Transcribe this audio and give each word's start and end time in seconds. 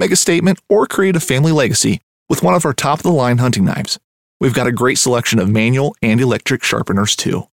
Make 0.00 0.10
a 0.12 0.16
statement 0.16 0.58
or 0.70 0.86
create 0.86 1.14
a 1.14 1.20
family 1.20 1.52
legacy 1.52 2.00
with 2.30 2.42
one 2.42 2.54
of 2.54 2.64
our 2.64 2.72
top 2.72 3.00
of 3.00 3.02
the 3.02 3.12
line 3.12 3.36
hunting 3.36 3.66
knives. 3.66 3.98
We've 4.40 4.54
got 4.54 4.66
a 4.66 4.72
great 4.72 4.96
selection 4.96 5.38
of 5.38 5.50
manual 5.50 5.94
and 6.00 6.18
electric 6.18 6.64
sharpeners 6.64 7.14
too. 7.14 7.48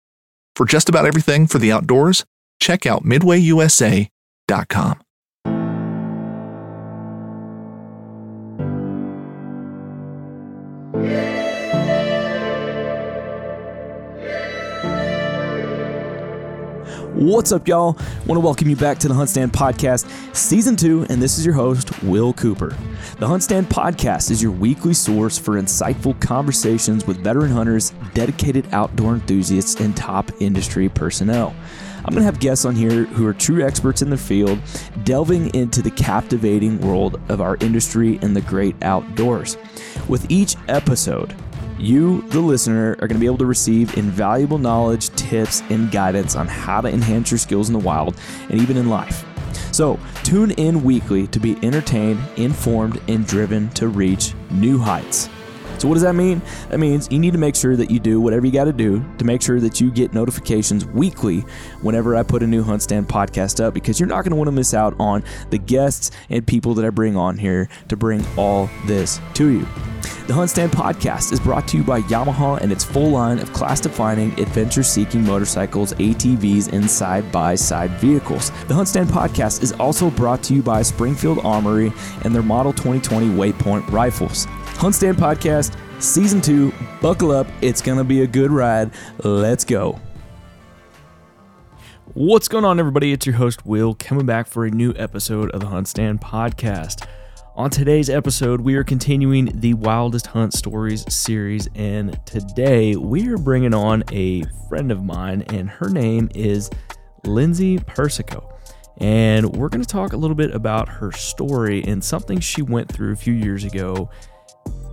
For 0.55 0.67
just 0.67 0.87
about 0.87 1.07
everything 1.07 1.47
for 1.47 1.57
the 1.57 1.71
outdoors, 1.71 2.23
check 2.59 2.85
out 2.85 3.03
midwayusa.com. 3.03 5.04
What's 17.15 17.53
up, 17.53 17.65
y'all? 17.65 17.93
Want 18.25 18.33
to 18.33 18.41
welcome 18.41 18.67
you 18.67 18.75
back 18.75 18.97
to 18.97 19.07
the 19.07 19.13
HuntStand 19.13 19.51
Podcast, 19.51 20.05
Season 20.35 20.75
2, 20.75 21.05
and 21.09 21.21
this 21.21 21.37
is 21.37 21.45
your 21.45 21.55
host, 21.55 22.03
Will 22.03 22.33
Cooper. 22.33 22.75
The 23.19 23.25
HuntStand 23.25 23.67
Podcast 23.67 24.31
is 24.31 24.43
your 24.43 24.51
weekly 24.51 24.93
source 24.93 25.37
for 25.37 25.53
insightful 25.53 26.19
conversations 26.19 27.07
with 27.07 27.23
veteran 27.23 27.51
hunters, 27.51 27.93
dedicated 28.13 28.67
outdoor 28.73 29.13
enthusiasts, 29.13 29.79
and 29.79 29.95
top 29.95 30.29
industry 30.41 30.89
personnel. 30.89 31.55
I'm 31.99 32.13
going 32.13 32.17
to 32.17 32.23
have 32.23 32.41
guests 32.41 32.65
on 32.65 32.75
here 32.75 33.05
who 33.05 33.25
are 33.25 33.33
true 33.33 33.65
experts 33.65 34.01
in 34.01 34.09
their 34.09 34.17
field, 34.17 34.59
delving 35.05 35.55
into 35.55 35.81
the 35.81 35.91
captivating 35.91 36.81
world 36.81 37.21
of 37.29 37.39
our 37.39 37.55
industry 37.61 38.19
and 38.23 38.35
the 38.35 38.41
great 38.41 38.75
outdoors. 38.83 39.57
With 40.09 40.29
each 40.29 40.57
episode, 40.67 41.33
you, 41.77 42.21
the 42.29 42.39
listener, 42.39 42.91
are 42.93 43.07
going 43.07 43.15
to 43.15 43.19
be 43.19 43.25
able 43.25 43.37
to 43.39 43.45
receive 43.45 43.97
invaluable 43.97 44.57
knowledge, 44.57 45.09
tips, 45.11 45.61
and 45.69 45.91
guidance 45.91 46.35
on 46.35 46.47
how 46.47 46.81
to 46.81 46.87
enhance 46.87 47.31
your 47.31 47.37
skills 47.37 47.69
in 47.69 47.73
the 47.73 47.79
wild 47.79 48.15
and 48.49 48.61
even 48.61 48.77
in 48.77 48.89
life. 48.89 49.25
So, 49.71 49.99
tune 50.23 50.51
in 50.51 50.83
weekly 50.83 51.27
to 51.27 51.39
be 51.39 51.57
entertained, 51.63 52.19
informed, 52.37 53.01
and 53.07 53.25
driven 53.27 53.69
to 53.71 53.87
reach 53.89 54.33
new 54.51 54.77
heights. 54.77 55.29
So, 55.77 55.87
what 55.87 55.95
does 55.95 56.03
that 56.03 56.15
mean? 56.15 56.41
That 56.69 56.79
means 56.79 57.07
you 57.11 57.19
need 57.19 57.33
to 57.33 57.37
make 57.37 57.55
sure 57.55 57.75
that 57.75 57.91
you 57.91 57.99
do 57.99 58.21
whatever 58.21 58.45
you 58.45 58.51
got 58.51 58.65
to 58.65 58.73
do 58.73 59.03
to 59.17 59.25
make 59.25 59.41
sure 59.41 59.59
that 59.59 59.81
you 59.81 59.91
get 59.91 60.13
notifications 60.13 60.85
weekly 60.85 61.41
whenever 61.81 62.15
I 62.15 62.23
put 62.23 62.43
a 62.43 62.47
new 62.47 62.63
HuntStand 62.63 63.05
podcast 63.05 63.63
up 63.63 63.73
because 63.73 63.99
you're 63.99 64.07
not 64.07 64.23
going 64.23 64.31
to 64.31 64.35
want 64.35 64.47
to 64.47 64.51
miss 64.53 64.73
out 64.73 64.95
on 64.99 65.23
the 65.49 65.57
guests 65.57 66.11
and 66.29 66.45
people 66.45 66.73
that 66.75 66.85
I 66.85 66.89
bring 66.89 67.15
on 67.15 67.37
here 67.37 67.69
to 67.89 67.97
bring 67.97 68.25
all 68.37 68.69
this 68.85 69.19
to 69.35 69.49
you. 69.49 69.67
The 70.27 70.33
HuntStand 70.33 70.69
podcast 70.69 71.31
is 71.31 71.39
brought 71.39 71.67
to 71.67 71.77
you 71.77 71.83
by 71.83 72.01
Yamaha 72.01 72.59
and 72.59 72.71
its 72.71 72.83
full 72.83 73.11
line 73.11 73.37
of 73.37 73.53
class 73.53 73.79
defining, 73.79 74.31
adventure 74.39 74.81
seeking 74.81 75.23
motorcycles, 75.23 75.93
ATVs, 75.93 76.73
and 76.73 76.89
side 76.89 77.31
by 77.31 77.53
side 77.53 77.91
vehicles. 77.99 78.49
The 78.67 78.73
HuntStand 78.73 79.05
podcast 79.05 79.61
is 79.61 79.71
also 79.73 80.09
brought 80.09 80.41
to 80.43 80.55
you 80.55 80.63
by 80.63 80.81
Springfield 80.81 81.45
Armory 81.45 81.93
and 82.23 82.33
their 82.33 82.41
Model 82.41 82.73
2020 82.73 83.27
Waypoint 83.27 83.91
rifles. 83.91 84.47
HuntStand 84.75 85.13
podcast, 85.13 85.77
season 86.01 86.41
two. 86.41 86.73
Buckle 87.01 87.31
up, 87.31 87.47
it's 87.61 87.81
going 87.81 87.97
to 87.97 88.03
be 88.03 88.23
a 88.23 88.27
good 88.27 88.51
ride. 88.51 88.91
Let's 89.23 89.63
go. 89.63 89.99
What's 92.13 92.49
going 92.49 92.65
on, 92.65 92.77
everybody? 92.77 93.13
It's 93.13 93.25
your 93.25 93.35
host, 93.35 93.65
Will, 93.65 93.95
coming 93.95 94.25
back 94.25 94.47
for 94.47 94.65
a 94.65 94.69
new 94.69 94.93
episode 94.97 95.49
of 95.51 95.61
the 95.61 95.67
HuntStand 95.67 96.19
podcast. 96.19 97.07
On 97.55 97.69
today's 97.69 98.09
episode, 98.09 98.59
we 98.59 98.75
are 98.75 98.83
continuing 98.83 99.45
the 99.55 99.73
Wildest 99.75 100.27
Hunt 100.27 100.53
Stories 100.53 101.05
series, 101.11 101.69
and 101.73 102.19
today 102.25 102.97
we 102.97 103.29
are 103.29 103.37
bringing 103.37 103.73
on 103.73 104.03
a 104.11 104.43
friend 104.67 104.91
of 104.91 105.05
mine, 105.05 105.43
and 105.53 105.69
her 105.69 105.87
name 105.87 106.29
is 106.35 106.69
Lindsay 107.23 107.79
Persico. 107.79 108.51
And 108.97 109.55
we're 109.55 109.69
going 109.69 109.83
to 109.83 109.87
talk 109.87 110.11
a 110.11 110.17
little 110.17 110.35
bit 110.35 110.53
about 110.53 110.89
her 110.89 111.13
story 111.13 111.81
and 111.85 112.03
something 112.03 112.39
she 112.41 112.61
went 112.61 112.91
through 112.91 113.13
a 113.13 113.17
few 113.17 113.33
years 113.33 113.63
ago 113.63 114.09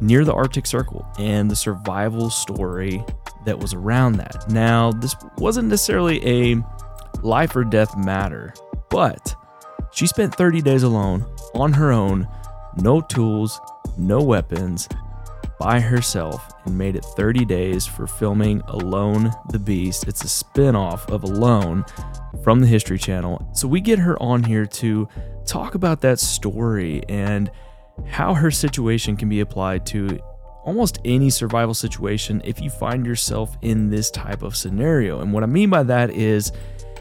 near 0.01 0.25
the 0.25 0.35
Arctic 0.35 0.67
Circle 0.67 1.07
and 1.19 1.51
the 1.51 1.57
survival 1.57 2.31
story 2.31 3.05
that 3.45 3.59
was 3.59 3.75
around 3.75 4.17
that. 4.17 4.51
Now, 4.51 4.93
this 4.93 5.15
wasn't 5.39 5.69
necessarily 5.69 6.27
a 6.27 6.63
life 7.23 7.55
or 7.55 7.65
death 7.65 7.97
matter, 7.97 8.55
but 8.89 9.35
she 9.93 10.07
spent 10.07 10.35
30 10.35 10.63
days 10.63 10.83
alone 10.83 11.25
on 11.55 11.73
her 11.73 11.93
own 11.93 12.29
no 12.77 13.01
tools, 13.01 13.61
no 13.99 14.23
weapons, 14.23 14.89
by 15.63 15.79
herself 15.79 16.53
and 16.65 16.77
made 16.77 16.97
it 16.97 17.05
30 17.05 17.45
days 17.45 17.87
for 17.87 18.09
filming 18.09 18.61
Alone 18.63 19.31
the 19.51 19.61
Beast. 19.61 20.09
It's 20.09 20.25
a 20.25 20.29
spin 20.29 20.75
off 20.75 21.09
of 21.09 21.23
Alone 21.23 21.85
from 22.43 22.61
the 22.61 22.67
History 22.67 22.99
Channel. 22.99 23.49
So 23.53 23.69
we 23.69 23.81
get 23.81 24.01
her 24.01 24.21
on 24.21 24.43
here 24.43 24.67
to 24.67 25.09
talk 25.45 25.77
about 25.77 26.01
that 26.01 26.19
story 26.19 27.03
and 27.09 27.49
how 28.07 28.35
her 28.35 28.51
situation 28.51 29.17
can 29.17 29.29
be 29.29 29.41
applied 29.41 29.87
to 29.87 30.19
almost 30.65 30.99
any 31.05 31.31
survival 31.31 31.75
situation 31.75 32.41
if 32.45 32.61
you 32.61 32.71
find 32.71 33.05
yourself 33.05 33.57
in 33.63 33.91
this 33.91 34.11
type 34.11 34.43
of 34.43 34.57
scenario. 34.57 35.21
And 35.21 35.33
what 35.33 35.43
I 35.43 35.47
mean 35.47 35.71
by 35.71 35.83
that 35.85 36.11
is 36.11 36.53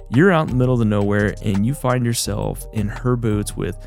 you're 0.09 0.31
out 0.31 0.43
in 0.43 0.49
the 0.49 0.55
middle 0.55 0.79
of 0.81 0.87
nowhere 0.87 1.35
and 1.43 1.65
you 1.65 1.73
find 1.73 2.05
yourself 2.05 2.65
in 2.73 2.87
her 2.87 3.15
boots 3.15 3.55
with 3.55 3.77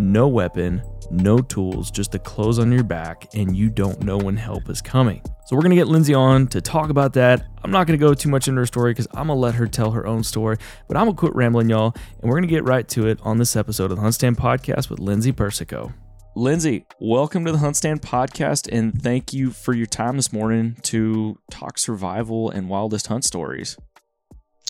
no 0.00 0.26
weapon, 0.26 0.82
no 1.10 1.38
tools, 1.38 1.90
just 1.90 2.12
the 2.12 2.18
clothes 2.18 2.58
on 2.58 2.72
your 2.72 2.84
back, 2.84 3.28
and 3.34 3.56
you 3.56 3.68
don't 3.68 4.02
know 4.02 4.16
when 4.16 4.36
help 4.36 4.68
is 4.70 4.80
coming. 4.80 5.22
So, 5.46 5.56
we're 5.56 5.62
gonna 5.62 5.74
get 5.74 5.88
Lindsay 5.88 6.14
on 6.14 6.46
to 6.48 6.60
talk 6.60 6.90
about 6.90 7.12
that. 7.14 7.44
I'm 7.64 7.72
not 7.72 7.88
gonna 7.88 7.98
go 7.98 8.14
too 8.14 8.28
much 8.28 8.46
into 8.46 8.60
her 8.60 8.66
story 8.66 8.92
because 8.92 9.08
I'm 9.12 9.26
gonna 9.26 9.34
let 9.34 9.54
her 9.56 9.66
tell 9.66 9.90
her 9.90 10.06
own 10.06 10.22
story, 10.22 10.56
but 10.86 10.96
I'm 10.96 11.06
gonna 11.06 11.16
quit 11.16 11.34
rambling, 11.34 11.68
y'all, 11.68 11.92
and 12.20 12.30
we're 12.30 12.36
gonna 12.36 12.46
get 12.46 12.64
right 12.64 12.86
to 12.90 13.08
it 13.08 13.18
on 13.22 13.38
this 13.38 13.56
episode 13.56 13.90
of 13.90 13.96
the 13.98 14.02
HuntStand 14.02 14.36
Podcast 14.36 14.90
with 14.90 15.00
Lindsay 15.00 15.32
Persico. 15.32 15.92
Lindsay, 16.36 16.86
welcome 17.00 17.44
to 17.44 17.52
the 17.52 17.58
HuntStand 17.58 18.00
Podcast, 18.00 18.68
and 18.70 19.02
thank 19.02 19.32
you 19.32 19.50
for 19.50 19.74
your 19.74 19.86
time 19.86 20.16
this 20.16 20.32
morning 20.32 20.76
to 20.82 21.38
talk 21.50 21.76
survival 21.76 22.50
and 22.50 22.68
wildest 22.68 23.08
hunt 23.08 23.24
stories. 23.24 23.76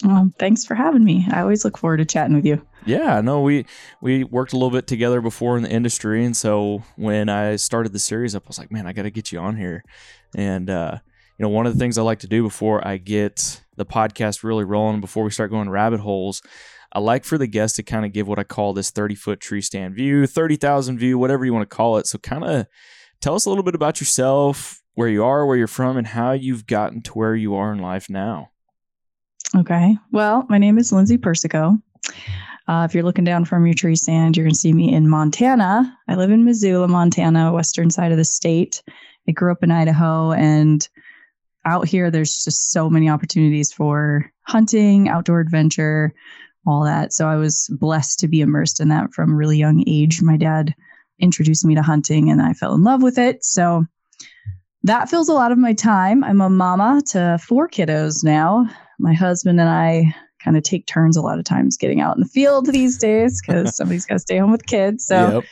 Um, 0.03 0.35
thanks 0.39 0.65
for 0.65 0.75
having 0.75 1.05
me. 1.05 1.27
I 1.31 1.43
always 1.43 1.63
look 1.63 1.77
forward 1.77 1.99
to 1.99 2.07
chatting 2.07 2.35
with 2.35 2.47
you. 2.47 2.67
Yeah, 2.87 3.21
no, 3.21 3.43
we 3.43 3.67
we 4.01 4.25
worked 4.25 4.55
a 4.55 4.57
little 4.57 4.71
bit 4.71 4.87
together 4.87 5.21
before 5.21 5.59
in 5.59 5.63
the 5.63 5.71
industry, 5.71 6.25
and 6.25 6.35
so 6.35 6.83
when 6.97 7.29
I 7.29 7.57
started 7.57 7.93
the 7.93 7.99
series 7.99 8.35
up, 8.35 8.45
I 8.47 8.49
was 8.49 8.59
like, 8.59 8.73
man, 8.73 8.87
I 8.87 8.95
got 8.95 9.03
to 9.03 9.11
get 9.11 9.31
you 9.31 9.39
on 9.39 9.57
here. 9.57 9.85
And 10.35 10.71
uh, 10.71 10.99
you 11.39 11.43
know, 11.43 11.51
one 11.51 11.67
of 11.67 11.75
the 11.75 11.79
things 11.79 11.99
I 11.99 12.03
like 12.03 12.21
to 12.21 12.27
do 12.27 12.43
before 12.43 12.87
I 12.87 12.97
get 12.97 13.61
the 13.77 13.85
podcast 13.85 14.43
really 14.43 14.65
rolling, 14.65 15.03
before 15.03 15.25
we 15.25 15.31
start 15.31 15.51
going 15.51 15.69
rabbit 15.69 16.01
holes, 16.01 16.41
I 16.93 16.99
like 16.99 17.25
for 17.25 17.39
the 17.39 17.47
guests 17.47 17.77
to 17.77 17.83
kind 17.83 18.05
of 18.05 18.13
give 18.13 18.27
what 18.27 18.39
I 18.39 18.45
call 18.45 18.73
this 18.73 18.91
thirty 18.91 19.15
foot 19.15 19.41
tree 19.41 19.61
stand 19.61 19.95
view, 19.95 20.27
thirty 20.27 20.57
thousand 20.57 20.99
view, 20.99 21.19
whatever 21.19 21.45
you 21.45 21.53
want 21.53 21.69
to 21.69 21.77
call 21.77 21.99
it. 21.99 22.07
So, 22.07 22.19
kind 22.19 22.45
of 22.45 22.67
tell 23.21 23.35
us 23.35 23.45
a 23.45 23.49
little 23.49 23.65
bit 23.65 23.75
about 23.75 24.01
yourself, 24.01 24.81
where 24.95 25.09
you 25.09 25.25
are, 25.25 25.47
where 25.47 25.57
you're 25.57 25.67
from, 25.67 25.97
and 25.97 26.07
how 26.07 26.33
you've 26.33 26.67
gotten 26.67 27.03
to 27.03 27.13
where 27.13 27.35
you 27.35 27.55
are 27.55 27.73
in 27.73 27.79
life 27.79 28.11
now. 28.11 28.51
Okay. 29.57 29.97
Well, 30.13 30.47
my 30.49 30.59
name 30.59 30.79
is 30.79 30.93
Lindsay 30.93 31.19
Persico. 31.19 31.77
Uh, 32.69 32.87
if 32.89 32.95
you're 32.95 33.03
looking 33.03 33.25
down 33.25 33.45
from 33.45 33.67
your 33.67 33.75
tree 33.75 33.97
stand, 33.97 34.37
you're 34.37 34.45
going 34.45 34.55
to 34.55 34.59
see 34.59 34.73
me 34.73 34.93
in 34.93 35.09
Montana. 35.09 35.97
I 36.07 36.15
live 36.15 36.31
in 36.31 36.45
Missoula, 36.45 36.87
Montana, 36.87 37.53
western 37.53 37.91
side 37.91 38.13
of 38.13 38.19
the 38.19 38.25
state. 38.25 38.83
I 39.29 39.33
grew 39.33 39.51
up 39.51 39.65
in 39.65 39.73
Idaho, 39.73 40.33
and 40.33 40.89
out 41.65 41.89
here, 41.89 42.11
there's 42.11 42.45
just 42.45 42.71
so 42.71 42.89
many 42.89 43.09
opportunities 43.09 43.73
for 43.73 44.31
hunting, 44.43 45.09
outdoor 45.09 45.41
adventure, 45.41 46.15
all 46.67 46.85
that. 46.85 47.13
So 47.13 47.29
I 47.29 47.37
was 47.37 47.69
blessed 47.79 48.21
to 48.21 48.29
be 48.29 48.41
immersed 48.41 48.81
in 48.81 48.89
that 48.89 49.13
from 49.13 49.33
a 49.33 49.37
really 49.37 49.59
young 49.59 49.83
age. 49.87 50.23
My 50.23 50.37
dad 50.37 50.75
introduced 51.19 51.65
me 51.65 51.75
to 51.75 51.83
hunting, 51.83 52.31
and 52.31 52.41
I 52.41 52.53
fell 52.53 52.75
in 52.75 52.83
love 52.83 53.03
with 53.03 53.19
it. 53.19 53.45
So 53.45 53.85
that 54.85 55.11
fills 55.11 55.29
a 55.29 55.35
lot 55.35 55.53
of 55.53 55.59
my 55.59 55.73
time. 55.75 56.25
I'm 56.25 56.41
a 56.41 56.49
mama 56.51 57.03
to 57.09 57.39
four 57.47 57.69
kiddos 57.69 58.25
now. 58.25 58.67
My 58.99 59.13
husband 59.13 59.61
and 59.61 59.69
I 59.69 60.15
kind 60.43 60.57
of 60.57 60.63
take 60.63 60.87
turns 60.87 61.17
a 61.17 61.23
lot 61.23 61.39
of 61.39 61.45
times 61.45 61.77
getting 61.77 62.01
out 62.01 62.17
in 62.17 62.23
the 62.23 62.29
field 62.29 62.67
these 62.67 62.97
days 62.97 63.43
because 63.43 63.77
somebody's 63.77 64.07
got 64.07 64.15
to 64.15 64.21
stay 64.21 64.39
home 64.39 64.51
with 64.53 64.65
kids. 64.67 65.05
So 65.05 65.35
Yep. 65.35 65.45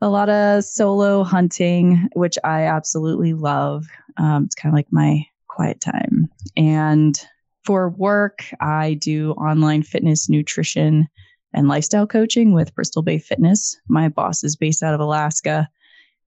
a 0.00 0.08
lot 0.08 0.30
of 0.30 0.64
solo 0.64 1.22
hunting, 1.22 2.08
which 2.14 2.38
I 2.44 2.62
absolutely 2.62 3.34
love. 3.34 3.86
Um, 4.16 4.44
it's 4.44 4.54
kind 4.54 4.72
of 4.72 4.76
like 4.76 4.88
my 4.90 5.26
quiet 5.48 5.80
time. 5.82 6.30
And 6.56 7.18
for 7.66 7.90
work, 7.90 8.44
I 8.60 8.94
do 8.94 9.32
online 9.32 9.82
fitness, 9.82 10.28
nutrition, 10.28 11.08
and 11.52 11.68
lifestyle 11.68 12.06
coaching 12.06 12.52
with 12.52 12.74
Bristol 12.74 13.02
Bay 13.02 13.18
Fitness. 13.18 13.76
My 13.88 14.08
boss 14.08 14.44
is 14.44 14.56
based 14.56 14.82
out 14.82 14.94
of 14.94 15.00
Alaska, 15.00 15.68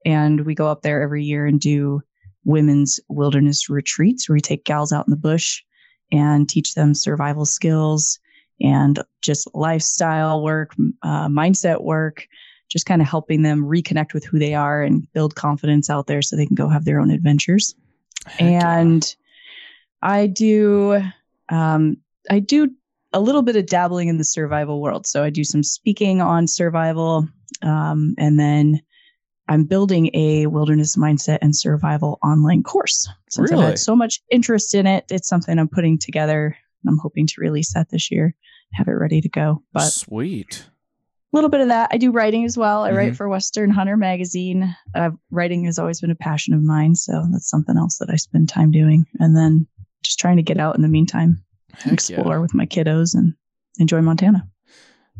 and 0.05 0.41
we 0.41 0.53
go 0.53 0.67
up 0.67 0.81
there 0.81 1.01
every 1.01 1.23
year 1.23 1.45
and 1.45 1.59
do 1.59 2.01
women's 2.43 2.99
wilderness 3.09 3.69
retreats 3.69 4.27
where 4.27 4.35
we 4.35 4.41
take 4.41 4.65
gals 4.65 4.91
out 4.91 5.07
in 5.07 5.11
the 5.11 5.17
bush 5.17 5.61
and 6.11 6.49
teach 6.49 6.73
them 6.73 6.93
survival 6.93 7.45
skills 7.45 8.19
and 8.61 9.01
just 9.21 9.47
lifestyle 9.53 10.43
work, 10.43 10.73
uh, 11.03 11.27
mindset 11.27 11.83
work, 11.83 12.27
just 12.69 12.85
kind 12.85 13.01
of 13.01 13.07
helping 13.07 13.43
them 13.43 13.63
reconnect 13.63 14.13
with 14.13 14.25
who 14.25 14.39
they 14.39 14.53
are 14.53 14.81
and 14.81 15.11
build 15.13 15.35
confidence 15.35 15.89
out 15.89 16.07
there 16.07 16.21
so 16.21 16.35
they 16.35 16.45
can 16.45 16.55
go 16.55 16.67
have 16.67 16.85
their 16.85 16.99
own 16.99 17.11
adventures. 17.11 17.75
Heck 18.25 18.51
yeah. 18.51 18.77
And 18.77 19.15
I 20.01 20.27
do, 20.27 21.01
um, 21.49 21.97
I 22.29 22.39
do 22.39 22.69
a 23.13 23.19
little 23.19 23.41
bit 23.41 23.55
of 23.55 23.65
dabbling 23.65 24.07
in 24.07 24.17
the 24.17 24.23
survival 24.23 24.81
world. 24.81 25.07
So 25.07 25.23
I 25.23 25.29
do 25.29 25.43
some 25.43 25.63
speaking 25.63 26.21
on 26.21 26.47
survival, 26.47 27.27
um, 27.63 28.13
and 28.17 28.39
then 28.39 28.81
I'm 29.47 29.63
building 29.63 30.11
a 30.13 30.45
wilderness 30.45 30.95
mindset 30.95 31.39
and 31.41 31.55
survival 31.55 32.19
online 32.23 32.61
course. 32.61 33.09
Since 33.29 33.51
I've 33.51 33.57
Really? 33.57 33.71
had 33.71 33.79
so 33.79 33.95
much 33.95 34.21
interest 34.29 34.75
in 34.75 34.85
it, 34.85 35.05
it's 35.09 35.27
something 35.27 35.57
I'm 35.57 35.67
putting 35.67 35.97
together. 35.97 36.55
and 36.83 36.93
I'm 36.93 36.99
hoping 36.99 37.25
to 37.27 37.33
release 37.41 37.73
that 37.73 37.89
this 37.89 38.09
year, 38.11 38.33
have 38.73 38.87
it 38.87 38.91
ready 38.91 39.19
to 39.21 39.27
go. 39.29 39.63
But 39.73 39.91
sweet. 39.91 40.65
a 41.33 41.35
little 41.35 41.49
bit 41.49 41.59
of 41.61 41.67
that. 41.69 41.89
I 41.91 41.97
do 41.97 42.11
writing 42.11 42.45
as 42.45 42.57
well. 42.57 42.83
I 42.83 42.91
Mhm. 42.91 42.95
write 42.95 43.15
for 43.17 43.27
Western 43.27 43.69
Hunter 43.69 43.97
magazine. 43.97 44.73
Uh, 44.95 45.09
writing 45.31 45.65
has 45.65 45.77
always 45.79 45.99
been 45.99 46.09
a 46.11 46.15
passion 46.15 46.53
of 46.53 46.61
mine, 46.63 46.95
so 46.95 47.25
that's 47.31 47.49
something 47.49 47.75
else 47.75 47.97
that 47.97 48.09
I 48.11 48.15
spend 48.15 48.47
time 48.49 48.71
doing. 48.71 49.05
And 49.19 49.35
then 49.35 49.67
just 50.03 50.19
trying 50.19 50.37
to 50.37 50.43
get 50.43 50.57
out 50.59 50.75
in 50.75 50.81
the 50.81 50.87
meantime, 50.87 51.43
Heck 51.73 51.93
explore 51.93 52.35
yeah. 52.35 52.37
with 52.39 52.53
my 52.53 52.65
kiddos 52.65 53.13
and 53.15 53.33
enjoy 53.79 54.01
Montana. 54.01 54.47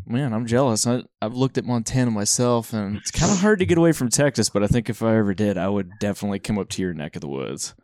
Man, 0.06 0.32
I'm 0.32 0.46
jealous. 0.46 0.86
I, 0.86 1.02
I've 1.22 1.34
looked 1.34 1.58
at 1.58 1.64
Montana 1.64 2.10
myself, 2.10 2.72
and 2.72 2.96
it's 2.96 3.10
kind 3.10 3.30
of 3.30 3.38
hard 3.40 3.58
to 3.60 3.66
get 3.66 3.78
away 3.78 3.92
from 3.92 4.08
Texas. 4.08 4.48
But 4.48 4.62
I 4.62 4.66
think 4.66 4.88
if 4.90 5.02
I 5.02 5.16
ever 5.16 5.34
did, 5.34 5.56
I 5.58 5.68
would 5.68 5.90
definitely 6.00 6.38
come 6.40 6.58
up 6.58 6.68
to 6.70 6.82
your 6.82 6.94
neck 6.94 7.14
of 7.16 7.20
the 7.20 7.28
woods. 7.28 7.74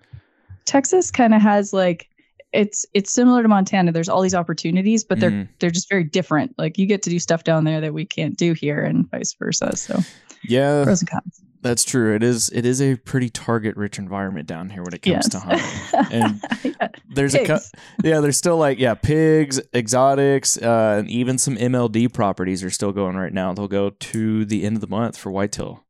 Texas 0.65 1.11
kind 1.11 1.35
of 1.35 1.41
has 1.43 1.73
like 1.73 2.09
it's 2.53 2.85
it's 2.95 3.13
similar 3.13 3.43
to 3.43 3.49
Montana. 3.49 3.93
There's 3.93 4.09
all 4.09 4.23
these 4.23 4.35
opportunities, 4.35 5.05
but 5.05 5.21
they're 5.21 5.31
Mhm. 5.31 5.49
they're 5.61 5.71
just 5.71 5.89
very 5.89 6.05
different. 6.05 6.55
Like 6.59 6.79
you 6.79 6.87
get 6.87 7.03
to 7.03 7.11
do 7.11 7.19
stuff 7.19 7.45
down 7.45 7.65
there 7.65 7.81
that 7.81 7.95
we 7.95 8.05
can't 8.07 8.37
do 8.37 8.55
here, 8.55 8.83
and 8.83 9.09
vice 9.11 9.35
versa. 9.39 9.77
So 9.77 10.01
Yeah, 10.43 10.83
pros 10.85 11.03
and 11.03 11.11
cons. 11.11 11.43
That's 11.67 11.85
true. 11.85 12.15
It 12.15 12.23
is. 12.23 12.49
It 12.51 12.65
is 12.65 12.81
a 12.81 12.97
pretty 12.97 13.29
target-rich 13.29 13.99
environment 13.99 14.47
down 14.47 14.71
here 14.71 14.83
when 14.83 14.95
it 14.95 15.03
comes 15.03 15.13
Yes. 15.13 15.29
to 15.31 15.39
hunting. 15.41 16.13
And 16.13 16.41
Yeah. 16.65 16.89
There's 17.09 17.35
a 17.35 17.39
Pigs. 17.39 17.49
cou- 17.71 17.81
yeah. 18.09 18.21
There's 18.21 18.37
still 18.37 18.57
like 18.59 18.79
yeah, 18.79 18.95
pigs, 18.95 19.61
exotics, 19.75 20.57
uh, 20.59 20.97
and 21.01 21.11
even 21.11 21.39
some 21.39 21.57
MLD 21.57 22.13
properties 22.13 22.63
are 22.65 22.71
still 22.71 22.93
going 22.93 23.17
right 23.17 23.33
now. 23.33 23.53
They'll 23.55 23.69
go 23.69 23.91
to 23.91 24.45
the 24.45 24.65
end 24.65 24.77
of 24.77 24.81
the 24.81 24.87
month 24.87 25.17
for 25.17 25.31
whitetail. 25.31 25.85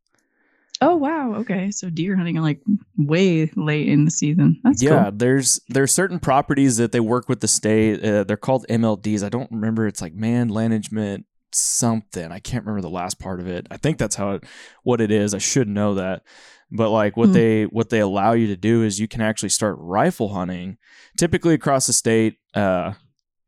Oh 0.83 0.95
wow. 0.97 1.35
Okay. 1.37 1.71
So 1.71 1.89
deer 1.89 2.17
hunting 2.17 2.37
like 2.37 2.61
way 2.99 3.51
late 3.57 3.89
in 3.89 4.05
the 4.05 4.11
season. 4.11 4.61
That's 4.63 4.83
yeah, 4.83 5.05
cool. 5.05 5.13
there's 5.15 5.59
there's 5.69 5.91
certain 5.93 6.19
properties 6.21 6.77
that 6.77 6.93
they 6.93 7.01
work 7.01 7.29
with 7.31 7.41
the 7.41 7.49
state. 7.49 8.05
Uh, 8.05 8.25
they're 8.25 8.37
called 8.37 8.67
MLDs. 8.69 9.23
I 9.25 9.31
don't 9.31 9.51
remember. 9.51 9.87
It's 9.87 10.03
like 10.03 10.15
man 10.15 10.53
management 10.53 11.25
something. 11.57 12.31
I 12.33 12.39
can't 12.39 12.65
remember 12.65 12.83
the 12.83 12.95
last 12.95 13.19
part 13.19 13.41
of 13.41 13.49
it. 13.49 13.67
I 13.71 13.77
think 13.77 13.99
that's 13.99 14.17
how 14.17 14.33
it 14.33 14.45
what 14.83 15.01
it 15.01 15.11
is. 15.11 15.35
I 15.35 15.39
should 15.39 15.69
know 15.69 15.95
that. 15.95 16.23
But 16.71 16.91
like 16.91 17.17
what 17.17 17.29
Hmm. 17.29 17.33
they 17.35 17.63
what 17.65 17.91
they 17.91 18.01
allow 18.01 18.33
you 18.33 18.47
to 18.49 18.57
do 18.57 18.83
is 18.83 18.99
you 19.01 19.09
can 19.09 19.21
actually 19.21 19.51
start 19.51 19.77
rifle 19.79 20.31
hunting, 20.35 20.79
typically 21.17 21.55
across 21.55 21.87
the 21.87 21.93
state. 21.93 22.39
Uh, 22.55 22.95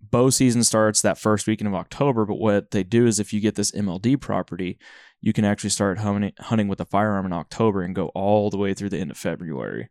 bow 0.01 0.31
season 0.31 0.63
starts 0.65 1.03
that 1.03 1.19
first 1.19 1.47
weekend 1.47 1.69
of 1.69 1.75
October. 1.75 2.25
But 2.25 2.37
what 2.37 2.71
they 2.71 2.83
do 2.83 3.07
is 3.07 3.19
if 3.19 3.33
you 3.33 3.41
get 3.41 3.57
this 3.57 3.73
MLD 3.73 4.21
property, 4.21 4.79
you 5.21 5.33
can 5.33 5.45
actually 5.45 5.71
start 5.71 5.99
hunting, 5.99 6.33
hunting 6.39 6.69
with 6.69 6.81
a 6.81 6.85
firearm 6.85 7.27
in 7.27 7.33
October 7.33 7.83
and 7.83 7.95
go 7.95 8.07
all 8.15 8.51
the 8.51 8.57
way 8.57 8.73
through 8.73 8.91
the 8.91 8.99
end 8.99 9.11
of 9.11 9.17
February. 9.17 9.89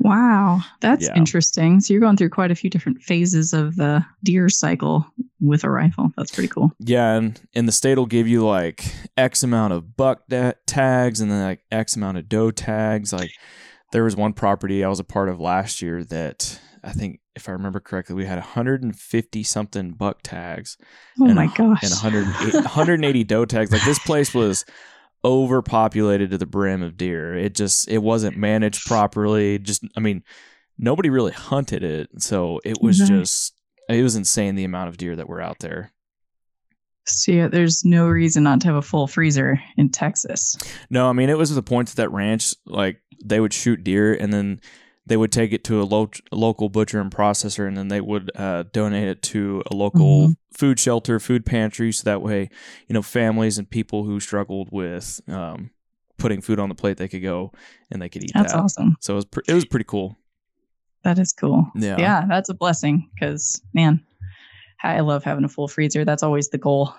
Wow, 0.00 0.60
that's 0.80 1.06
Yeah. 1.06 1.16
interesting. 1.16 1.80
So 1.80 1.92
you're 1.94 2.00
going 2.00 2.16
through 2.16 2.30
quite 2.30 2.50
a 2.50 2.54
few 2.54 2.68
different 2.70 3.02
phases 3.02 3.52
of 3.52 3.76
the 3.76 4.04
deer 4.22 4.48
cycle 4.48 5.06
with 5.40 5.64
a 5.64 5.70
rifle. 5.70 6.10
That's 6.16 6.30
pretty 6.34 6.48
cool. 6.48 6.72
Yeah, 6.78 7.14
and, 7.16 7.40
and 7.54 7.66
the 7.66 7.72
state 7.72 7.96
will 7.98 8.06
give 8.06 8.28
you 8.28 8.46
like 8.46 8.84
X 9.16 9.42
amount 9.42 9.72
of 9.72 9.96
buck 9.96 10.22
da- 10.28 10.52
tags 10.66 11.20
and 11.20 11.30
then 11.30 11.42
like 11.42 11.60
X 11.72 11.96
amount 11.96 12.18
of 12.18 12.28
doe 12.28 12.50
tags. 12.50 13.12
Like 13.12 13.30
there 13.92 14.04
was 14.04 14.16
one 14.16 14.32
property 14.34 14.84
I 14.84 14.88
was 14.88 15.00
a 15.00 15.04
part 15.04 15.28
of 15.28 15.40
last 15.40 15.80
year 15.80 16.04
that 16.04 16.60
I 16.84 16.92
think, 16.92 17.20
if 17.34 17.48
I 17.48 17.52
remember 17.52 17.80
correctly, 17.80 18.14
we 18.14 18.24
had 18.26 18.38
150 18.38 19.42
something 19.42 19.92
buck 19.92 20.20
tags 20.22 20.76
Oh 21.20 21.26
and 21.26 21.34
my 21.34 21.44
a- 21.44 21.48
gosh. 21.48 21.82
and 21.82 21.92
180, 21.92 22.56
180 22.58 23.24
doe 23.24 23.44
tags. 23.44 23.72
Like 23.72 23.84
this 23.84 23.98
place 24.00 24.32
was 24.34 24.64
overpopulated 25.24 26.30
to 26.30 26.38
the 26.38 26.46
brim 26.46 26.82
of 26.82 26.96
deer. 26.96 27.34
It 27.34 27.54
just 27.54 27.88
it 27.88 27.98
wasn't 27.98 28.36
managed 28.36 28.86
properly. 28.86 29.58
Just 29.58 29.84
I 29.96 30.00
mean, 30.00 30.22
nobody 30.78 31.10
really 31.10 31.32
hunted 31.32 31.82
it, 31.82 32.10
so 32.18 32.60
it 32.64 32.78
was 32.80 32.98
just 32.98 33.54
it 33.88 34.02
was 34.02 34.16
insane 34.16 34.54
the 34.54 34.64
amount 34.64 34.88
of 34.88 34.96
deer 34.96 35.16
that 35.16 35.28
were 35.28 35.40
out 35.40 35.58
there. 35.60 35.92
So 37.06 37.32
yeah, 37.32 37.48
there's 37.48 37.84
no 37.84 38.06
reason 38.06 38.42
not 38.42 38.60
to 38.62 38.66
have 38.66 38.76
a 38.76 38.82
full 38.82 39.06
freezer 39.06 39.60
in 39.76 39.90
Texas. 39.90 40.56
No, 40.90 41.08
I 41.08 41.12
mean 41.12 41.30
it 41.30 41.38
was 41.38 41.54
the 41.54 41.62
point 41.62 41.88
that 41.88 41.96
that 41.96 42.12
ranch 42.12 42.54
like 42.66 43.00
they 43.24 43.40
would 43.40 43.52
shoot 43.52 43.84
deer 43.84 44.14
and 44.14 44.32
then 44.32 44.60
they 45.06 45.16
would 45.16 45.30
take 45.32 45.52
it 45.52 45.62
to 45.64 45.80
a 45.80 45.84
lo- 45.84 46.10
local 46.32 46.68
butcher 46.68 47.00
and 47.00 47.10
processor 47.10 47.66
and 47.66 47.76
then 47.76 47.88
they 47.88 48.00
would 48.00 48.30
uh, 48.34 48.64
donate 48.72 49.08
it 49.08 49.22
to 49.22 49.62
a 49.70 49.74
local 49.74 50.34
food 50.52 50.80
shelter, 50.80 51.20
food 51.20 51.46
pantry, 51.46 51.92
so 51.92 52.02
that 52.04 52.22
way 52.22 52.50
you 52.88 52.94
know 52.94 53.02
families 53.02 53.58
and 53.58 53.70
people 53.70 54.04
who 54.04 54.18
struggled 54.20 54.68
with 54.72 55.20
um, 55.28 55.70
putting 56.18 56.40
food 56.40 56.58
on 56.58 56.68
the 56.68 56.74
plate 56.74 56.96
they 56.96 57.08
could 57.08 57.22
go 57.22 57.52
and 57.90 58.02
they 58.02 58.08
could 58.08 58.24
eat 58.24 58.32
That's 58.34 58.52
that. 58.52 58.58
awesome. 58.60 58.96
So 59.00 59.14
it 59.14 59.16
was 59.16 59.24
pre- 59.26 59.42
it 59.48 59.54
was 59.54 59.64
pretty 59.64 59.84
cool. 59.86 60.16
That 61.04 61.18
is 61.18 61.32
cool. 61.32 61.70
Yeah. 61.76 61.96
Yeah, 61.98 62.24
that's 62.28 62.48
a 62.48 62.54
blessing 62.54 63.08
because 63.14 63.62
man, 63.74 64.04
I 64.82 65.00
love 65.00 65.22
having 65.22 65.44
a 65.44 65.48
full 65.48 65.68
freezer. 65.68 66.04
That's 66.04 66.22
always 66.24 66.48
the 66.48 66.58
goal 66.58 66.92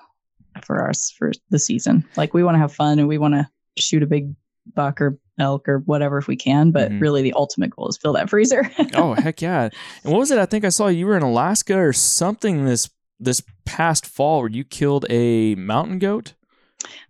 for 0.64 0.90
us 0.90 1.12
for 1.12 1.32
the 1.50 1.60
season. 1.60 2.06
Like 2.16 2.34
we 2.34 2.44
want 2.44 2.56
to 2.56 2.60
have 2.60 2.74
fun 2.74 3.00
and 3.00 3.08
we 3.08 3.18
want 3.18 3.34
to 3.34 3.50
shoot 3.78 4.02
a 4.04 4.08
big 4.08 4.34
buck 4.76 5.02
or 5.02 5.18
elk 5.40 5.68
or 5.70 5.80
whatever 5.80 6.18
if 6.18 6.28
we 6.28 6.36
can, 6.36 6.72
but 6.72 6.92
Mhm. 6.92 7.02
really 7.02 7.22
the 7.22 7.34
ultimate 7.34 7.70
goal 7.70 7.88
is 7.88 7.98
fill 7.98 8.14
that 8.14 8.30
freezer. 8.30 8.70
oh 8.96 9.14
heck 9.14 9.42
yeah! 9.42 9.70
And 10.04 10.12
what 10.14 10.20
was 10.20 10.32
it? 10.32 10.40
I 10.40 10.46
think 10.46 10.66
I 10.66 10.70
saw 10.70 10.88
you 10.88 11.06
were 11.08 11.18
in 11.18 11.24
Alaska 11.24 11.78
or 11.78 11.94
something 11.94 12.66
this 12.66 12.90
this 13.20 13.42
past 13.66 14.06
fall 14.06 14.42
where 14.42 14.50
you 14.50 14.64
killed 14.64 15.06
a 15.10 15.56
mountain 15.56 15.98
goat. 16.00 16.34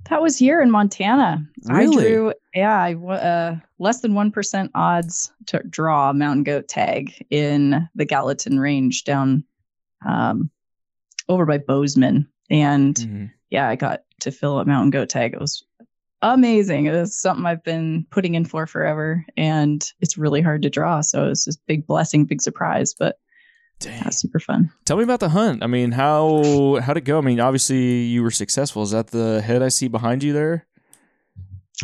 That 0.09 0.21
was 0.21 0.37
here 0.37 0.61
in 0.61 0.71
Montana. 0.71 1.45
I 1.69 1.79
Really? 1.79 2.05
drew, 2.05 2.33
yeah, 2.55 2.81
I 2.81 2.93
uh, 2.95 3.55
less 3.79 3.99
than 3.99 4.13
1% 4.13 4.69
odds 4.73 5.29
to 5.47 5.61
draw 5.69 6.09
a 6.09 6.13
mountain 6.13 6.43
goat 6.43 6.69
tag 6.69 7.11
in 7.29 7.87
the 7.93 8.05
Gallatin 8.05 8.57
Range 8.57 9.03
down 9.03 9.43
um, 10.05 10.49
over 11.27 11.45
by 11.45 11.57
Bozeman. 11.57 12.25
And 12.49 12.95
Mhm. 12.95 13.31
yeah, 13.49 13.67
I 13.67 13.75
got 13.75 14.03
to 14.21 14.31
fill 14.31 14.59
a 14.59 14.65
mountain 14.65 14.91
goat 14.91 15.09
tag. 15.09 15.33
It 15.33 15.41
was 15.41 15.61
amazing. 16.21 16.85
It 16.85 16.91
was 16.91 17.19
something 17.19 17.45
I've 17.45 17.63
been 17.63 18.05
putting 18.09 18.35
in 18.35 18.45
for 18.45 18.67
forever. 18.67 19.25
And 19.35 19.83
it's 20.01 20.17
really 20.17 20.41
hard 20.41 20.61
to 20.63 20.69
draw. 20.69 21.01
So 21.01 21.25
it 21.25 21.29
was 21.29 21.45
this 21.45 21.57
big 21.57 21.85
blessing, 21.87 22.25
big 22.25 22.41
surprise, 22.41 22.93
but 22.97 23.17
Dang. 23.79 24.11
super 24.11 24.39
fun. 24.39 24.71
Tell 24.85 24.97
me 24.97 25.03
about 25.03 25.19
the 25.19 25.29
hunt. 25.29 25.63
I 25.63 25.67
mean, 25.67 25.91
how 25.91 26.79
how'd 26.81 26.97
it 26.97 27.01
go? 27.01 27.19
I 27.19 27.21
mean, 27.21 27.39
obviously 27.39 28.01
you 28.03 28.23
were 28.23 28.31
successful. 28.31 28.81
Is 28.83 28.91
that 28.91 29.07
the 29.07 29.41
head 29.41 29.61
I 29.61 29.67
see 29.69 29.87
behind 29.87 30.23
you 30.23 30.33
there? 30.33 30.65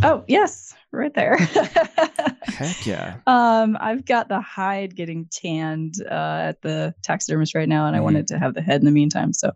Oh, 0.01 0.23
yes, 0.27 0.73
right 0.91 1.13
there. 1.13 1.37
Heck 2.43 2.87
yeah. 2.87 3.17
Um, 3.27 3.77
I've 3.79 4.05
got 4.05 4.27
the 4.27 4.41
hide 4.41 4.95
getting 4.95 5.27
tanned 5.31 5.95
uh, 6.09 6.39
at 6.49 6.61
the 6.63 6.95
taxidermist 7.03 7.53
right 7.53 7.69
now, 7.69 7.85
and 7.85 7.95
I 7.95 7.99
Mhm. 7.99 8.03
wanted 8.03 8.27
to 8.29 8.39
have 8.39 8.55
the 8.55 8.61
head 8.63 8.81
in 8.81 8.85
the 8.85 8.91
meantime. 8.91 9.33
So, 9.33 9.51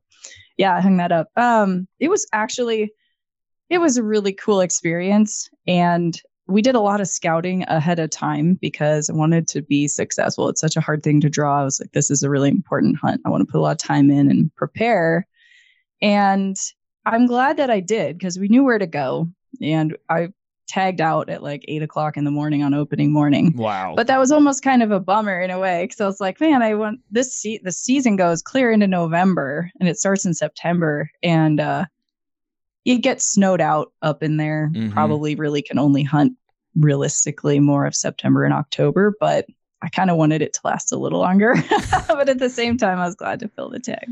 yeah, 0.58 0.76
I 0.76 0.82
hung 0.82 0.98
that 0.98 1.12
up. 1.12 1.30
Um, 1.36 1.88
it 2.00 2.10
was 2.10 2.28
actually, 2.34 2.92
it 3.70 3.80
was 3.80 3.98
a 3.98 4.04
really 4.04 4.34
cool 4.34 4.62
experience, 4.62 5.50
and 5.68 6.22
we 6.48 6.62
did 6.62 6.76
a 6.76 6.80
lot 6.80 7.02
of 7.02 7.08
scouting 7.08 7.64
ahead 7.68 8.00
of 8.00 8.10
time 8.10 8.58
because 8.62 9.10
I 9.10 9.14
wanted 9.14 9.48
to 9.50 9.62
be 9.62 9.88
successful. 9.88 10.48
It's 10.48 10.62
such 10.62 10.78
a 10.78 10.82
hard 10.82 11.04
thing 11.04 11.20
to 11.22 11.30
draw. 11.30 11.60
I 11.60 11.64
was 11.66 11.82
like, 11.82 11.92
this 11.92 12.10
is 12.10 12.24
a 12.24 12.30
really 12.30 12.50
important 12.50 12.98
hunt. 12.98 13.22
I 13.26 13.30
want 13.30 13.42
to 13.46 13.52
put 13.52 13.58
a 13.58 13.62
lot 13.62 13.72
of 13.72 13.78
time 13.78 14.10
in 14.10 14.32
and 14.32 14.54
prepare, 14.56 15.28
and 16.02 16.58
I'm 17.06 17.26
glad 17.26 17.58
that 17.58 17.70
I 17.70 17.80
did 17.80 18.18
because 18.18 18.40
we 18.40 18.48
knew 18.48 18.64
where 18.64 18.80
to 18.80 18.88
go, 18.88 19.30
and 19.62 19.98
I 20.10 20.30
tagged 20.68 21.00
out 21.00 21.30
at 21.30 21.42
like 21.42 21.64
eight 21.68 21.82
o'clock 21.82 22.18
in 22.18 22.26
the 22.26 22.32
morning 22.32 22.62
on 22.62 22.74
opening 22.74 23.12
morning. 23.12 23.54
Wow. 23.56 23.94
But 23.96 24.08
that 24.08 24.20
was 24.20 24.32
almost 24.32 24.64
kind 24.64 24.84
of 24.84 24.92
a 24.92 25.00
bummer 25.00 25.40
in 25.42 25.50
a 25.50 25.60
way 25.60 25.86
because 25.86 26.02
I 26.02 26.06
was 26.06 26.20
like, 26.20 26.42
man, 26.42 26.62
I 26.62 26.74
want 26.76 27.00
this. 27.10 27.34
Se- 27.34 27.62
the 27.64 27.72
season 27.72 28.18
goes 28.18 28.42
clear 28.42 28.72
into 28.72 28.88
November 28.88 29.72
and 29.80 29.88
it 29.88 29.98
starts 29.98 30.26
in 30.26 30.34
September, 30.34 31.10
and 31.24 31.60
uh, 31.60 31.86
it 32.88 33.00
gets 33.00 33.26
snowed 33.26 33.60
out 33.60 33.92
up 34.02 34.24
in 34.24 34.38
there. 34.38 34.72
Mhm. 34.74 34.94
Probably 34.94 35.36
really 35.36 35.62
can 35.62 35.78
only 35.78 36.04
hunt 36.04 36.34
realistically 36.76 37.60
more 37.60 37.86
of 37.86 37.94
September 37.94 38.46
and 38.46 38.54
October, 38.54 39.14
but 39.20 39.46
I 39.82 39.90
kind 39.90 40.10
of 40.10 40.16
wanted 40.16 40.42
it 40.42 40.54
to 40.54 40.62
last 40.64 40.94
a 40.94 40.98
little 40.98 41.20
longer. 41.20 41.54
but 42.08 42.30
at 42.30 42.40
the 42.40 42.50
same 42.50 42.78
time, 42.78 42.98
I 42.98 43.06
was 43.06 43.16
glad 43.16 43.42
to 43.42 43.50
fill 43.50 43.70
the 43.70 43.80
tag. 43.80 44.08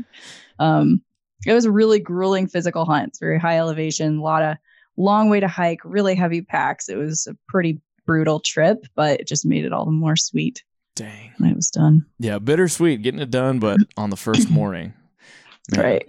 Um, 0.58 1.00
it 1.46 1.54
was 1.54 1.64
a 1.64 1.70
really 1.70 1.98
grueling 1.98 2.48
physical 2.48 2.84
hunt. 2.84 3.08
It's 3.08 3.18
very 3.18 3.38
high 3.38 3.56
elevation, 3.58 4.18
a 4.18 4.22
lot 4.22 4.42
of 4.42 4.56
long 4.98 5.30
way 5.30 5.40
to 5.40 5.48
hike, 5.48 5.80
really 5.82 6.14
heavy 6.14 6.42
packs. 6.42 6.90
It 6.90 6.96
was 6.96 7.26
a 7.26 7.36
pretty 7.48 7.80
brutal 8.04 8.40
trip, 8.40 8.84
but 8.94 9.20
it 9.20 9.26
just 9.26 9.46
made 9.46 9.64
it 9.64 9.72
all 9.72 9.86
the 9.86 9.90
more 9.90 10.16
sweet 10.16 10.62
Dang. 10.94 11.32
when 11.38 11.50
it 11.50 11.56
was 11.56 11.70
done. 11.70 12.04
Yeah, 12.18 12.38
bittersweet 12.38 13.00
getting 13.00 13.20
it 13.20 13.30
done, 13.30 13.58
but 13.58 13.78
on 13.96 14.10
the 14.10 14.16
first 14.16 14.50
morning. 14.50 14.92
Man, 15.72 15.80
Right. 15.84 16.04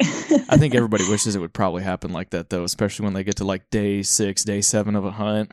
I 0.50 0.58
think 0.58 0.76
everybody 0.76 1.10
wishes 1.10 1.36
it 1.36 1.40
would 1.40 1.54
probably 1.54 1.84
happen 1.84 2.12
like 2.14 2.30
that 2.32 2.50
though, 2.50 2.64
especially 2.64 3.06
when 3.06 3.14
they 3.14 3.24
get 3.24 3.38
to 3.38 3.44
like 3.44 3.70
day 3.70 4.04
six, 4.04 4.44
day 4.44 4.62
seven 4.62 4.96
of 4.96 5.04
a 5.06 5.12
hunt. 5.12 5.52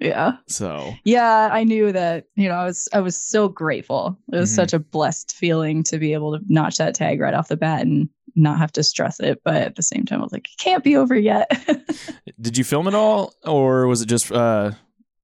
yeah. 0.00 0.32
So 0.48 0.92
Yeah, 1.04 1.48
I 1.52 1.64
knew 1.64 1.92
that, 1.92 2.26
you 2.34 2.48
know, 2.48 2.54
I 2.56 2.64
was 2.64 2.88
I 2.92 3.00
was 3.00 3.16
so 3.16 3.48
grateful. 3.48 4.18
It 4.32 4.36
was 4.36 4.50
Mhm. 4.50 4.54
such 4.56 4.72
a 4.72 4.78
blessed 4.78 5.34
feeling 5.34 5.82
to 5.84 5.98
be 5.98 6.12
able 6.12 6.36
to 6.38 6.44
notch 6.48 6.76
that 6.78 6.94
tag 6.94 7.20
right 7.20 7.34
off 7.34 7.48
the 7.48 7.56
bat 7.56 7.82
and 7.82 8.08
not 8.36 8.58
have 8.58 8.72
to 8.72 8.82
stress 8.82 9.20
it. 9.20 9.40
But 9.44 9.56
at 9.56 9.76
the 9.76 9.82
same 9.82 10.04
time, 10.04 10.20
I 10.20 10.24
was 10.24 10.32
like, 10.32 10.48
it 10.48 10.58
can't 10.58 10.82
be 10.84 10.96
over 10.96 11.16
yet. 11.16 11.50
did 12.40 12.58
you 12.58 12.64
film 12.64 12.88
it 12.88 12.94
all 12.94 13.32
or 13.44 13.86
was 13.86 14.02
it 14.02 14.06
just 14.06 14.30
uh 14.32 14.72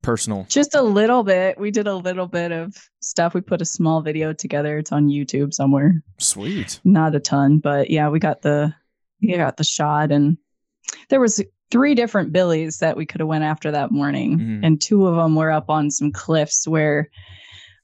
personal? 0.02 0.46
Just 0.48 0.74
a 0.74 0.82
little 0.82 1.22
bit. 1.22 1.58
We 1.58 1.70
did 1.70 1.86
a 1.86 1.94
little 1.94 2.26
bit 2.26 2.52
of 2.52 2.74
stuff. 3.00 3.34
We 3.34 3.40
put 3.40 3.60
a 3.62 3.66
small 3.66 4.00
video 4.00 4.32
together. 4.32 4.78
It's 4.78 4.92
on 4.92 5.08
YouTube 5.08 5.52
somewhere. 5.54 6.02
Sweet. 6.18 6.80
Not 6.84 7.14
a 7.14 7.20
ton, 7.20 7.58
but 7.58 7.90
yeah, 7.90 8.08
we 8.08 8.18
got 8.18 8.42
the 8.42 8.74
we 9.22 9.36
got 9.36 9.56
the 9.58 9.64
shot 9.64 10.10
and 10.12 10.38
there 11.10 11.20
was 11.20 11.42
three 11.70 11.94
different 11.94 12.32
billies 12.32 12.78
that 12.78 12.96
we 12.96 13.04
could 13.06 13.20
have 13.20 13.28
went 13.28 13.44
after 13.44 13.70
that 13.70 13.90
morning 13.92 14.38
Mhm. 14.38 14.60
and 14.64 14.80
two 14.80 15.06
of 15.06 15.14
them 15.16 15.34
were 15.36 15.50
up 15.50 15.68
on 15.70 15.90
some 15.90 16.10
cliffs 16.10 16.66
where 16.66 17.10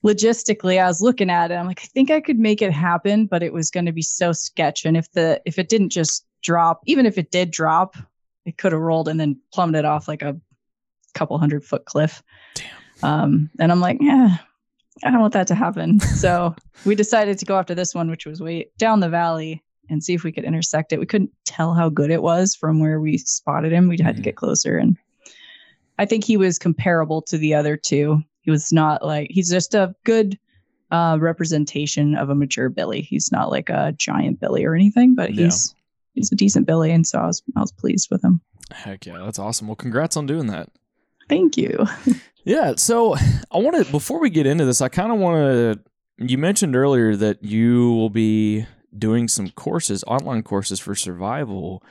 logistically 0.04 0.80
I 0.82 0.86
was 0.86 1.00
looking 1.02 1.30
at 1.30 1.50
it 1.50 1.54
I'm 1.54 1.66
like 1.66 1.80
I 1.82 1.86
think 1.86 2.10
I 2.10 2.20
could 2.20 2.38
make 2.38 2.62
it 2.62 2.72
happen 2.72 3.26
but 3.26 3.42
it 3.42 3.52
was 3.52 3.70
going 3.70 3.86
to 3.86 3.92
be 3.92 4.02
so 4.02 4.32
sketch 4.32 4.84
and 4.84 4.96
if 4.96 5.10
the 5.12 5.40
if 5.44 5.58
it 5.58 5.68
didn't 5.68 5.90
just 5.90 6.24
drop 6.42 6.80
even 6.86 7.06
if 7.06 7.18
it 7.18 7.30
did 7.30 7.50
drop 7.50 7.96
it 8.44 8.56
could 8.58 8.72
have 8.72 8.80
rolled 8.80 9.08
and 9.08 9.18
then 9.20 9.38
plummeted 9.52 9.84
off 9.84 10.08
like 10.08 10.22
a 10.22 10.36
couple 11.16 11.38
hundred 11.38 11.64
foot 11.64 11.84
cliff 11.86 12.22
Damn. 12.54 12.66
um 13.02 13.50
and 13.58 13.72
I'm 13.72 13.80
like 13.80 13.98
yeah 14.00 14.36
I 15.04 15.10
don't 15.10 15.20
want 15.20 15.32
that 15.34 15.46
to 15.48 15.54
happen 15.54 15.98
so 16.22 16.54
we 16.84 16.94
decided 16.94 17.38
to 17.38 17.44
go 17.44 17.58
after 17.58 17.74
this 17.74 17.94
one 17.94 18.08
which 18.10 18.26
was 18.26 18.40
way 18.40 18.70
down 18.78 19.00
the 19.00 19.08
valley 19.08 19.62
and 19.88 20.02
see 20.02 20.14
if 20.14 20.24
we 20.24 20.32
could 20.32 20.44
intersect 20.44 20.92
it 20.92 21.00
we 21.00 21.06
couldn't 21.06 21.30
tell 21.44 21.74
how 21.74 21.88
good 21.88 22.10
it 22.10 22.22
was 22.22 22.54
from 22.54 22.80
where 22.80 23.00
we 23.00 23.18
spotted 23.18 23.72
him 23.72 23.88
we 23.88 23.96
had 24.00 24.14
Mhm. 24.14 24.16
to 24.18 24.22
get 24.22 24.36
closer 24.36 24.76
and 24.78 24.96
I 25.98 26.04
think 26.04 26.24
he 26.24 26.36
was 26.36 26.58
comparable 26.58 27.22
to 27.22 27.38
the 27.38 27.54
other 27.54 27.74
two. 27.74 28.20
He 28.42 28.50
was 28.50 28.70
not 28.70 29.02
like 29.02 29.28
he's 29.30 29.48
just 29.50 29.74
a 29.74 29.94
good 30.04 30.38
uh, 30.90 31.16
representation 31.18 32.14
of 32.14 32.28
a 32.28 32.34
mature 32.34 32.68
Billy. 32.68 33.00
He's 33.00 33.32
not 33.32 33.50
like 33.50 33.70
a 33.70 33.94
giant 33.96 34.38
Billy 34.38 34.66
or 34.66 34.74
anything, 34.74 35.14
but 35.14 35.32
Yeah. 35.32 35.44
he's 35.44 35.74
he's 36.14 36.30
a 36.30 36.36
decent 36.36 36.66
Billy, 36.66 36.90
and 36.92 37.06
so 37.06 37.18
I 37.20 37.26
was 37.26 37.42
I 37.56 37.60
was 37.60 37.72
pleased 37.72 38.08
with 38.10 38.22
him. 38.22 38.42
Heck 38.72 39.06
yeah, 39.06 39.18
that's 39.24 39.38
awesome. 39.38 39.68
Well, 39.68 39.74
congrats 39.76 40.18
on 40.18 40.26
doing 40.26 40.48
that. 40.48 40.68
Thank 41.28 41.56
you. 41.56 41.86
Yeah, 42.44 42.74
so 42.76 43.16
I 43.50 43.58
want 43.58 43.84
to 43.84 43.90
before 43.90 44.20
we 44.20 44.30
get 44.30 44.46
into 44.46 44.64
this, 44.64 44.80
I 44.80 44.88
kind 44.88 45.12
of 45.12 45.18
want 45.18 45.36
to. 45.36 45.80
You 46.18 46.38
mentioned 46.38 46.76
earlier 46.76 47.16
that 47.16 47.42
you 47.42 47.92
will 47.92 48.08
be 48.08 48.66
doing 48.96 49.28
some 49.28 49.50
courses, 49.50 50.04
online 50.06 50.42
courses 50.42 50.80
for 50.80 50.94
survival. 50.94 51.82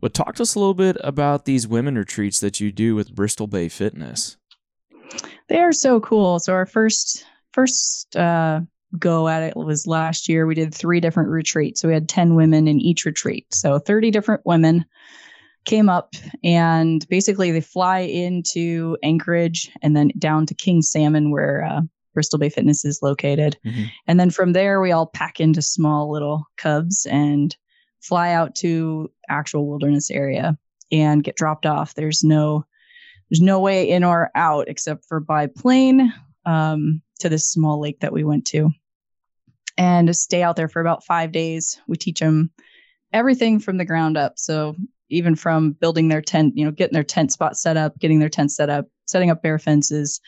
But 0.00 0.14
talk 0.14 0.34
to 0.36 0.42
us 0.42 0.54
a 0.54 0.58
little 0.58 0.74
bit 0.74 0.96
about 1.04 1.44
these 1.44 1.68
women 1.68 1.96
retreats 1.96 2.40
that 2.40 2.58
you 2.58 2.72
do 2.72 2.94
with 2.94 3.14
Bristol 3.14 3.46
Bay 3.46 3.68
Fitness. 3.68 4.36
They 5.48 5.60
are 5.60 5.72
so 5.72 6.00
cool. 6.00 6.38
So 6.38 6.52
our 6.54 6.66
first 6.66 7.24
first 7.52 8.16
uh, 8.16 8.60
go 8.98 9.28
at 9.28 9.42
it 9.42 9.56
was 9.56 9.86
last 9.86 10.28
year. 10.28 10.46
We 10.46 10.54
did 10.54 10.74
three 10.74 11.00
different 11.00 11.28
retreats. 11.28 11.80
So 11.80 11.88
we 11.88 11.94
had 11.94 12.08
ten 12.08 12.34
women 12.34 12.66
in 12.66 12.80
each 12.80 13.04
retreat. 13.04 13.46
So 13.52 13.78
thirty 13.78 14.10
different 14.10 14.44
women 14.44 14.84
came 15.64 15.88
up 15.88 16.14
and 16.42 17.06
basically 17.08 17.50
they 17.50 17.60
fly 17.60 18.00
into 18.00 18.96
Anchorage 19.02 19.70
and 19.82 19.96
then 19.96 20.10
down 20.18 20.46
to 20.46 20.54
King 20.54 20.82
Salmon 20.82 21.30
where 21.30 21.64
uh, 21.64 21.80
Bristol 22.14 22.38
Bay 22.38 22.48
Fitness 22.48 22.84
is 22.84 23.00
located. 23.02 23.56
Mhm. 23.64 23.90
And 24.06 24.18
then 24.18 24.30
from 24.30 24.52
there 24.52 24.80
we 24.80 24.92
all 24.92 25.06
pack 25.06 25.38
into 25.40 25.62
small 25.62 26.10
little 26.10 26.46
cubs 26.56 27.06
and 27.06 27.54
fly 28.00 28.32
out 28.32 28.54
to 28.56 29.10
actual 29.28 29.68
wilderness 29.68 30.10
area 30.10 30.56
and 30.90 31.22
get 31.22 31.36
dropped 31.36 31.66
off. 31.66 31.94
There's 31.94 32.24
no 32.24 32.64
there's 33.30 33.40
no 33.40 33.60
way 33.60 33.88
in 33.88 34.02
or 34.02 34.30
out 34.34 34.68
except 34.68 35.04
for 35.04 35.20
by 35.20 35.46
plane 35.46 36.12
um, 36.46 37.00
to 37.20 37.28
this 37.28 37.48
small 37.48 37.80
lake 37.80 38.00
that 38.00 38.12
we 38.12 38.24
went 38.24 38.44
to 38.46 38.70
and 39.78 40.14
stay 40.16 40.42
out 40.42 40.56
there 40.56 40.68
for 40.68 40.80
about 40.80 41.04
five 41.04 41.30
days. 41.30 41.80
We 41.86 41.96
teach 41.96 42.18
them 42.18 42.50
everything 43.12 43.60
from 43.60 43.76
the 43.76 43.84
ground 43.84 44.16
up. 44.16 44.34
So 44.36 44.74
even 45.10 45.34
from 45.34 45.72
building 45.72 46.08
their 46.08 46.22
tent, 46.22 46.56
you 46.56 46.64
know, 46.64 46.70
getting 46.70 46.94
their 46.94 47.04
tent 47.04 47.32
spot 47.32 47.56
set 47.56 47.76
up, 47.76 47.98
getting 47.98 48.18
their 48.18 48.28
tent 48.28 48.52
set 48.52 48.70
up, 48.70 48.86
setting 49.06 49.30
up 49.30 49.42
bear 49.42 49.58
fences, 49.58 50.20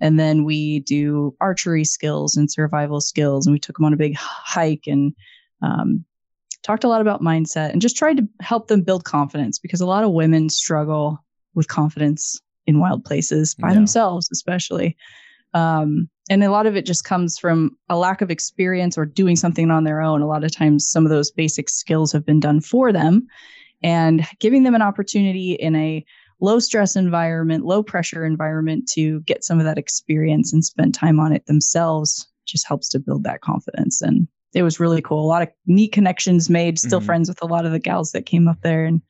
and 0.00 0.18
then 0.18 0.44
we 0.44 0.80
do 0.80 1.34
archery 1.40 1.84
skills 1.84 2.36
and 2.36 2.50
survival 2.50 3.00
skills. 3.00 3.46
And 3.46 3.52
we 3.52 3.58
took 3.58 3.76
them 3.76 3.84
on 3.84 3.92
a 3.92 3.98
big 3.98 4.16
hike 4.16 4.86
and 4.86 5.14
um, 5.62 6.04
talked 6.62 6.84
a 6.84 6.88
lot 6.88 7.00
about 7.00 7.22
mindset 7.22 7.70
and 7.70 7.82
just 7.82 7.96
tried 7.96 8.16
to 8.16 8.28
help 8.40 8.68
them 8.68 8.82
build 8.82 9.04
confidence 9.04 9.58
because 9.58 9.80
a 9.80 9.86
lot 9.86 10.04
of 10.04 10.12
women 10.12 10.48
struggle 10.48 11.22
with 11.54 11.68
confidence 11.68 12.40
in 12.66 12.80
wild 12.80 13.04
places 13.04 13.54
by 13.54 13.68
Yeah. 13.68 13.74
themselves, 13.74 14.28
especially. 14.32 14.96
Um, 15.52 16.08
and 16.28 16.44
a 16.44 16.50
lot 16.50 16.66
of 16.66 16.76
it 16.76 16.86
just 16.86 17.04
comes 17.04 17.38
from 17.38 17.76
a 17.88 17.96
lack 17.96 18.22
of 18.22 18.30
experience 18.30 18.96
or 18.96 19.04
doing 19.04 19.34
something 19.34 19.70
on 19.70 19.84
their 19.84 20.00
own. 20.00 20.22
A 20.22 20.26
lot 20.28 20.44
of 20.44 20.54
times, 20.54 20.88
some 20.88 21.04
of 21.04 21.10
those 21.10 21.30
basic 21.30 21.68
skills 21.68 22.12
have 22.12 22.24
been 22.24 22.38
done 22.38 22.60
for 22.60 22.92
them, 22.92 23.26
and 23.82 24.26
giving 24.38 24.62
them 24.62 24.74
an 24.74 24.82
opportunity 24.82 25.52
in 25.52 25.74
a 25.76 26.04
low 26.40 26.58
stress 26.58 26.96
environment, 26.96 27.64
low 27.64 27.82
pressure 27.82 28.24
environment 28.24 28.88
to 28.94 29.20
get 29.20 29.44
some 29.44 29.58
of 29.58 29.64
that 29.64 29.78
experience 29.78 30.52
and 30.52 30.64
spend 30.64 30.94
time 30.94 31.20
on 31.20 31.32
it 31.32 31.44
themselves 31.46 32.26
just 32.46 32.66
helps 32.66 32.88
to 32.88 32.98
build 32.98 33.24
that 33.24 33.42
confidence. 33.42 34.00
And 34.00 34.26
it 34.54 34.62
was 34.62 34.80
really 34.80 35.02
cool. 35.02 35.24
A 35.24 35.28
lot 35.28 35.42
of 35.42 35.48
neat 35.66 35.92
connections 35.92 36.50
made, 36.50 36.78
still 36.78 37.00
Mhm. 37.00 37.04
friends 37.04 37.28
with 37.28 37.42
a 37.42 37.46
lot 37.46 37.66
of 37.66 37.72
the 37.72 37.78
gals 37.78 38.12
that 38.12 38.26
came 38.26 38.48
up 38.48 38.58
there. 38.62 38.84
And 38.84 39.00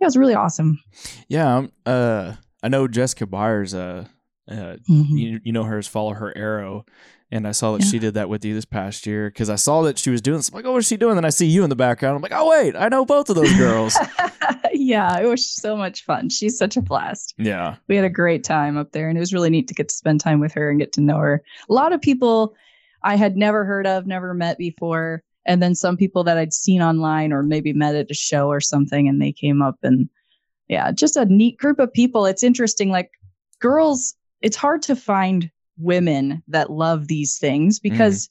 yeah, 0.00 0.06
it 0.06 0.08
was 0.08 0.16
really 0.16 0.34
awesome. 0.34 0.80
Yeah, 1.28 1.56
um, 1.58 1.72
uh, 1.86 2.34
I 2.62 2.68
know 2.68 2.88
Jessica 2.88 3.26
Byers. 3.26 3.74
Uh, 3.74 4.06
uh, 4.50 4.76
Mhm. 4.88 5.06
you, 5.10 5.40
you 5.44 5.52
know 5.52 5.62
her 5.64 5.78
as 5.78 5.86
Follow 5.86 6.14
Her 6.14 6.36
Arrow, 6.36 6.84
and 7.32 7.46
I 7.46 7.52
saw 7.52 7.72
that 7.72 7.82
Yeah. 7.82 7.90
she 7.90 7.98
did 7.98 8.14
that 8.14 8.28
with 8.28 8.44
you 8.44 8.54
this 8.54 8.64
past 8.64 9.06
year 9.06 9.28
because 9.30 9.48
I 9.50 9.56
saw 9.56 9.82
that 9.82 9.98
she 9.98 10.10
was 10.10 10.20
doing 10.20 10.38
this. 10.38 10.48
I'm 10.48 10.54
like, 10.56 10.64
oh, 10.64 10.72
what's 10.72 10.88
she 10.88 10.96
doing? 10.96 11.14
Then 11.14 11.24
I 11.24 11.30
see 11.30 11.46
you 11.46 11.62
in 11.64 11.70
the 11.70 11.76
background. 11.76 12.16
I'm 12.16 12.22
like, 12.22 12.32
oh 12.34 12.48
wait, 12.50 12.74
I 12.76 12.88
know 12.88 13.04
both 13.04 13.30
of 13.30 13.36
those 13.36 13.52
girls. 13.56 13.96
yeah, 14.72 15.18
it 15.18 15.26
was 15.26 15.48
so 15.48 15.76
much 15.76 16.04
fun. 16.04 16.28
She's 16.28 16.56
such 16.58 16.76
a 16.76 16.82
blast. 16.82 17.34
yeah, 17.38 17.76
we 17.88 17.96
had 17.96 18.04
a 18.04 18.10
great 18.10 18.44
time 18.44 18.76
up 18.76 18.92
there 18.92 19.08
and 19.08 19.16
it 19.16 19.20
was 19.20 19.32
really 19.32 19.50
neat 19.50 19.68
to 19.68 19.74
get 19.74 19.88
to 19.88 19.94
spend 19.94 20.20
time 20.20 20.40
with 20.40 20.52
her 20.52 20.70
and 20.70 20.78
get 20.80 20.92
to 20.92 21.00
know 21.00 21.18
her 21.18 21.42
a 21.68 21.72
lot 21.72 21.92
of 21.92 22.00
people 22.00 22.54
i 23.02 23.14
had 23.16 23.36
never 23.36 23.64
heard 23.64 23.86
of 23.86 24.06
never 24.06 24.34
met 24.34 24.58
before 24.58 25.22
and 25.46 25.62
then 25.62 25.74
some 25.74 25.96
people 25.96 26.22
that 26.24 26.36
i'd 26.36 26.52
seen 26.52 26.82
online 26.82 27.32
or 27.32 27.42
maybe 27.42 27.72
met 27.72 27.94
at 27.94 28.10
a 28.10 28.14
show 28.14 28.48
or 28.48 28.60
something 28.60 29.08
and 29.08 29.20
they 29.22 29.32
came 29.32 29.62
up 29.62 29.76
and 29.82 30.08
yeah 30.68 30.90
just 30.92 31.16
a 31.16 31.24
neat 31.26 31.56
group 31.58 31.78
of 31.78 31.92
people 31.92 32.26
it's 32.26 32.42
interesting 32.42 32.90
like 32.90 33.10
girls 33.60 34.14
it's 34.42 34.56
hard 34.56 34.82
to 34.82 34.94
find 34.96 35.50
women 35.80 36.42
that 36.48 36.70
love 36.70 37.08
these 37.08 37.38
things 37.38 37.78
mm-hmm. 37.78 37.92
because 37.92 38.28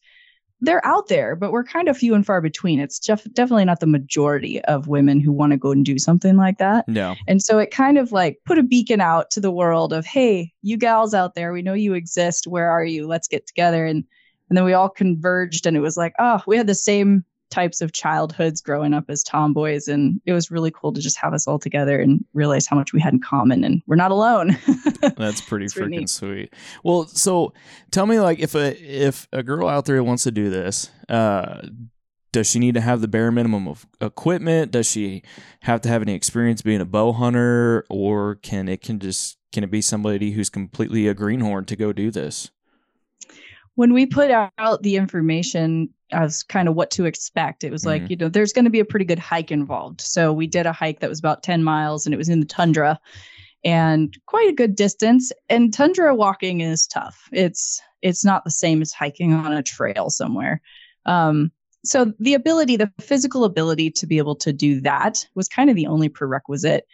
they're 0.61 0.85
out 0.85 1.07
there, 1.07 1.35
but 1.35 1.51
we're 1.51 1.63
kind 1.63 1.87
of 1.87 1.97
few 1.97 2.13
and 2.13 2.25
far 2.25 2.41
between. 2.41 2.79
It's 2.79 2.99
def- 2.99 3.31
definitely 3.33 3.65
not 3.65 3.79
the 3.79 3.87
majority 3.87 4.61
of 4.65 4.87
women 4.87 5.19
who 5.19 5.31
want 5.31 5.51
to 5.51 5.57
go 5.57 5.71
and 5.71 5.85
do 5.85 5.97
something 5.97 6.35
like 6.35 6.57
that. 6.57 6.85
Yeah. 6.87 7.15
And 7.27 7.41
so 7.41 7.59
it 7.59 7.71
kind 7.71 7.97
of 7.97 8.11
like 8.11 8.39
put 8.45 8.57
a 8.57 8.63
beacon 8.63 8.99
out 8.99 9.31
to 9.31 9.39
the 9.39 9.51
world 9.51 9.93
of, 9.93 10.05
hey, 10.05 10.51
you 10.61 10.75
gals 10.75 11.13
out 11.13 11.35
there, 11.35 11.53
we 11.53 11.61
know 11.61 11.73
you 11.73 11.93
exist. 11.93 12.45
Where 12.45 12.69
are 12.69 12.83
you? 12.83 13.07
Let's 13.07 13.27
get 13.27 13.47
together. 13.47 13.85
And 13.85 14.03
and 14.49 14.57
then 14.57 14.65
we 14.65 14.73
all 14.73 14.89
converged 14.89 15.65
and 15.65 15.77
it 15.77 15.81
was 15.81 15.95
like, 15.95 16.13
oh, 16.19 16.41
we 16.47 16.57
had 16.57 16.67
the 16.67 16.75
same 16.75 17.23
types 17.49 17.81
of 17.81 17.93
childhoods 17.93 18.61
growing 18.61 18.93
up 18.93 19.05
as 19.09 19.23
tomboys. 19.23 19.87
And 19.87 20.21
it 20.25 20.33
was 20.33 20.51
really 20.51 20.71
cool 20.71 20.93
to 20.93 21.01
just 21.01 21.17
have 21.17 21.33
us 21.33 21.47
all 21.47 21.59
together 21.59 21.99
and 21.99 22.23
realize 22.33 22.67
how 22.67 22.75
much 22.75 22.93
we 22.93 23.01
had 23.01 23.13
in 23.13 23.19
common 23.19 23.63
and 23.63 23.81
we're 23.87 23.95
not 23.95 24.11
alone. 24.11 24.57
That's 25.17 25.41
pretty 25.41 25.65
freaking 25.65 25.89
neat. 25.89 26.09
sweet. 26.09 26.53
Well, 26.83 27.07
so 27.07 27.53
tell 27.91 28.05
me 28.05 28.19
like 28.19 28.39
if 28.39 28.55
a 28.55 28.77
if 28.81 29.27
a 29.31 29.43
girl 29.43 29.67
out 29.67 29.85
there 29.85 30.03
wants 30.03 30.23
to 30.23 30.31
do 30.31 30.49
this, 30.49 30.89
uh 31.07 31.61
does 32.31 32.47
she 32.47 32.59
need 32.59 32.75
to 32.75 32.81
have 32.81 33.01
the 33.01 33.07
bare 33.07 33.31
minimum 33.31 33.67
of 33.67 33.87
equipment? 33.99 34.71
Does 34.71 34.89
she 34.89 35.23
have 35.61 35.81
to 35.81 35.89
have 35.89 36.03
any 36.03 36.13
experience 36.13 36.61
being 36.61 36.81
a 36.81 36.85
bow 36.85 37.11
hunter 37.11 37.85
or 37.89 38.35
can 38.35 38.69
it 38.69 38.81
can 38.81 38.99
just 38.99 39.37
can 39.51 39.63
it 39.63 39.71
be 39.71 39.81
somebody 39.81 40.31
who's 40.31 40.49
completely 40.49 41.07
a 41.07 41.13
greenhorn 41.13 41.65
to 41.65 41.75
go 41.75 41.91
do 41.91 42.11
this? 42.11 42.51
When 43.75 43.93
we 43.93 44.05
put 44.05 44.31
out 44.31 44.83
the 44.83 44.95
information 44.95 45.89
as 46.11 46.43
kind 46.43 46.67
of 46.67 46.75
what 46.75 46.91
to 46.91 47.05
expect, 47.05 47.63
it 47.63 47.71
was 47.71 47.85
like, 47.85 48.03
Mhm. 48.03 48.09
you 48.09 48.15
know, 48.17 48.29
there's 48.29 48.53
going 48.53 48.65
to 48.65 48.71
be 48.71 48.79
a 48.79 48.85
pretty 48.85 49.05
good 49.05 49.19
hike 49.19 49.51
involved. 49.51 50.01
So 50.01 50.33
we 50.33 50.47
did 50.47 50.65
a 50.65 50.73
hike 50.73 50.99
that 50.99 51.09
was 51.09 51.19
about 51.19 51.43
10 51.43 51.63
miles 51.63 52.05
and 52.05 52.13
it 52.13 52.17
was 52.17 52.29
in 52.29 52.39
the 52.39 52.45
tundra 52.45 52.99
and 53.63 54.17
quite 54.25 54.49
a 54.49 54.53
good 54.53 54.75
distance. 54.75 55.31
And 55.49 55.73
tundra 55.73 56.15
walking 56.15 56.61
is 56.61 56.87
tough. 56.87 57.29
It's 57.31 57.81
it's 58.01 58.23
not 58.23 58.45
the 58.45 58.51
same 58.51 58.81
as 58.81 58.93
hiking 58.93 59.33
on 59.33 59.51
a 59.51 59.61
trail 59.61 60.09
somewhere. 60.09 60.61
Um, 61.05 61.51
so 61.83 62.13
the 62.19 62.33
ability, 62.33 62.77
the 62.77 62.91
physical 63.01 63.43
ability 63.43 63.91
to 63.91 64.07
be 64.07 64.17
able 64.17 64.35
to 64.37 64.53
do 64.53 64.79
that 64.81 65.27
was 65.35 65.49
kind 65.49 65.69
of 65.69 65.75
the 65.75 65.87
only 65.87 66.07
prerequisite. 66.07 66.87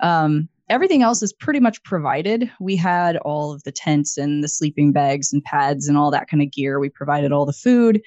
Um, 0.00 0.48
everything 0.68 1.02
else 1.02 1.22
is 1.22 1.32
pretty 1.32 1.60
much 1.60 1.82
provided. 1.82 2.50
We 2.60 2.76
had 2.76 3.16
all 3.18 3.52
of 3.52 3.62
the 3.64 3.72
tents 3.72 4.16
and 4.16 4.42
the 4.42 4.48
sleeping 4.48 4.92
bags 4.92 5.32
and 5.32 5.42
pads 5.44 5.88
and 5.88 5.98
all 5.98 6.10
that 6.12 6.28
kind 6.28 6.42
of 6.42 6.50
gear. 6.50 6.78
We 6.80 6.88
provided 6.88 7.32
all 7.32 7.44
the 7.44 7.52
food. 7.52 8.00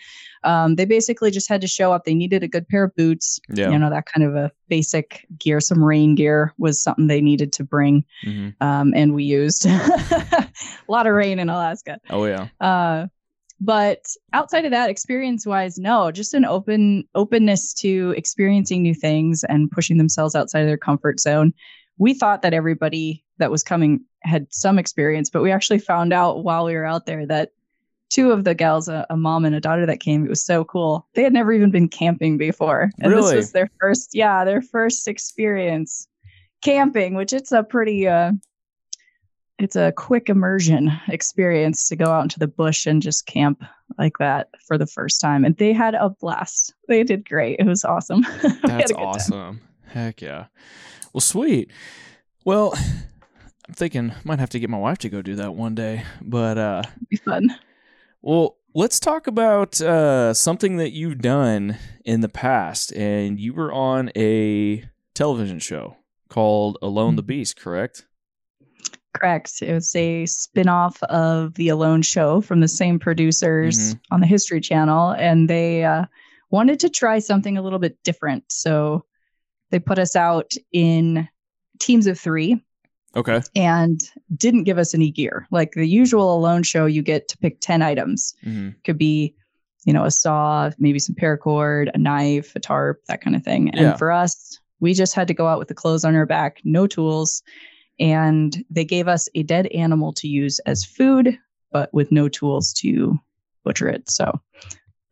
Um, 0.43 0.75
they 0.75 0.85
basically 0.85 1.31
just 1.31 1.49
had 1.49 1.61
to 1.61 1.67
show 1.67 1.91
up. 1.91 2.05
They 2.05 2.15
needed 2.15 2.43
a 2.43 2.47
good 2.47 2.67
pair 2.67 2.83
of 2.85 2.95
boots, 2.95 3.39
Yeah. 3.53 3.69
you 3.71 3.77
know, 3.77 3.89
that 3.89 4.05
kind 4.05 4.25
of 4.25 4.35
a 4.35 4.51
basic 4.67 5.25
gear. 5.37 5.59
Some 5.59 5.83
rain 5.83 6.15
gear 6.15 6.53
was 6.57 6.81
something 6.81 7.07
they 7.07 7.21
needed 7.21 7.51
to 7.53 7.63
bring, 7.63 8.03
hmm 8.23 8.49
um, 8.61 8.93
and 8.95 9.13
we 9.13 9.23
used 9.23 9.65
a 9.69 10.49
lot 10.87 11.07
of 11.07 11.13
rain 11.13 11.39
in 11.39 11.49
Alaska. 11.49 11.99
Oh 12.09 12.25
yeah. 12.25 12.47
Uh, 12.59 13.07
but 13.61 14.05
outside 14.33 14.65
of 14.65 14.71
that, 14.71 14.89
experience 14.89 15.45
wise, 15.45 15.77
no, 15.77 16.11
just 16.11 16.33
an 16.33 16.43
open 16.45 17.05
openness 17.15 17.73
to 17.75 18.13
experiencing 18.17 18.81
new 18.83 18.93
things 18.93 19.43
and 19.47 19.71
pushing 19.71 19.97
themselves 19.97 20.35
outside 20.35 20.59
of 20.61 20.67
their 20.67 20.77
comfort 20.77 21.19
zone. 21.19 21.53
We 21.97 22.13
thought 22.13 22.41
that 22.41 22.53
everybody 22.53 23.23
that 23.37 23.51
was 23.51 23.63
coming 23.63 24.01
had 24.21 24.47
some 24.51 24.79
experience, 24.79 25.29
but 25.29 25.41
we 25.41 25.51
actually 25.51 25.79
found 25.79 26.13
out 26.13 26.43
while 26.43 26.65
we 26.65 26.73
were 26.73 26.85
out 26.85 27.05
there 27.05 27.25
that 27.27 27.51
two 28.09 28.31
of 28.31 28.43
the 28.43 28.53
gals, 28.55 28.87
a, 28.87 29.05
a 29.09 29.17
mom 29.17 29.45
and 29.45 29.55
a 29.55 29.59
daughter 29.61 29.85
that 29.85 29.99
came, 29.99 30.25
it 30.25 30.29
was 30.29 30.43
so 30.43 30.63
cool. 30.63 31.07
They 31.15 31.23
had 31.23 31.33
never 31.33 31.51
even 31.53 31.71
been 31.71 31.87
camping 31.89 32.37
before. 32.37 32.91
And 32.99 33.11
Really? 33.11 33.23
this 33.27 33.35
was 33.35 33.51
their 33.51 33.69
first, 33.79 34.11
yeah, 34.13 34.45
their 34.45 34.61
first 34.61 35.07
experience 35.07 36.07
camping, 36.63 37.15
which 37.15 37.33
it's 37.33 37.51
a 37.51 37.63
pretty 37.63 38.07
uh 38.07 38.31
it's 39.57 39.75
a 39.77 39.93
quick 39.93 40.27
immersion 40.29 40.91
experience 41.07 41.87
to 41.87 41.95
go 41.95 42.05
out 42.11 42.23
into 42.23 42.39
the 42.39 42.47
bush 42.47 42.85
and 42.85 43.01
just 43.01 43.25
camp 43.25 43.63
like 43.97 44.17
that 44.19 44.49
for 44.67 44.77
the 44.77 44.85
first 44.85 45.21
time. 45.21 45.45
And 45.45 45.55
they 45.55 45.71
had 45.71 45.95
a 45.95 46.09
blast. 46.09 46.73
They 46.89 47.03
did 47.03 47.27
great. 47.27 47.59
It 47.59 47.65
was 47.65 47.85
awesome. 47.85 48.25
We 48.43 48.49
had 48.49 48.57
a 48.63 48.67
That's 48.67 48.91
good 48.91 48.97
time. 48.97 49.05
awesome. 49.05 49.61
Heck 49.87 50.21
yeah. 50.21 50.47
Well, 51.15 51.21
sweet. 51.21 51.71
Well, 52.43 52.73
I'm 53.69 53.73
thinking 53.73 54.11
I 54.11 54.15
might 54.25 54.39
have 54.39 54.49
to 54.49 54.59
get 54.59 54.69
my 54.69 54.77
wife 54.77 54.97
to 54.97 55.09
go 55.09 55.21
do 55.21 55.35
that 55.35 55.55
one 55.55 55.73
day. 55.73 56.03
But 56.21 56.57
uh 56.57 56.81
be 57.09 57.15
fun. 57.15 57.57
well, 58.21 58.57
let's 58.73 58.99
talk 58.99 59.25
about 59.25 59.79
uh 59.79 60.33
something 60.33 60.75
that 60.75 60.91
you've 60.91 61.19
done 61.19 61.77
in 62.03 62.19
the 62.19 62.27
past 62.27 62.91
and 62.91 63.39
you 63.39 63.53
were 63.53 63.71
on 63.71 64.11
a 64.17 64.83
television 65.13 65.59
show 65.59 65.95
called 66.27 66.77
Alone 66.81 67.15
the 67.15 67.21
Mm-hmm. 67.21 67.27
Beast, 67.27 67.55
correct? 67.61 68.05
Correct. 69.13 69.61
It 69.61 69.71
was 69.73 69.95
a 69.95 70.25
spin-off 70.25 71.01
of 71.03 71.53
the 71.53 71.69
Alone 71.69 72.01
show 72.01 72.41
from 72.41 72.59
the 72.59 72.67
same 72.67 72.99
producers 72.99 73.95
on 74.11 74.19
the 74.19 74.27
History 74.27 74.59
Channel. 74.59 75.11
And 75.11 75.49
they 75.49 75.85
uh, 75.85 76.03
wanted 76.51 76.81
to 76.81 76.89
try 76.89 77.19
something 77.19 77.57
a 77.57 77.61
little 77.61 77.79
bit 77.79 77.97
different. 78.03 78.43
So 78.51 79.05
they 79.71 79.79
put 79.79 79.99
us 79.99 80.15
out 80.15 80.53
in 80.71 81.27
teams 81.79 82.07
of 82.07 82.19
three 82.19 82.61
Okay. 83.15 83.41
and 83.55 84.01
didn't 84.35 84.63
give 84.65 84.77
us 84.77 84.93
any 84.93 85.09
gear. 85.11 85.47
Like 85.51 85.71
the 85.73 85.85
usual 85.87 86.35
Alone 86.35 86.63
show, 86.63 86.85
you 86.85 87.01
get 87.01 87.27
to 87.29 87.37
pick 87.37 87.59
10 87.61 87.81
items. 87.81 88.35
hmm 88.43 88.69
could 88.83 88.97
be 88.97 89.33
you 89.85 89.93
know 89.93 90.03
a 90.03 90.09
saw 90.11 90.71
maybe 90.79 90.97
some 90.99 91.13
paracord 91.15 91.89
a 91.93 91.97
knife 91.99 92.55
a 92.55 92.59
tarp 92.59 93.03
that 93.07 93.21
kind 93.21 93.35
of 93.35 93.43
thing 93.43 93.69
and 93.69 93.81
Yeah. 93.81 93.95
for 93.97 94.11
us 94.11 94.57
we 94.79 94.95
just 94.95 95.13
had 95.13 95.27
to 95.27 95.33
go 95.35 95.45
out 95.47 95.59
with 95.59 95.67
the 95.67 95.75
clothes 95.75 96.03
on 96.03 96.15
our 96.15 96.25
back 96.25 96.57
no 96.63 96.87
tools 96.87 97.43
and 97.99 98.63
they 98.71 98.83
gave 98.83 99.07
us 99.07 99.29
a 99.35 99.43
dead 99.43 99.67
animal 99.67 100.11
to 100.13 100.27
use 100.27 100.57
as 100.65 100.83
food 100.83 101.37
but 101.71 101.93
with 101.93 102.11
no 102.11 102.27
tools 102.27 102.73
to 102.81 103.15
butcher 103.63 103.87
it 103.87 104.09
so 104.09 104.39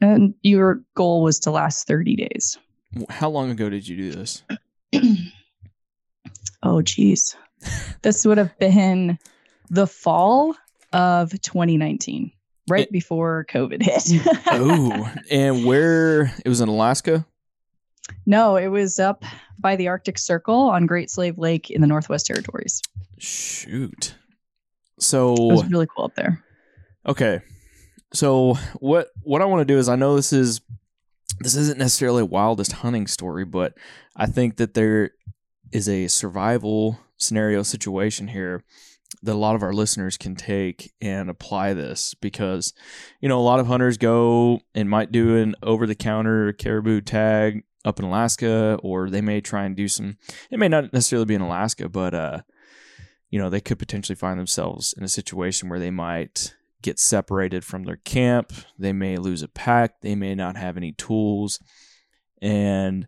and 0.01 0.33
your 0.41 0.81
goal 0.95 1.21
was 1.21 1.37
to 1.41 1.51
last 1.51 1.85
30 1.87 2.15
days 2.15 2.57
How 3.09 3.29
long 3.29 3.49
ago 3.51 3.69
did 3.69 3.87
you 3.87 3.97
do 3.97 4.11
this? 4.11 4.43
oh 6.63 6.81
geez 6.81 7.35
this 8.03 8.25
would 8.25 8.37
have 8.37 8.57
been 8.59 9.17
the 9.69 9.87
fall 9.87 10.55
of 10.91 11.31
2019 11.41 12.31
right 12.69 12.81
It- 12.81 12.91
before 12.91 13.45
covid 13.49 13.81
hit 13.81 14.03
oh, 14.47 15.11
and 15.31 15.65
where 15.65 16.33
it 16.45 16.47
was 16.47 16.61
in 16.61 16.69
Alaska? 16.69 17.25
No, 18.25 18.57
it 18.57 18.67
was 18.67 18.99
up 18.99 19.23
by 19.59 19.77
the 19.77 19.87
Arctic 19.87 20.17
Circle 20.17 20.69
on 20.69 20.85
Great 20.85 21.09
Slave 21.09 21.37
Lake 21.37 21.69
in 21.69 21.79
the 21.79 21.87
Northwest 21.87 22.25
Territories. 22.25 22.81
Shoot. 23.17 24.15
So 24.99 25.33
It 25.33 25.53
was 25.53 25.69
really 25.69 25.87
cool 25.87 26.05
up 26.05 26.15
there. 26.15 26.43
Okay. 27.05 27.41
So 28.13 28.55
what 28.79 29.07
what 29.21 29.41
I 29.41 29.45
want 29.45 29.61
to 29.61 29.65
do 29.65 29.77
is 29.77 29.87
I 29.87 29.95
know 29.95 30.15
this 30.17 30.33
is 30.33 30.59
this 31.39 31.55
isn't 31.55 31.79
necessarily 31.79 32.21
a 32.21 32.25
wildest 32.25 32.73
hunting 32.73 33.07
story, 33.07 33.45
but 33.45 33.73
I 34.15 34.25
think 34.25 34.57
that 34.57 34.73
there 34.73 35.11
is 35.71 35.89
a 35.89 36.07
survival 36.07 36.99
scenario 37.17 37.63
situation 37.63 38.27
here 38.27 38.63
that 39.21 39.33
a 39.33 39.37
lot 39.37 39.55
of 39.55 39.63
our 39.63 39.73
listeners 39.73 40.17
can 40.17 40.35
take 40.35 40.91
and 41.01 41.29
apply 41.29 41.73
this 41.73 42.13
because 42.15 42.73
you 43.21 43.29
know 43.29 43.39
a 43.39 43.41
lot 43.41 43.59
of 43.59 43.67
hunters 43.67 43.97
go 43.97 44.59
and 44.75 44.89
might 44.89 45.11
do 45.11 45.37
an 45.37 45.55
over 45.63 45.85
the 45.85 45.95
counter 45.95 46.51
caribou 46.53 46.99
tag 47.01 47.63
up 47.85 47.99
in 47.99 48.05
Alaska 48.05 48.77
or 48.83 49.09
they 49.09 49.21
may 49.21 49.39
try 49.39 49.65
and 49.65 49.75
do 49.75 49.87
some 49.87 50.17
it 50.49 50.59
may 50.59 50.67
not 50.67 50.91
necessarily 50.93 51.25
be 51.25 51.35
in 51.35 51.41
Alaska 51.41 51.87
but 51.87 52.13
uh 52.13 52.41
you 53.29 53.39
know 53.39 53.49
they 53.49 53.61
could 53.61 53.79
potentially 53.79 54.15
find 54.15 54.39
themselves 54.39 54.93
in 54.97 55.03
a 55.03 55.07
situation 55.07 55.69
where 55.69 55.79
they 55.79 55.91
might 55.91 56.55
get 56.83 56.99
separated 56.99 57.65
from 57.65 57.83
their 57.83 57.95
camp. 57.97 58.53
They 58.77 58.93
may 58.93 59.17
lose 59.17 59.41
a 59.41 59.47
pack. 59.47 60.01
They 60.01 60.13
may 60.15 60.35
not 60.35 60.55
have 60.57 60.77
any 60.77 60.91
tools. 60.91 61.59
And 62.41 63.07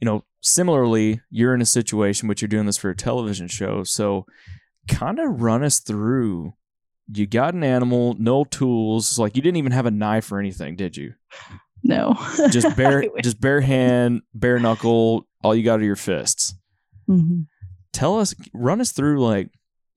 you 0.00 0.06
know 0.06 0.24
similarly 0.40 1.20
you're 1.28 1.54
in 1.54 1.60
a 1.60 1.66
situation 1.66 2.26
but 2.26 2.40
you're 2.40 2.48
doing 2.48 2.64
this 2.64 2.78
for 2.78 2.88
a 2.88 2.96
television 2.96 3.48
show. 3.48 3.84
So 3.84 4.24
kind 4.88 5.18
of 5.18 5.42
run 5.42 5.62
us 5.62 5.80
through 5.80 6.54
you 7.12 7.26
got 7.26 7.54
an 7.54 7.64
animal 7.64 8.14
no 8.18 8.44
tools. 8.44 9.18
Like 9.18 9.36
you 9.36 9.42
didn't 9.42 9.56
even 9.58 9.72
have 9.72 9.86
a 9.86 9.90
knife 9.90 10.30
or 10.32 10.38
anything 10.38 10.76
did 10.76 10.96
you? 10.96 11.14
No. 11.82 12.14
just 12.50 12.76
bare 12.76 13.04
just 13.22 13.40
bare 13.40 13.60
hand 13.60 14.22
bare 14.32 14.58
knuckle 14.60 15.26
all 15.42 15.54
you 15.54 15.64
got 15.64 15.80
are 15.80 15.84
your 15.84 15.96
fists. 15.96 16.54
Mhm. 17.08 17.46
tell 17.92 18.20
us 18.20 18.34
run 18.54 18.80
us 18.80 18.92
through 18.92 19.20
like 19.20 19.50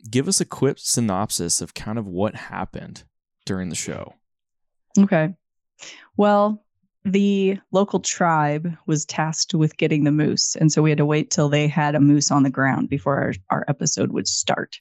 give 0.10 0.28
us 0.28 0.42
a 0.42 0.46
quick 0.46 0.78
synopsis 0.80 1.62
of 1.62 1.74
kind 1.74 1.98
of 1.98 2.06
what 2.06 2.36
happened 2.36 3.04
during 3.46 3.70
the 3.70 3.76
show 3.76 4.14
Okay. 5.00 5.34
Well, 6.18 6.64
the 7.06 7.58
local 7.72 8.00
tribe 8.00 8.78
was 8.86 9.06
tasked 9.06 9.54
with 9.54 9.76
getting 9.76 10.06
the 10.06 10.12
moose. 10.12 10.56
And 10.56 10.72
so 10.72 10.82
we 10.82 10.90
had 10.90 10.98
to 11.00 11.06
wait 11.06 11.32
till 11.32 11.50
they 11.50 11.68
had 11.68 11.96
a 11.96 12.00
moose 12.00 12.32
on 12.32 12.44
the 12.44 12.50
ground 12.50 12.88
before 12.88 13.18
our, 13.18 13.34
our 13.50 13.66
episode 13.68 14.14
would 14.14 14.28
start. 14.28 14.78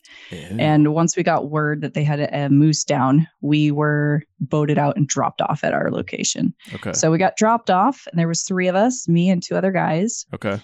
And 0.60 0.94
once 0.94 1.16
we 1.16 1.24
got 1.24 1.50
word 1.50 1.80
that 1.80 1.94
they 1.94 2.04
had 2.04 2.20
a, 2.20 2.44
a 2.44 2.48
moose 2.48 2.84
down, 2.84 3.26
we 3.40 3.72
were 3.72 4.22
boated 4.38 4.78
out 4.78 4.96
and 4.96 5.08
dropped 5.08 5.40
off 5.40 5.64
at 5.64 5.74
our 5.74 5.90
location. 5.90 6.54
okay 6.72 6.92
So 6.92 7.10
we 7.10 7.18
got 7.18 7.36
dropped 7.36 7.70
off, 7.70 8.06
and 8.08 8.18
there 8.20 8.28
was 8.28 8.42
three 8.42 8.68
of 8.68 8.76
us, 8.76 9.08
me 9.08 9.28
and 9.28 9.42
two 9.42 9.56
other 9.56 9.72
guys. 9.72 10.24
okay 10.32 10.60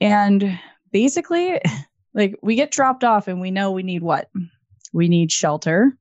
And 0.00 0.58
basically, 0.90 1.60
like 2.14 2.36
we 2.42 2.54
get 2.56 2.70
dropped 2.70 3.04
off 3.04 3.28
and 3.28 3.40
we 3.40 3.50
know 3.50 3.70
we 3.70 3.82
need 3.82 4.02
what? 4.02 4.30
We 4.92 5.08
need 5.08 5.32
shelter, 5.32 5.96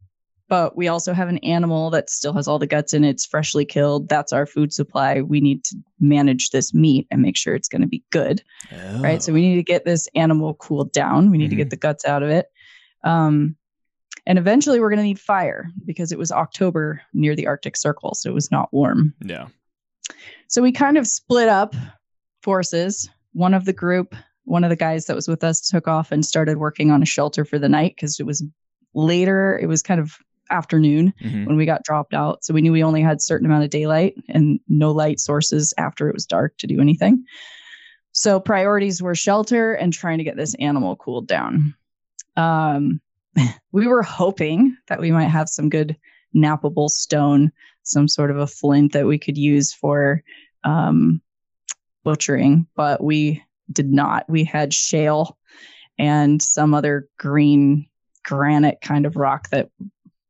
but 0.50 0.76
we 0.76 0.88
also 0.90 1.14
have 1.14 1.30
an 1.30 1.38
animal 1.40 1.90
that 1.92 2.10
still 2.10 2.34
has 2.34 2.48
all 2.48 2.60
the 2.60 2.68
guts 2.68 2.94
in 2.94 3.04
it. 3.06 3.12
It's 3.12 3.26
freshly 3.26 3.64
killed. 3.64 4.10
That's 4.10 4.34
our 4.34 4.46
food 4.46 4.74
supply. 4.74 5.22
We 5.22 5.40
need 5.40 5.64
to 5.66 5.78
manage 6.00 6.50
this 6.50 6.74
meat 6.74 7.08
and 7.10 7.22
make 7.22 7.38
sure 7.38 7.56
it's 7.56 7.70
going 7.70 7.82
to 7.82 7.88
be 7.88 8.04
good. 8.10 8.44
Right. 9.00 9.24
So 9.24 9.32
we 9.32 9.42
need 9.42 9.56
to 9.56 9.64
get 9.64 9.86
this 9.86 10.10
animal 10.16 10.56
cooled 10.56 10.92
down. 10.92 11.32
We 11.32 11.38
need 11.38 11.52
to 11.52 11.56
get 11.56 11.70
the 11.70 11.78
guts 11.78 12.06
out 12.06 12.24
of 12.24 12.30
it. 12.30 12.48
Um, 13.04 13.56
and 14.28 14.38
eventually 14.38 14.80
we're 14.80 14.90
going 14.90 14.98
to 14.98 15.04
need 15.04 15.20
fire 15.20 15.70
because 15.86 16.12
it 16.12 16.20
was 16.20 16.32
October 16.32 17.02
near 17.14 17.36
the 17.36 17.48
Arctic 17.48 17.76
Circle. 17.78 18.14
So 18.16 18.30
it 18.30 18.34
was 18.34 18.52
not 18.52 18.72
warm. 18.74 19.14
yeah. 19.24 19.48
So 20.48 20.62
we 20.62 20.74
kind 20.74 20.98
of 20.98 21.08
split 21.08 21.48
up 21.48 21.74
forces. 22.44 23.10
One 23.32 23.54
of 23.54 23.64
the 23.64 23.74
group, 23.74 24.14
one 24.46 24.64
of 24.64 24.70
the 24.70 24.76
guys 24.76 25.06
that 25.06 25.16
was 25.16 25.28
with 25.28 25.44
us 25.44 25.62
took 25.62 25.88
off 25.88 26.12
and 26.12 26.26
started 26.26 26.58
working 26.58 26.92
on 26.92 27.02
a 27.02 27.06
shelter 27.06 27.46
for 27.46 27.60
the 27.60 27.70
night 27.70 27.94
because 27.96 28.20
it 28.20 28.26
was 28.26 28.44
later. 28.94 29.58
It 29.62 29.68
was 29.68 29.82
kind 29.82 30.00
of 30.02 30.18
afternoon 30.50 31.14
Mhm. 31.24 31.46
when 31.48 31.56
we 31.56 31.66
got 31.66 31.84
dropped 31.84 32.14
out. 32.14 32.44
So 32.44 32.54
we 32.54 32.62
knew 32.62 32.74
we 32.74 32.84
only 32.84 33.02
had 33.02 33.18
a 33.18 33.22
certain 33.22 33.46
amount 33.46 33.64
of 33.64 33.70
daylight 33.70 34.16
and 34.28 34.60
no 34.68 34.92
light 34.92 35.20
sources 35.20 35.74
after 35.78 36.10
it 36.10 36.14
was 36.14 36.26
dark 36.26 36.58
to 36.58 36.68
do 36.68 36.82
anything. 36.82 37.24
So 38.12 38.40
priorities 38.42 39.02
were 39.02 39.16
shelter 39.16 39.74
and 39.74 39.94
trying 39.94 40.18
to 40.18 40.26
get 40.26 40.36
this 40.36 40.54
animal 40.56 40.98
cooled 40.98 41.28
down. 41.28 41.74
Um, 42.36 43.00
we 43.72 43.88
were 43.88 44.04
hoping 44.04 44.76
that 44.90 45.00
we 45.00 45.12
might 45.12 45.30
have 45.30 45.48
some 45.48 45.70
good 45.70 45.96
knappable 46.36 46.90
stone, 46.90 47.52
some 47.84 48.10
sort 48.10 48.32
of 48.32 48.38
a 48.38 48.48
flint 48.48 48.92
that 48.92 49.08
we 49.08 49.18
could 49.18 49.38
use 49.38 49.72
for 49.74 50.22
um, 50.66 51.22
butchering, 52.04 52.68
but 52.76 53.02
we 53.04 53.42
did 53.72 53.92
not. 53.92 54.30
We 54.30 54.44
had 54.44 54.74
shale 54.74 55.38
and 55.98 56.42
some 56.42 56.74
other 56.74 57.08
green 57.18 57.88
granite 58.24 58.80
kind 58.82 59.06
of 59.06 59.16
rock 59.16 59.50
that 59.50 59.70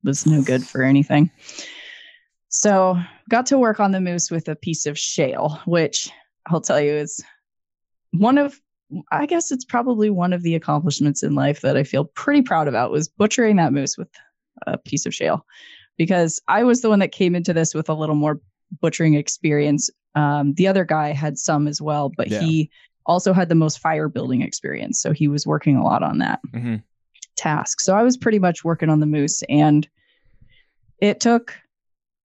was 0.03 0.25
no 0.25 0.41
good 0.41 0.63
for 0.63 0.83
anything. 0.83 1.29
So 2.49 2.99
got 3.29 3.45
to 3.47 3.57
work 3.57 3.79
on 3.79 3.91
the 3.91 4.01
moose 4.01 4.29
with 4.29 4.47
a 4.49 4.55
piece 4.55 4.85
of 4.85 4.97
shale, 4.97 5.59
which 5.65 6.09
I'll 6.47 6.61
tell 6.61 6.81
you 6.81 6.93
is 6.93 7.23
one 8.11 8.37
of 8.37 8.59
I 9.09 9.25
guess 9.25 9.53
it's 9.53 9.63
probably 9.63 10.09
one 10.09 10.33
of 10.33 10.43
the 10.43 10.55
accomplishments 10.55 11.23
in 11.23 11.33
life 11.33 11.61
that 11.61 11.77
I 11.77 11.83
feel 11.83 12.03
pretty 12.03 12.41
proud 12.41 12.67
about 12.67 12.91
was 12.91 13.07
butchering 13.07 13.55
that 13.55 13.71
moose 13.71 13.97
with 13.97 14.09
a 14.67 14.77
piece 14.77 15.05
of 15.05 15.13
shale 15.13 15.45
because 15.97 16.41
I 16.49 16.65
was 16.65 16.81
the 16.81 16.89
one 16.89 16.99
that 16.99 17.13
came 17.13 17.33
into 17.33 17.53
this 17.53 17.73
with 17.73 17.87
a 17.87 17.93
little 17.93 18.15
more 18.15 18.41
butchering 18.81 19.13
experience. 19.13 19.89
Um, 20.15 20.55
the 20.55 20.67
other 20.67 20.83
guy 20.83 21.13
had 21.13 21.37
some 21.37 21.69
as 21.69 21.81
well, 21.81 22.09
but 22.09 22.27
Yeah. 22.27 22.41
he 22.41 22.69
also 23.05 23.33
had 23.33 23.49
the 23.49 23.55
most 23.55 23.79
fire 23.79 24.07
building 24.07 24.41
experience. 24.41 25.01
So 25.01 25.11
he 25.11 25.27
was 25.27 25.47
working 25.47 25.75
a 25.75 25.83
lot 25.83 26.03
on 26.03 26.19
that 26.19 26.39
Mhm. 26.53 26.83
task. 27.35 27.79
So 27.81 27.95
I 27.95 28.03
was 28.03 28.17
pretty 28.17 28.39
much 28.39 28.63
working 28.63 28.89
on 28.89 28.99
the 28.99 29.05
moose 29.05 29.43
and 29.49 29.87
it 30.99 31.19
took 31.19 31.55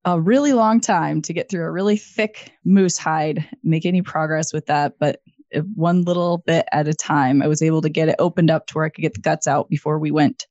a 0.05 0.21
really 0.21 0.53
long 0.53 0.81
time 0.81 1.23
to 1.23 1.33
get 1.33 1.51
through 1.51 1.65
a 1.65 1.73
really 1.73 1.97
thick 1.97 2.53
moose 2.65 2.99
hide, 2.99 3.49
make 3.65 3.87
any 3.87 4.03
progress 4.03 4.53
with 4.53 4.67
that, 4.67 4.95
but 4.99 5.21
one 5.75 6.03
little 6.03 6.39
bit 6.47 6.67
at 6.73 6.89
a 6.89 6.95
time, 6.95 7.41
I 7.43 7.47
was 7.47 7.63
able 7.63 7.81
to 7.83 7.89
get 7.89 8.09
it 8.09 8.17
opened 8.19 8.51
up 8.51 8.67
to 8.67 8.75
where 8.75 8.85
I 8.85 8.89
could 8.89 9.03
get 9.03 9.15
the 9.15 9.21
guts 9.21 9.47
out 9.47 9.69
before 9.69 9.99
we 9.99 10.11
went 10.11 10.47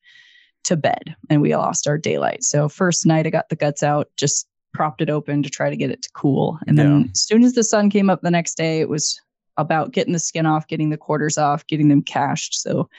to 0.64 0.76
bed 0.76 1.16
and 1.30 1.42
we 1.42 1.56
lost 1.56 1.88
our 1.88 1.98
daylight. 1.98 2.44
So 2.44 2.68
first 2.68 3.06
night 3.06 3.28
I 3.28 3.30
got 3.30 3.50
the 3.50 3.56
guts 3.56 3.84
out, 3.84 4.10
just 4.18 4.48
propped 4.74 5.02
it 5.02 5.10
open 5.10 5.44
to 5.44 5.50
try 5.50 5.70
to 5.70 5.78
get 5.78 5.92
it 5.92 6.02
to 6.02 6.10
cool. 6.14 6.58
And 6.68 6.78
then 6.78 7.10
as 7.14 7.22
soon 7.22 7.44
as 7.44 7.54
the 7.54 7.64
sun 7.64 7.90
came 7.90 8.10
up 8.10 8.22
the 8.22 8.32
next 8.32 8.58
day, 8.58 8.82
it 8.82 8.90
was 8.90 9.22
about 9.58 9.92
getting 9.92 10.14
the 10.14 10.20
skin 10.20 10.46
off, 10.46 10.68
getting 10.68 10.90
the 10.90 10.98
quarters 10.98 11.38
off, 11.38 11.66
getting 11.68 11.88
them 11.88 12.02
cached. 12.02 12.56
So 12.56 12.90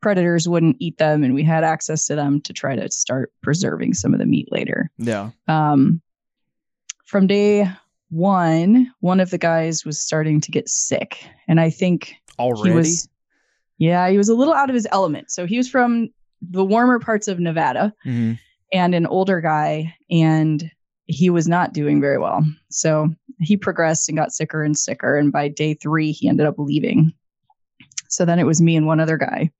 predators 0.00 0.48
wouldn't 0.48 0.76
eat 0.80 0.98
them 0.98 1.22
and 1.22 1.34
we 1.34 1.42
had 1.44 1.62
access 1.64 2.06
to 2.06 2.14
them 2.14 2.40
to 2.42 2.52
try 2.52 2.74
to 2.74 2.90
start 2.90 3.32
preserving 3.42 3.94
some 3.94 4.12
of 4.14 4.18
the 4.20 4.26
meat 4.26 4.48
later. 4.50 4.90
Yeah. 4.98 5.30
Um, 5.46 6.00
from 7.04 7.26
day 7.26 7.70
one, 8.10 8.90
one 9.00 9.20
of 9.20 9.30
the 9.30 9.38
guys 9.38 9.84
was 9.84 10.00
starting 10.00 10.40
to 10.40 10.50
get 10.50 10.68
sick. 10.68 11.24
And 11.48 11.60
I 11.60 11.70
think 11.70 12.14
Already. 12.38 12.70
he 12.70 12.74
was, 12.76 13.08
yeah, 13.78 14.08
he 14.08 14.16
was 14.16 14.28
a 14.28 14.34
little 14.34 14.54
out 14.54 14.70
of 14.70 14.74
his 14.74 14.86
element. 14.90 15.30
So 15.30 15.46
he 15.46 15.56
was 15.58 15.68
from 15.68 16.08
the 16.42 16.64
warmer 16.64 16.98
parts 16.98 17.28
of 17.28 17.38
Nevada 17.38 17.92
Mhm. 18.06 18.38
and 18.72 18.94
an 18.94 19.06
older 19.06 19.40
guy, 19.40 19.94
and 20.10 20.70
he 21.10 21.28
was 21.28 21.48
not 21.48 21.72
doing 21.72 22.00
very 22.00 22.18
well. 22.18 22.44
So 22.70 23.08
he 23.40 23.56
progressed 23.56 24.08
and 24.08 24.16
got 24.16 24.32
sicker 24.32 24.62
and 24.62 24.76
sicker. 24.76 25.16
And 25.16 25.32
by 25.32 25.48
day 25.48 25.74
three, 25.74 26.12
he 26.12 26.28
ended 26.28 26.46
up 26.46 26.54
leaving. 26.58 27.12
So 28.08 28.24
then 28.24 28.38
it 28.38 28.44
was 28.44 28.62
me 28.62 28.76
and 28.76 28.86
one 28.86 29.00
other 29.00 29.16
guy. 29.16 29.50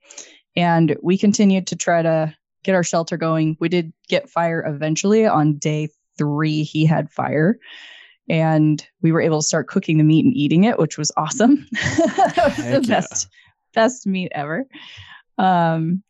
And 0.57 0.97
we 1.03 1.19
continued 1.19 1.67
to 1.69 1.77
try 1.77 2.03
to 2.03 2.35
get 2.63 2.75
our 2.75 2.85
shelter 2.85 3.17
going. 3.17 3.57
We 3.59 3.69
did 3.69 3.93
get 4.09 4.31
fire 4.31 4.65
eventually. 4.67 5.27
On 5.27 5.59
day 5.59 5.89
three, 6.17 6.63
he 6.63 6.87
had 6.87 7.11
fire. 7.11 7.59
And 8.29 8.85
we 9.03 9.11
were 9.11 9.21
able 9.21 9.41
to 9.41 9.47
start 9.47 9.67
cooking 9.67 9.99
the 9.99 10.05
meat 10.05 10.25
and 10.25 10.35
eating 10.35 10.65
it, 10.65 10.79
which 10.79 10.99
was 10.99 11.11
awesome. 11.17 11.67
that 11.73 12.35
was 12.37 12.55
Heck 12.55 12.83
the 12.83 12.89
yeah. 12.89 13.01
best, 13.01 13.29
best 13.75 14.07
meat 14.07 14.31
ever. 14.35 14.67
Um, 15.37 16.05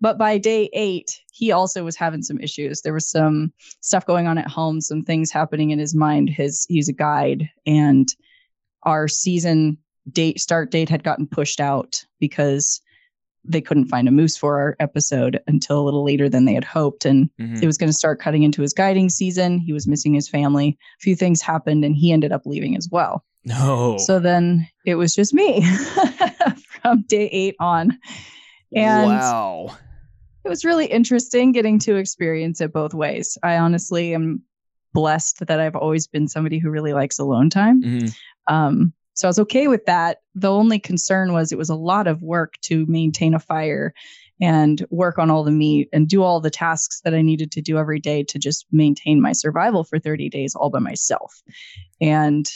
but 0.00 0.18
by 0.18 0.38
day 0.38 0.68
eight, 0.72 1.20
he 1.32 1.52
also 1.52 1.84
was 1.84 1.96
having 1.96 2.22
some 2.22 2.38
issues. 2.40 2.82
There 2.82 2.92
was 2.94 3.08
some 3.10 3.52
stuff 3.80 4.06
going 4.06 4.26
on 4.26 4.38
at 4.38 4.48
home, 4.48 4.80
some 4.80 5.02
things 5.02 5.30
happening 5.30 5.70
in 5.70 5.78
his 5.78 5.94
mind. 5.94 6.28
His 6.30 6.66
he's 6.68 6.88
a 6.88 6.92
guide, 6.92 7.48
and 7.66 8.08
our 8.84 9.08
season 9.08 9.78
date 10.10 10.40
start 10.40 10.70
date 10.70 10.88
had 10.88 11.04
gotten 11.04 11.26
pushed 11.26 11.60
out 11.60 12.04
because 12.18 12.80
they 13.44 13.60
couldn't 13.62 13.86
find 13.88 14.06
a 14.06 14.10
moose 14.10 14.36
for 14.36 14.58
our 14.60 14.76
episode 14.80 15.40
until 15.46 15.80
a 15.80 15.84
little 15.84 16.04
later 16.04 16.28
than 16.28 16.44
they 16.44 16.52
had 16.52 16.64
hoped. 16.64 17.06
And 17.06 17.30
Mhm. 17.40 17.62
it 17.62 17.66
was 17.66 17.78
going 17.78 17.88
to 17.88 17.96
start 17.96 18.20
cutting 18.20 18.42
into 18.42 18.60
his 18.60 18.74
guiding 18.74 19.08
season. 19.08 19.58
He 19.58 19.72
was 19.72 19.88
missing 19.88 20.12
his 20.12 20.28
family. 20.28 20.76
A 20.98 21.00
few 21.00 21.16
things 21.16 21.40
happened, 21.40 21.82
and 21.84 21.96
he 21.96 22.12
ended 22.12 22.32
up 22.32 22.42
leaving 22.44 22.76
as 22.76 22.88
well. 22.92 23.24
No. 23.46 23.96
So 23.98 24.18
then 24.20 24.68
it 24.84 24.96
was 24.96 25.14
just 25.14 25.32
me 25.32 25.62
from 26.82 27.02
day 27.08 27.28
eight 27.32 27.56
on. 27.60 27.98
And 28.74 29.06
wow. 29.06 29.76
It 30.44 30.48
was 30.48 30.64
really 30.64 30.86
interesting 30.86 31.52
getting 31.52 31.78
to 31.80 31.96
experience 31.96 32.60
it 32.60 32.72
both 32.72 32.94
ways. 32.94 33.36
I 33.42 33.58
honestly 33.58 34.14
am 34.14 34.42
blessed 34.92 35.46
that 35.46 35.60
I've 35.60 35.76
always 35.76 36.06
been 36.06 36.28
somebody 36.28 36.58
who 36.58 36.70
really 36.70 36.92
likes 36.92 37.18
alone 37.18 37.50
time. 37.50 37.82
Mhm. 37.82 38.14
Um, 38.48 38.92
so 39.14 39.28
I 39.28 39.30
was 39.30 39.38
okay 39.40 39.68
with 39.68 39.84
that. 39.86 40.18
The 40.34 40.50
only 40.50 40.78
concern 40.78 41.32
was 41.32 41.52
it 41.52 41.58
was 41.58 41.68
a 41.68 41.74
lot 41.74 42.06
of 42.06 42.22
work 42.22 42.54
to 42.62 42.86
maintain 42.86 43.34
a 43.34 43.38
fire 43.38 43.92
and 44.40 44.84
work 44.90 45.18
on 45.18 45.30
all 45.30 45.44
the 45.44 45.50
meat 45.50 45.88
and 45.92 46.08
do 46.08 46.22
all 46.22 46.40
the 46.40 46.50
tasks 46.50 47.02
that 47.04 47.14
I 47.14 47.20
needed 47.20 47.52
to 47.52 47.60
do 47.60 47.76
every 47.76 48.00
day 48.00 48.22
to 48.24 48.38
just 48.38 48.64
maintain 48.72 49.20
my 49.20 49.32
survival 49.32 49.84
for 49.84 49.98
30 49.98 50.30
days 50.30 50.54
all 50.54 50.70
by 50.70 50.78
myself. 50.78 51.42
And 52.00 52.50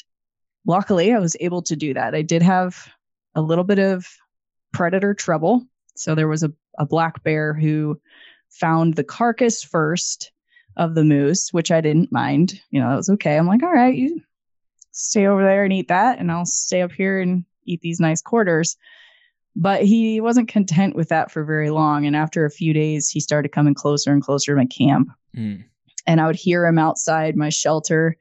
luckily, 0.66 1.12
I 1.12 1.18
was 1.18 1.37
able 1.40 1.61
to 1.62 1.77
do 1.77 1.92
that. 1.94 2.14
I 2.14 2.23
did 2.23 2.42
have 2.42 2.88
a 3.35 3.42
little 3.42 3.64
bit 3.64 3.79
of 3.79 4.07
predator 4.73 5.12
trouble. 5.12 5.66
So 5.97 6.14
there 6.14 6.29
was 6.29 6.42
a, 6.42 6.53
a 6.78 6.87
black 6.87 7.22
bear 7.22 7.54
who 7.54 8.00
found 8.50 8.94
the 8.94 9.04
carcass 9.04 9.62
first 9.62 10.32
of 10.76 10.94
the 10.94 11.04
moose, 11.04 11.52
which 11.52 11.70
I 11.70 11.80
didn't 11.80 12.12
mind. 12.12 12.60
You 12.70 12.80
know, 12.80 12.90
that 12.90 12.96
was 12.96 13.10
okay. 13.10 13.37
I'm 13.37 13.46
like, 13.46 13.62
all 13.62 13.72
right, 13.72 13.94
you 13.94 14.20
stay 14.92 15.26
over 15.26 15.42
there 15.42 15.64
and 15.64 15.72
eat 15.72 15.88
that, 15.88 16.18
and 16.18 16.30
I'll 16.30 16.46
stay 16.46 16.82
up 16.82 16.92
here 16.92 17.20
and 17.20 17.44
eat 17.66 17.80
these 17.80 18.00
nice 18.00 18.22
quarters. 18.22 18.76
But 19.56 19.84
he 19.84 20.20
wasn't 20.20 20.48
content 20.48 20.96
with 20.96 21.08
that 21.10 21.30
for 21.30 21.44
very 21.44 21.70
long. 21.70 22.06
And 22.06 22.16
after 22.16 22.44
a 22.44 22.50
few 22.50 22.72
days, 22.72 23.08
he 23.08 23.20
started 23.20 23.52
coming 23.52 23.74
closer 23.74 24.12
and 24.12 24.22
closer 24.22 24.52
to 24.52 24.56
my 24.56 24.66
camp. 24.66 25.08
Mm. 25.37 25.64
And 26.06 26.20
I 26.20 26.26
would 26.26 26.37
hear 26.37 26.66
him 26.66 26.78
outside 26.78 27.37
my 27.37 27.50
shelter 27.50 28.16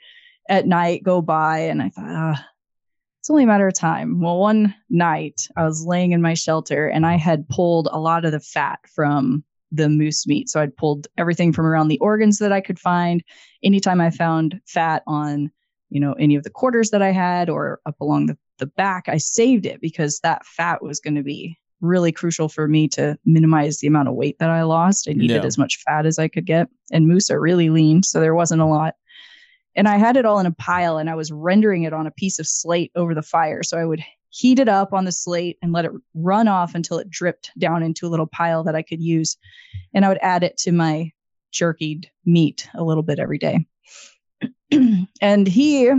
at 0.48 0.68
night 0.68 1.04
go 1.04 1.24
by. 1.24 1.60
And 1.60 1.82
I 1.82 1.90
thought, 1.90 2.06
ah, 2.08 2.46
it's 3.24 3.30
only 3.30 3.44
a 3.46 3.48
matter 3.48 3.70
of 3.70 3.74
time. 3.74 4.20
Well, 4.20 4.38
one 4.38 4.76
night 4.90 5.48
I 5.56 5.64
was 5.64 5.86
laying 5.86 6.12
in 6.12 6.22
my 6.22 6.34
shelter 6.34 6.90
and 6.90 7.06
I 7.06 7.16
had 7.16 7.48
pulled 7.48 7.88
a 7.90 7.98
lot 7.98 8.26
of 8.26 8.34
the 8.34 8.42
fat 8.42 8.80
from 8.94 9.46
the 9.72 9.88
moose 9.88 10.28
meat. 10.28 10.50
So 10.50 10.60
I'd 10.60 10.76
pulled 10.76 11.08
everything 11.18 11.54
from 11.54 11.66
around 11.66 11.88
the 11.88 12.00
organs 12.00 12.40
that 12.40 12.52
I 12.52 12.60
could 12.60 12.78
find. 12.78 13.24
Anytime 13.64 14.02
I 14.02 14.10
found 14.10 14.60
fat 14.68 15.04
on, 15.08 15.50
you 15.90 16.02
know, 16.02 16.12
any 16.20 16.36
of 16.36 16.44
the 16.44 16.50
quarters 16.50 16.90
that 16.90 17.02
I 17.02 17.12
had 17.12 17.50
or 17.50 17.80
up 17.86 17.96
along 18.02 18.26
the, 18.26 18.38
the 18.60 18.66
back, 18.66 19.06
I 19.08 19.20
saved 19.20 19.66
it 19.66 19.80
because 19.80 20.20
that 20.20 20.46
fat 20.46 20.84
was 20.84 21.00
going 21.00 21.16
to 21.16 21.24
be 21.24 21.58
really 21.80 22.12
crucial 22.12 22.50
for 22.50 22.68
me 22.68 22.90
to 22.90 23.18
minimize 23.24 23.80
the 23.80 23.88
amount 23.88 24.10
of 24.10 24.16
weight 24.16 24.38
that 24.40 24.50
I 24.50 24.64
lost. 24.64 25.08
I 25.08 25.14
needed 25.14 25.44
Yeah. 25.44 25.48
as 25.48 25.58
much 25.58 25.80
fat 25.88 26.06
as 26.06 26.20
I 26.20 26.28
could 26.28 26.46
get. 26.46 26.68
And 26.92 27.08
moose 27.08 27.32
are 27.32 27.40
really 27.40 27.70
lean, 27.70 28.04
so 28.04 28.20
there 28.20 28.36
wasn't 28.36 28.62
a 28.62 28.66
lot. 28.66 28.96
And 29.76 29.88
I 29.88 29.98
had 29.98 30.18
it 30.18 30.26
all 30.26 30.40
in 30.40 30.46
a 30.46 30.52
pile 30.52 30.98
and 30.98 31.10
I 31.10 31.16
was 31.16 31.32
rendering 31.32 31.84
it 31.84 31.94
on 31.94 32.08
a 32.08 32.12
piece 32.12 32.40
of 32.40 32.48
slate 32.48 32.92
over 32.96 33.16
the 33.16 33.22
fire. 33.22 33.64
So 33.64 33.78
I 33.78 33.86
would 33.86 34.04
heat 34.30 34.60
it 34.60 34.70
up 34.70 34.94
on 34.94 35.06
the 35.06 35.12
slate 35.12 35.58
and 35.62 35.72
let 35.72 35.86
it 35.86 35.92
run 36.14 36.48
off 36.48 36.76
until 36.76 36.98
it 36.98 37.10
dripped 37.10 37.52
down 37.58 37.84
into 37.84 38.08
a 38.08 38.10
little 38.10 38.28
pile 38.28 38.64
that 38.64 38.76
I 38.76 38.82
could 38.82 39.02
use. 39.02 39.38
And 39.94 40.04
I 40.04 40.10
would 40.10 40.20
add 40.22 40.44
it 40.44 40.58
to 40.60 40.72
my 40.72 41.12
jerkied 41.54 42.06
meat 42.26 42.68
a 42.74 42.84
little 42.84 43.04
bit 43.04 43.20
every 43.20 43.38
day. 43.38 43.66
and 45.22 45.48
he, 45.48 45.92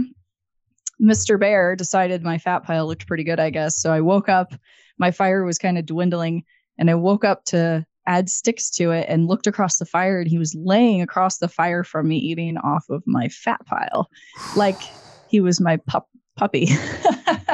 Mr. 1.00 1.38
Bear, 1.38 1.76
decided 1.76 2.22
my 2.22 2.38
fat 2.38 2.64
pile 2.64 2.86
looked 2.86 3.06
pretty 3.06 3.24
good, 3.24 3.40
I 3.40 3.50
guess. 3.50 3.80
So 3.80 3.92
I 3.92 4.00
woke 4.00 4.28
up, 4.28 4.52
my 4.98 5.10
fire 5.10 5.44
was 5.44 5.58
kind 5.58 5.78
of 5.78 5.86
dwindling, 5.86 6.44
and 6.78 6.90
I 6.90 6.94
woke 6.94 7.24
up 7.24 7.44
to 7.46 7.86
add 8.06 8.28
sticks 8.28 8.70
to 8.70 8.90
it 8.90 9.06
and 9.08 9.26
looked 9.26 9.46
across 9.46 9.78
the 9.78 9.86
fire 9.86 10.20
and 10.20 10.30
he 10.30 10.38
was 10.38 10.54
laying 10.54 11.00
across 11.00 11.38
the 11.38 11.48
fire 11.48 11.84
from 11.84 12.08
me 12.08 12.16
eating 12.16 12.56
off 12.58 12.84
of 12.90 13.02
my 13.06 13.28
fat 13.28 13.64
pile. 13.66 14.08
Like 14.56 14.80
he 15.28 15.40
was 15.40 15.60
my 15.60 15.78
pup 15.78 16.08
puppy. 16.36 16.68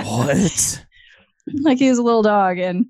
What? 0.02 0.84
like 1.62 1.78
he 1.78 1.88
was 1.88 1.98
a 1.98 2.02
little 2.02 2.22
dog 2.22 2.58
and 2.58 2.86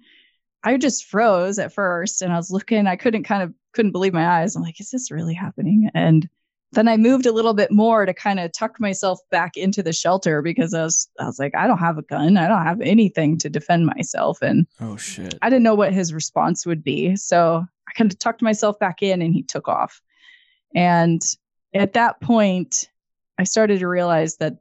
i 0.64 0.76
just 0.76 1.06
froze 1.06 1.58
at 1.58 1.72
first 1.72 2.20
and 2.20 2.32
i 2.32 2.36
was 2.36 2.50
looking 2.50 2.86
i 2.86 2.96
couldn't 2.96 3.22
kind 3.22 3.42
of 3.42 3.54
couldn't 3.72 3.92
believe 3.92 4.12
my 4.12 4.40
eyes. 4.40 4.56
I'm 4.56 4.62
like 4.62 4.80
is 4.80 4.90
this 4.90 5.10
really 5.10 5.34
happening? 5.34 5.90
And 5.94 6.28
then 6.72 6.87
i 6.88 6.96
moved 6.96 7.26
a 7.26 7.33
little 7.33 7.54
bit 7.54 7.70
more 7.72 8.06
to 8.06 8.14
kind 8.14 8.38
of 8.40 8.52
tuck 8.52 8.78
myself 8.80 9.18
back 9.30 9.56
into 9.56 9.83
the 9.83 9.92
shelter 9.92 10.40
because 10.42 10.72
i 10.74 10.83
was 10.83 11.09
i 11.18 11.24
was 11.24 11.38
like 11.38 11.54
i 11.54 11.66
don't 11.66 11.78
have 11.78 11.98
a 11.98 12.02
gun 12.02 12.37
i 12.37 12.46
don't 12.48 12.64
have 12.64 12.80
anything 12.80 13.37
to 13.38 13.48
defend 13.50 13.87
myself 13.87 14.40
and 14.42 14.66
Oh 14.80 14.96
shit. 14.96 15.37
I 15.42 15.50
didn't 15.50 15.62
know 15.64 15.74
what 15.74 15.92
his 15.92 16.12
response 16.14 16.64
would 16.66 16.83
be. 16.85 17.16
So 17.16 17.64
I 17.88 17.92
kind 17.96 18.11
of 18.12 18.18
tucked 18.18 18.40
myself 18.42 18.78
back 18.78 19.02
in 19.02 19.20
and 19.22 19.35
he 19.35 19.42
took 19.42 19.66
off. 19.68 20.00
And 20.74 21.20
at 21.74 21.92
that 21.94 22.20
point, 22.20 22.88
I 23.38 23.44
started 23.44 23.80
to 23.80 23.88
realize 23.88 24.37
that 24.37 24.54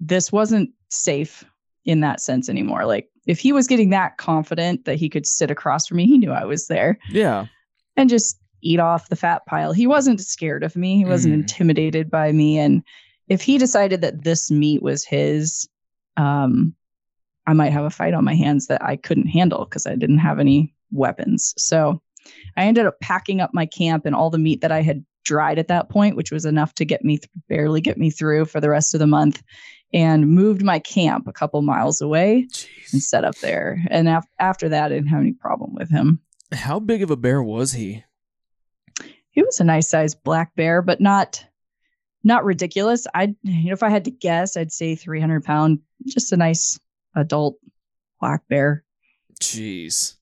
this 0.00 0.30
wasn't 0.30 0.70
safe 0.90 1.44
in 1.84 2.00
that 2.00 2.20
sense 2.20 2.48
anymore. 2.48 2.84
Like 2.84 3.08
if 3.26 3.38
he 3.38 3.52
was 3.52 3.66
getting 3.66 3.90
that 3.90 4.16
confident 4.18 4.84
that 4.84 4.96
he 4.96 5.08
could 5.08 5.26
sit 5.26 5.50
across 5.50 5.86
from 5.86 5.96
me, 5.96 6.06
he 6.06 6.18
knew 6.18 6.30
I 6.32 6.44
was 6.44 6.66
there 6.68 6.98
Yeah. 7.10 7.46
and 7.96 8.08
just 8.10 8.38
eat 8.62 8.80
off 8.80 9.08
the 9.08 9.16
fat 9.16 9.44
pile. 9.46 9.72
He 9.72 9.86
wasn't 9.86 10.20
scared 10.20 10.62
of 10.64 10.76
me. 10.76 10.96
He 10.96 11.04
wasn't 11.04 11.34
Mm. 11.34 11.38
intimidated 11.40 12.10
by 12.10 12.32
me. 12.32 12.58
And 12.58 12.82
if 13.28 13.42
he 13.42 13.58
decided 13.58 14.00
that 14.00 14.24
this 14.24 14.50
meat 14.50 14.82
was 14.82 15.04
his, 15.04 15.68
um, 16.16 16.74
I 17.46 17.52
might 17.52 17.72
have 17.72 17.84
a 17.84 17.90
fight 17.90 18.14
on 18.14 18.24
my 18.24 18.34
hands 18.34 18.66
that 18.66 18.82
I 18.82 18.96
couldn't 18.96 19.28
handle 19.28 19.64
because 19.64 19.86
I 19.86 19.94
didn't 19.94 20.18
have 20.18 20.38
any 20.38 20.74
weapons. 20.90 21.54
So 21.56 22.02
I 22.56 22.64
ended 22.64 22.86
up 22.86 23.00
packing 23.00 23.40
up 23.40 23.50
my 23.54 23.66
camp 23.66 24.04
and 24.04 24.14
all 24.14 24.28
the 24.30 24.38
meat 24.38 24.60
that 24.60 24.72
I 24.72 24.82
had 24.82 25.04
dried 25.24 25.58
at 25.58 25.68
that 25.68 25.88
point, 25.88 26.16
which 26.16 26.32
was 26.32 26.44
enough 26.44 26.74
to 26.74 26.84
get 26.84 27.04
me 27.04 27.18
th- 27.18 27.28
barely 27.48 27.80
get 27.80 27.98
me 27.98 28.10
through 28.10 28.46
for 28.46 28.60
the 28.60 28.68
rest 28.70 28.94
of 28.94 29.00
the 29.00 29.06
month, 29.06 29.42
and 29.92 30.28
moved 30.28 30.62
my 30.62 30.78
camp 30.78 31.26
a 31.26 31.32
couple 31.32 31.60
miles 31.62 32.00
away 32.02 32.46
and 32.92 33.02
set 33.02 33.24
up 33.24 33.36
there. 33.36 33.82
And 33.90 34.08
af- 34.08 34.26
after 34.38 34.68
that, 34.68 34.86
I 34.86 34.88
didn't 34.96 35.08
have 35.08 35.20
any 35.20 35.32
problem 35.32 35.74
with 35.74 35.90
him. 35.90 36.20
How 36.52 36.78
big 36.80 37.02
of 37.02 37.10
a 37.10 37.16
bear 37.16 37.42
was 37.42 37.72
he? 37.72 38.04
He 39.38 39.44
was 39.44 39.60
a 39.60 39.64
nice 39.64 39.88
sized 39.88 40.24
black 40.24 40.56
bear, 40.56 40.82
but 40.82 41.00
not 41.00 41.46
not 42.24 42.44
ridiculous. 42.44 43.06
I'd 43.14 43.36
you 43.44 43.66
know 43.66 43.72
if 43.72 43.84
I 43.84 43.88
had 43.88 44.06
to 44.06 44.10
guess, 44.10 44.56
I'd 44.56 44.72
say 44.72 44.96
300 44.96 45.44
pound, 45.44 45.78
just 46.04 46.32
a 46.32 46.36
nice 46.36 46.76
adult 47.14 47.54
black 48.20 48.42
bear. 48.48 48.82
Jeez. 49.40 50.16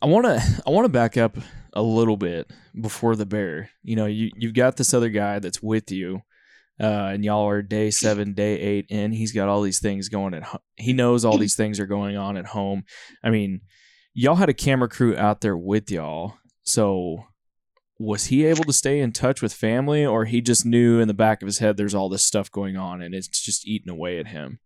I 0.00 0.06
want 0.06 0.26
to 0.26 0.62
I 0.66 0.70
want 0.70 0.84
to 0.84 0.90
back 0.90 1.16
up 1.16 1.38
a 1.72 1.82
little 1.82 2.16
bit 2.16 2.48
before 2.80 3.16
the 3.16 3.26
bear. 3.26 3.70
You 3.82 3.96
know, 3.96 4.06
you 4.06 4.30
you've 4.36 4.54
got 4.54 4.76
this 4.76 4.94
other 4.94 5.08
guy 5.08 5.40
that's 5.40 5.60
with 5.60 5.90
you. 5.90 6.22
Uh, 6.80 7.10
and 7.12 7.24
y'all 7.24 7.48
are 7.48 7.62
day 7.62 7.90
seven, 7.90 8.32
day 8.32 8.60
eight, 8.60 8.86
and 8.90 9.12
he's 9.12 9.32
got 9.32 9.48
all 9.48 9.60
these 9.60 9.80
things 9.80 10.08
going 10.08 10.34
at. 10.34 10.48
He 10.76 10.92
knows 10.92 11.24
all 11.24 11.36
these 11.36 11.56
things 11.56 11.80
are 11.80 11.86
going 11.86 12.16
on 12.16 12.36
at 12.36 12.46
home. 12.46 12.84
I 13.24 13.30
mean, 13.30 13.62
y'all 14.14 14.36
had 14.36 14.48
a 14.48 14.54
camera 14.54 14.88
crew 14.88 15.16
out 15.16 15.40
there 15.40 15.56
with 15.56 15.90
y'all, 15.90 16.38
so 16.62 17.24
was 18.00 18.26
he 18.26 18.46
able 18.46 18.64
to 18.64 18.72
stay 18.72 18.98
in 18.98 19.12
touch 19.12 19.42
with 19.42 19.52
family, 19.52 20.06
or 20.06 20.24
he 20.24 20.40
just 20.40 20.64
knew 20.64 21.00
in 21.00 21.06
the 21.06 21.14
back 21.14 21.42
of 21.42 21.46
his 21.46 21.58
head 21.58 21.76
there's 21.76 21.94
all 21.94 22.08
this 22.08 22.24
stuff 22.24 22.50
going 22.50 22.74
on 22.74 23.02
and 23.02 23.14
it's 23.14 23.28
just 23.28 23.68
eating 23.68 23.90
away 23.90 24.18
at 24.18 24.28
him? 24.28 24.58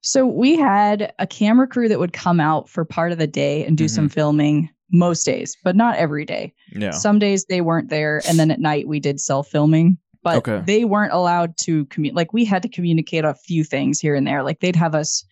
So 0.00 0.24
we 0.24 0.56
had 0.56 1.12
a 1.18 1.26
camera 1.26 1.66
crew 1.66 1.88
that 1.88 1.98
would 1.98 2.12
come 2.12 2.38
out 2.38 2.68
for 2.68 2.84
part 2.84 3.10
of 3.10 3.18
the 3.18 3.26
day 3.26 3.66
and 3.66 3.76
do 3.76 3.88
some 3.88 4.04
mm-hmm. 4.04 4.12
filming 4.12 4.70
most 4.92 5.24
days, 5.24 5.56
but 5.64 5.74
not 5.74 5.96
every 5.96 6.24
day. 6.24 6.54
Yeah. 6.72 6.92
Some 6.92 7.18
days 7.18 7.46
they 7.46 7.60
weren't 7.60 7.90
there, 7.90 8.22
and 8.28 8.38
then 8.38 8.52
at 8.52 8.60
night 8.60 8.86
we 8.86 9.00
did 9.00 9.18
self 9.18 9.48
filming. 9.48 9.98
But 10.22 10.36
Okay. 10.36 10.62
they 10.64 10.84
weren't 10.84 11.12
allowed 11.12 11.56
to 11.62 11.84
communicate. 11.86 12.16
Like 12.16 12.32
we 12.32 12.44
had 12.44 12.62
to 12.62 12.68
communicate 12.68 13.24
a 13.24 13.34
few 13.34 13.64
things 13.64 13.98
here 13.98 14.14
and 14.14 14.26
there. 14.26 14.42
Like 14.44 14.60
they'd 14.60 14.76
have 14.76 14.94
us. 14.94 15.24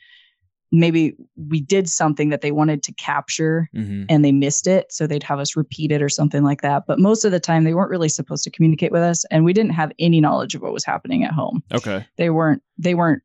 Maybe 0.72 1.14
we 1.36 1.60
did 1.60 1.88
something 1.88 2.30
that 2.30 2.40
they 2.40 2.50
wanted 2.50 2.82
to 2.84 2.92
capture 2.94 3.68
hmm 3.72 4.04
and 4.08 4.24
they 4.24 4.32
missed 4.32 4.66
it. 4.66 4.90
So 4.90 5.06
they'd 5.06 5.22
have 5.22 5.38
us 5.38 5.54
repeat 5.54 5.92
it 5.92 6.02
or 6.02 6.08
something 6.08 6.42
like 6.42 6.62
that. 6.62 6.84
But 6.86 6.98
most 6.98 7.24
of 7.24 7.30
the 7.30 7.38
time, 7.38 7.64
they 7.64 7.74
weren't 7.74 7.90
really 7.90 8.08
supposed 8.08 8.42
to 8.44 8.50
communicate 8.50 8.90
with 8.90 9.02
us. 9.02 9.24
And 9.30 9.44
we 9.44 9.52
didn't 9.52 9.72
have 9.72 9.92
any 9.98 10.20
knowledge 10.20 10.54
of 10.54 10.62
what 10.62 10.72
was 10.72 10.84
happening 10.84 11.22
at 11.24 11.32
home. 11.32 11.62
Okay. 11.72 12.04
They 12.16 12.30
weren't, 12.30 12.62
they 12.78 12.94
weren't, 12.94 13.22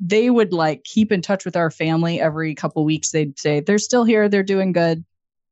they 0.00 0.28
would 0.30 0.52
like 0.52 0.84
keep 0.84 1.10
in 1.12 1.22
touch 1.22 1.44
with 1.44 1.56
our 1.56 1.70
family 1.70 2.20
every 2.20 2.54
couple 2.54 2.84
weeks. 2.84 3.10
They'd 3.10 3.38
say, 3.38 3.60
they're 3.60 3.78
still 3.78 4.04
here. 4.04 4.28
They're 4.28 4.42
doing 4.42 4.72
good. 4.72 5.04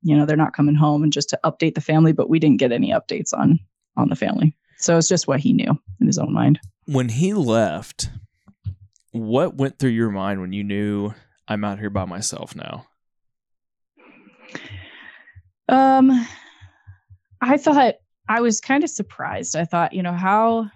You 0.03 0.17
know, 0.17 0.27
they're 0.27 0.37
not 0.37 0.53
coming 0.53 0.75
home 0.75 1.03
and 1.03 1.13
just 1.13 1.31
to 1.31 1.41
update 1.45 1.75
the 1.75 1.81
family, 1.81 2.13
but 2.13 2.29
we 2.29 2.39
didn't 2.39 2.59
get 2.59 2.71
any 2.73 2.91
updates 2.93 3.33
on, 3.33 3.59
on 3.97 4.09
the 4.09 4.17
family. 4.17 4.55
So 4.79 4.99
it's 4.99 5.09
just 5.09 5.27
what 5.27 5.41
he 5.41 5.53
knew 5.53 5.77
in 6.01 6.07
his 6.07 6.19
own 6.19 6.33
mind. 6.33 6.61
when 6.85 7.09
he 7.09 7.33
left, 7.35 8.11
what 9.13 9.55
went 9.57 9.79
through 9.79 9.91
your 9.91 10.11
mind 10.11 10.41
when 10.41 10.53
you 10.53 10.63
knew 10.63 11.13
I'm 11.49 11.65
out 11.65 11.79
here 11.79 11.91
by 11.91 12.05
myself 12.05 12.55
now? 12.57 12.87
Um, 15.69 16.27
I 17.41 17.57
thought 17.57 17.97
I 18.29 18.41
was 18.41 18.61
kind 18.61 18.85
of 18.85 18.91
surprised. 18.91 19.57
I 19.57 19.65
thought, 19.65 19.93
you 19.93 20.03
know, 20.03 20.13
how 20.13 20.71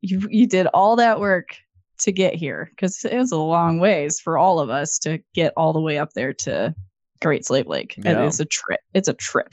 you 0.00 0.26
you 0.30 0.46
did 0.46 0.66
all 0.68 0.96
that 0.96 1.20
work 1.20 1.56
to 2.00 2.12
get 2.12 2.34
here 2.34 2.70
because 2.70 3.04
it 3.04 3.16
was 3.16 3.32
a 3.32 3.36
long 3.36 3.78
ways 3.78 4.20
for 4.20 4.38
all 4.38 4.60
of 4.60 4.70
us 4.70 4.98
to 5.00 5.18
get 5.34 5.52
all 5.56 5.72
the 5.72 5.80
way 5.80 5.98
up 5.98 6.12
there 6.14 6.32
to 6.32 6.74
Great 7.20 7.44
Slave 7.44 7.66
Lake. 7.66 7.94
And 7.96 8.06
Yeah. 8.06 8.26
It's 8.26 8.40
a 8.40 8.46
trip. 8.46 8.80
It's 8.94 9.08
a 9.08 9.14
trip. 9.14 9.48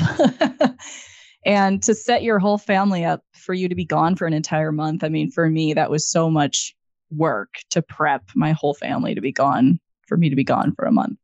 and 1.46 1.84
to 1.84 1.94
set 1.94 2.24
your 2.24 2.40
whole 2.40 2.58
family 2.58 3.04
up 3.04 3.24
for 3.34 3.54
you 3.54 3.68
to 3.70 3.76
be 3.76 3.86
gone 3.86 4.16
for 4.16 4.26
an 4.26 4.34
entire 4.34 4.72
month. 4.72 5.04
I 5.04 5.10
mean, 5.10 5.32
for 5.32 5.50
me, 5.50 5.74
that 5.74 5.92
was 5.92 6.10
so 6.10 6.30
much 6.30 6.76
work 7.12 7.56
to 7.72 7.82
prep 7.82 8.24
my 8.36 8.52
whole 8.54 8.74
family 8.74 9.16
to 9.16 9.22
be 9.22 9.32
gone 9.32 9.80
for 10.08 10.18
me 10.18 10.30
to 10.30 10.36
be 10.36 10.44
gone 10.44 10.74
for 10.76 10.86
a 10.86 10.92
month. 10.92 11.18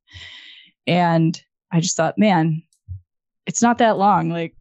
And 0.88 1.42
I 1.72 1.80
just 1.80 1.96
thought, 1.98 2.18
man, 2.18 2.62
it's 3.46 3.62
not 3.62 3.78
that 3.80 3.98
long. 3.98 4.30
Like, 4.30 4.56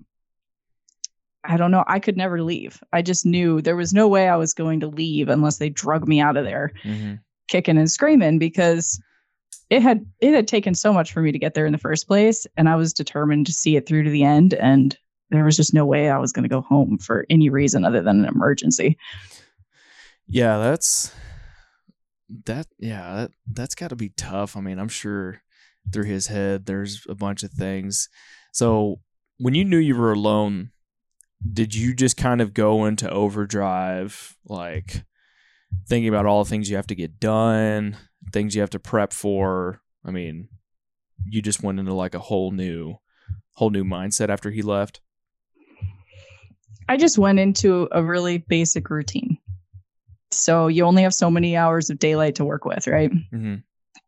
I 1.44 1.56
don't 1.56 1.70
know. 1.72 1.84
I 1.88 1.98
could 1.98 2.16
never 2.16 2.42
leave. 2.42 2.80
I 2.92 3.02
just 3.02 3.26
knew 3.26 3.60
there 3.60 3.76
was 3.76 3.92
no 3.92 4.06
way 4.06 4.28
I 4.28 4.36
was 4.36 4.54
going 4.54 4.80
to 4.80 4.86
leave 4.86 5.28
unless 5.28 5.58
they 5.58 5.68
drug 5.68 6.06
me 6.06 6.20
out 6.20 6.36
of 6.36 6.44
there 6.44 6.72
Mm-hmm. 6.84 7.14
kicking 7.48 7.78
and 7.78 7.90
screaming 7.90 8.38
because 8.38 9.02
it 9.68 9.82
had 9.82 10.06
it 10.20 10.34
had 10.34 10.46
taken 10.46 10.74
so 10.74 10.92
much 10.92 11.12
for 11.12 11.20
me 11.20 11.32
to 11.32 11.38
get 11.38 11.54
there 11.54 11.66
in 11.66 11.72
the 11.72 11.78
first 11.78 12.06
place 12.06 12.46
and 12.56 12.68
I 12.68 12.76
was 12.76 12.92
determined 12.92 13.46
to 13.46 13.52
see 13.52 13.74
it 13.76 13.86
through 13.86 14.04
to 14.04 14.10
the 14.10 14.22
end 14.22 14.54
and 14.54 14.96
there 15.30 15.44
was 15.44 15.56
just 15.56 15.74
no 15.74 15.84
way 15.86 16.10
I 16.10 16.18
was 16.18 16.30
going 16.30 16.42
to 16.44 16.48
go 16.48 16.60
home 16.60 16.98
for 16.98 17.24
any 17.30 17.48
reason 17.48 17.84
other 17.84 18.02
than 18.02 18.20
an 18.20 18.26
emergency. 18.26 18.96
Yeah, 20.28 20.58
that's 20.58 21.12
that. 22.46 22.66
Yeah, 22.78 23.14
that 23.14 23.30
that's 23.50 23.74
got 23.74 23.88
to 23.88 23.96
be 23.96 24.10
tough. 24.10 24.56
I 24.56 24.60
mean, 24.60 24.78
I'm 24.78 24.88
sure 24.88 25.42
through 25.92 26.04
his 26.04 26.28
head 26.28 26.66
there's 26.66 27.06
a 27.08 27.14
bunch 27.14 27.42
of 27.42 27.50
things. 27.50 28.08
So 28.52 29.00
when 29.38 29.54
you 29.54 29.64
knew 29.64 29.78
you 29.78 29.96
were 29.96 30.12
alone, 30.12 30.70
did 31.50 31.74
you 31.74 31.94
just 31.94 32.16
kind 32.16 32.40
of 32.40 32.54
go 32.54 32.84
into 32.84 33.10
overdrive, 33.10 34.36
like 34.44 35.04
thinking 35.88 36.08
about 36.08 36.26
all 36.26 36.44
the 36.44 36.50
things 36.50 36.70
you 36.70 36.76
have 36.76 36.86
to 36.88 36.94
get 36.94 37.18
done, 37.18 37.96
things 38.32 38.54
you 38.54 38.60
have 38.60 38.70
to 38.70 38.78
prep 38.78 39.12
for? 39.12 39.80
I 40.04 40.10
mean, 40.10 40.48
you 41.24 41.42
just 41.42 41.62
went 41.62 41.80
into 41.80 41.94
like 41.94 42.14
a 42.14 42.20
whole 42.20 42.52
new, 42.52 42.96
whole 43.54 43.70
new 43.70 43.84
mindset 43.84 44.28
after 44.28 44.50
he 44.50 44.62
left. 44.62 45.00
I 46.88 46.96
just 46.96 47.18
went 47.18 47.38
into 47.38 47.88
a 47.92 48.02
really 48.02 48.38
basic 48.38 48.90
routine. 48.90 49.38
So 50.34 50.66
you 50.68 50.84
only 50.84 51.02
have 51.02 51.14
so 51.14 51.30
many 51.30 51.56
hours 51.56 51.90
of 51.90 51.98
daylight 51.98 52.34
to 52.36 52.44
work 52.44 52.64
with, 52.64 52.86
right? 52.86 53.10
Mm-hmm. 53.10 53.56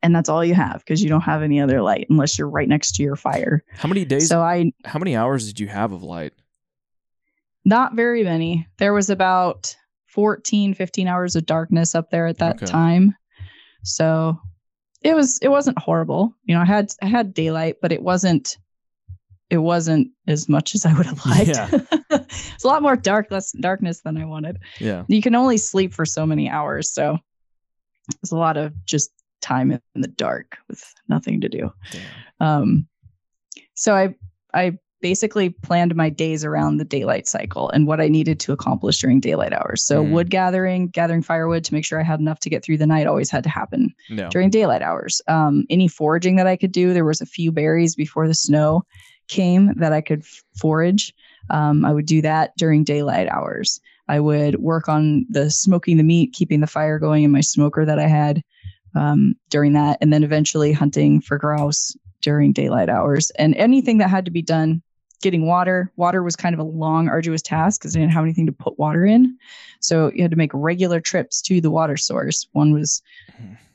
And 0.03 0.15
that's 0.15 0.29
all 0.29 0.45
you 0.45 0.55
have 0.55 0.79
because 0.79 1.03
you 1.03 1.09
don't 1.09 1.23
have 1.23 1.43
any 1.43 1.61
other 1.61 1.81
light 1.81 2.07
unless 2.11 2.39
you're 2.39 2.49
right 2.49 2.69
next 2.69 2.93
to 2.97 3.03
your 3.03 3.17
fire. 3.17 3.65
How 3.73 3.89
many 3.89 4.05
days? 4.05 4.29
So 4.29 4.41
I 4.43 4.73
how 4.85 4.99
many 4.99 5.17
hours 5.17 5.47
did 5.47 5.61
you 5.61 5.69
have 5.69 5.93
of 5.93 6.03
light? 6.03 6.35
Not 7.65 7.95
very 7.95 8.23
many. 8.23 8.67
There 8.79 8.93
was 8.93 9.09
about 9.09 9.75
14, 10.09 10.75
15 10.75 11.09
hours 11.09 11.37
of 11.37 11.47
darkness 11.47 11.95
up 11.95 12.11
there 12.11 12.27
at 12.27 12.39
that 12.39 12.57
Okay. 12.57 12.67
time. 12.67 13.15
So 13.83 14.39
it 15.03 15.15
was 15.15 15.39
it 15.39 15.49
wasn't 15.49 15.79
horrible. 15.79 16.35
You 16.45 16.55
know, 16.55 16.61
I 16.61 16.67
had 16.67 16.93
I 17.03 17.07
had 17.07 17.33
daylight, 17.35 17.77
but 17.81 17.93
it 17.93 18.03
wasn't 18.03 18.59
it 19.51 19.59
wasn't 19.59 20.09
as 20.27 20.49
much 20.49 20.75
as 20.75 20.87
I 20.87 20.95
would 20.95 21.07
have 21.07 21.25
liked. 21.27 21.49
Yeah. 21.49 21.69
it's 22.11 22.65
a 22.65 22.67
lot 22.67 22.83
more 22.83 22.97
dark 22.97 23.31
less 23.31 23.53
darkness 23.53 24.01
than 24.01 24.17
I 24.17 24.25
wanted. 24.25 24.59
Yeah. 24.81 25.05
You 25.09 25.21
can 25.23 25.35
only 25.35 25.59
sleep 25.59 25.93
for 25.93 26.07
so 26.07 26.25
many 26.27 26.49
hours, 26.49 26.91
so 26.93 27.19
it's 28.23 28.33
a 28.33 28.37
lot 28.37 28.57
of 28.57 28.73
just 28.85 29.11
time 29.43 29.71
in 29.71 29.81
the 30.01 30.09
dark 30.09 30.57
with 30.69 30.83
nothing 31.09 31.41
to 31.43 31.49
do. 31.49 31.71
Um, 32.41 32.87
so 33.75 33.95
I 33.95 34.15
I 34.55 34.79
basically 35.03 35.51
planned 35.51 35.95
my 35.95 36.09
days 36.09 36.47
around 36.47 36.79
the 36.79 36.85
daylight 36.85 37.29
cycle 37.29 37.69
and 37.69 37.87
what 37.87 38.01
I 38.01 38.09
needed 38.09 38.41
to 38.41 38.53
accomplish 38.53 38.99
during 39.01 39.21
daylight 39.21 39.53
hours. 39.53 39.85
So 39.85 40.03
Mm. 40.03 40.11
wood 40.13 40.31
gathering, 40.31 40.89
gathering 40.89 41.21
firewood 41.21 41.63
to 41.65 41.75
make 41.75 41.85
sure 41.85 42.01
I 42.01 42.05
had 42.05 42.21
enough 42.21 42.41
to 42.41 42.49
get 42.49 42.65
through 42.65 42.79
the 42.79 42.87
night 42.87 43.07
always 43.07 43.31
had 43.31 43.45
to 43.45 43.51
happen 43.51 43.93
No. 44.09 44.31
during 44.31 44.49
daylight 44.49 44.81
hours. 44.81 45.21
Um, 45.29 45.67
any 45.69 45.89
foraging 45.89 46.37
that 46.37 46.47
I 46.47 46.57
could 46.57 46.73
do, 46.73 46.95
there 46.95 47.05
was 47.05 47.21
a 47.21 47.27
few 47.27 47.53
berries 47.53 47.95
before 47.95 48.27
the 48.27 48.33
snow 48.35 48.83
came 49.29 49.73
that 49.77 49.93
I 49.93 50.01
could 50.01 50.25
forage, 50.57 51.15
um, 51.51 51.85
I 51.85 51.93
would 51.93 52.07
do 52.07 52.23
that 52.23 52.57
during 52.57 52.85
daylight 52.85 53.29
hours. 53.29 53.81
I 54.09 54.21
would 54.21 54.57
work 54.57 54.89
on 54.89 55.27
the 55.31 55.51
smoking 55.51 55.97
the 55.97 56.03
meat, 56.03 56.33
keeping 56.33 56.61
the 56.61 56.67
fire 56.67 56.99
going 56.99 57.25
in 57.25 57.31
my 57.31 57.41
smoker 57.41 57.85
that 57.85 57.99
I 57.99 58.07
had 58.07 58.43
um, 58.95 59.35
during 59.51 59.73
that, 59.73 59.99
and 60.01 60.13
then 60.13 60.23
eventually 60.23 60.73
hunting 60.73 61.21
for 61.21 61.39
grouse 61.39 61.97
during 62.21 62.53
daylight 62.53 62.89
hours. 62.89 63.31
And 63.39 63.55
anything 63.57 63.99
that 63.99 64.11
had 64.11 64.25
to 64.25 64.31
be 64.31 64.43
done, 64.43 64.83
getting 65.23 65.47
water. 65.47 65.91
Water 65.97 66.23
was 66.23 66.37
kind 66.37 66.55
of 66.55 66.59
a 66.59 66.65
long, 66.65 67.09
arduous 67.09 67.41
task 67.41 67.81
because 67.81 67.97
I 67.97 68.01
didn't 68.01 68.13
have 68.13 68.25
anything 68.25 68.47
to 68.47 68.53
put 68.53 68.79
water 68.79 69.07
in. 69.07 69.39
So 69.81 70.13
you 70.15 70.23
had 70.23 70.31
to 70.31 70.37
make 70.37 70.51
regular 70.53 71.01
trips 71.01 71.41
to 71.43 71.61
the 71.63 71.71
water 71.71 71.97
source. 71.97 72.47
One 72.53 72.73
was, 72.73 73.03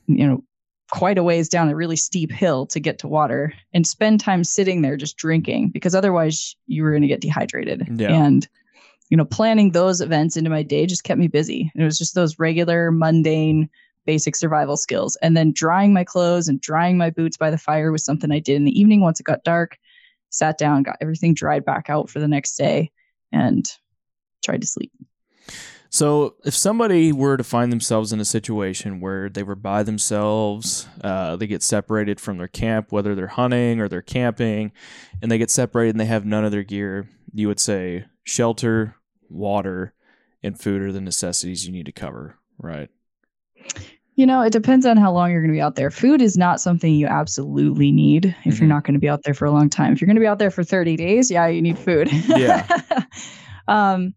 you 0.06 0.26
know, 0.26 0.44
quite 0.90 1.18
a 1.18 1.22
ways 1.22 1.48
down 1.48 1.68
a 1.68 1.76
really 1.76 1.96
steep 1.96 2.30
hill 2.30 2.66
to 2.66 2.80
get 2.80 2.98
to 2.98 3.08
water 3.08 3.52
and 3.72 3.86
spend 3.86 4.20
time 4.20 4.44
sitting 4.44 4.82
there 4.82 4.96
just 4.96 5.16
drinking 5.16 5.70
because 5.70 5.94
otherwise 5.94 6.56
you 6.66 6.82
were 6.82 6.90
going 6.90 7.02
to 7.02 7.08
get 7.08 7.20
dehydrated. 7.20 7.88
Yeah. 7.96 8.12
And 8.12 8.46
you 9.10 9.16
know, 9.16 9.24
planning 9.24 9.72
those 9.72 10.00
events 10.00 10.36
into 10.36 10.50
my 10.50 10.62
day 10.62 10.86
just 10.86 11.04
kept 11.04 11.18
me 11.18 11.26
busy. 11.26 11.70
And 11.74 11.82
it 11.82 11.84
was 11.84 11.98
just 11.98 12.14
those 12.14 12.38
regular, 12.38 12.92
mundane, 12.92 13.68
basic 14.06 14.36
survival 14.36 14.76
skills. 14.76 15.16
And 15.20 15.36
then 15.36 15.52
drying 15.52 15.92
my 15.92 16.04
clothes 16.04 16.48
and 16.48 16.60
drying 16.60 16.96
my 16.96 17.10
boots 17.10 17.36
by 17.36 17.50
the 17.50 17.58
fire 17.58 17.90
was 17.90 18.04
something 18.04 18.30
I 18.30 18.38
did 18.38 18.54
in 18.54 18.64
the 18.64 18.78
evening 18.78 19.00
once 19.00 19.18
it 19.18 19.24
got 19.24 19.44
dark. 19.44 19.76
Sat 20.30 20.58
down, 20.58 20.84
got 20.84 20.96
everything 21.00 21.34
dried 21.34 21.64
back 21.64 21.90
out 21.90 22.08
for 22.08 22.20
the 22.20 22.28
next 22.28 22.56
day, 22.56 22.92
and 23.32 23.68
tried 24.44 24.60
to 24.60 24.66
sleep. 24.66 24.92
So, 25.92 26.36
if 26.44 26.54
somebody 26.54 27.12
were 27.12 27.36
to 27.36 27.42
find 27.42 27.72
themselves 27.72 28.12
in 28.12 28.20
a 28.20 28.24
situation 28.24 29.00
where 29.00 29.28
they 29.28 29.42
were 29.42 29.56
by 29.56 29.82
themselves, 29.82 30.86
uh, 31.02 31.34
they 31.34 31.48
get 31.48 31.64
separated 31.64 32.20
from 32.20 32.38
their 32.38 32.46
camp, 32.48 32.92
whether 32.92 33.16
they're 33.16 33.26
hunting 33.26 33.80
or 33.80 33.88
they're 33.88 34.00
camping, 34.00 34.70
and 35.20 35.30
they 35.32 35.36
get 35.38 35.50
separated 35.50 35.90
and 35.90 36.00
they 36.00 36.04
have 36.06 36.24
none 36.24 36.44
of 36.44 36.52
their 36.52 36.62
gear, 36.62 37.08
you 37.34 37.48
would 37.48 37.58
say 37.58 38.04
shelter, 38.22 38.94
water, 39.28 39.92
and 40.44 40.60
food 40.60 40.80
are 40.80 40.92
the 40.92 41.00
necessities 41.00 41.66
you 41.66 41.72
need 41.72 41.86
to 41.86 41.92
cover, 41.92 42.36
right? 42.58 42.88
You 44.14 44.26
know, 44.26 44.42
it 44.42 44.52
depends 44.52 44.86
on 44.86 44.96
how 44.96 45.10
long 45.12 45.32
you're 45.32 45.40
going 45.40 45.52
to 45.52 45.56
be 45.56 45.60
out 45.60 45.74
there. 45.74 45.90
Food 45.90 46.22
is 46.22 46.36
not 46.36 46.60
something 46.60 46.94
you 46.94 47.06
absolutely 47.08 47.90
need 47.90 48.26
if 48.44 48.54
Mhm. 48.56 48.60
you're 48.60 48.68
not 48.68 48.84
going 48.84 48.94
to 48.94 49.00
be 49.00 49.08
out 49.08 49.22
there 49.24 49.34
for 49.34 49.44
a 49.46 49.50
long 49.50 49.68
time. 49.68 49.92
If 49.92 50.00
you're 50.00 50.06
going 50.06 50.16
to 50.16 50.20
be 50.20 50.26
out 50.26 50.38
there 50.38 50.50
for 50.50 50.62
30 50.62 50.96
days, 50.96 51.30
yeah, 51.32 51.48
you 51.48 51.60
need 51.62 51.78
food. 51.78 52.08
Yeah. 52.28 52.64
um, 53.68 54.14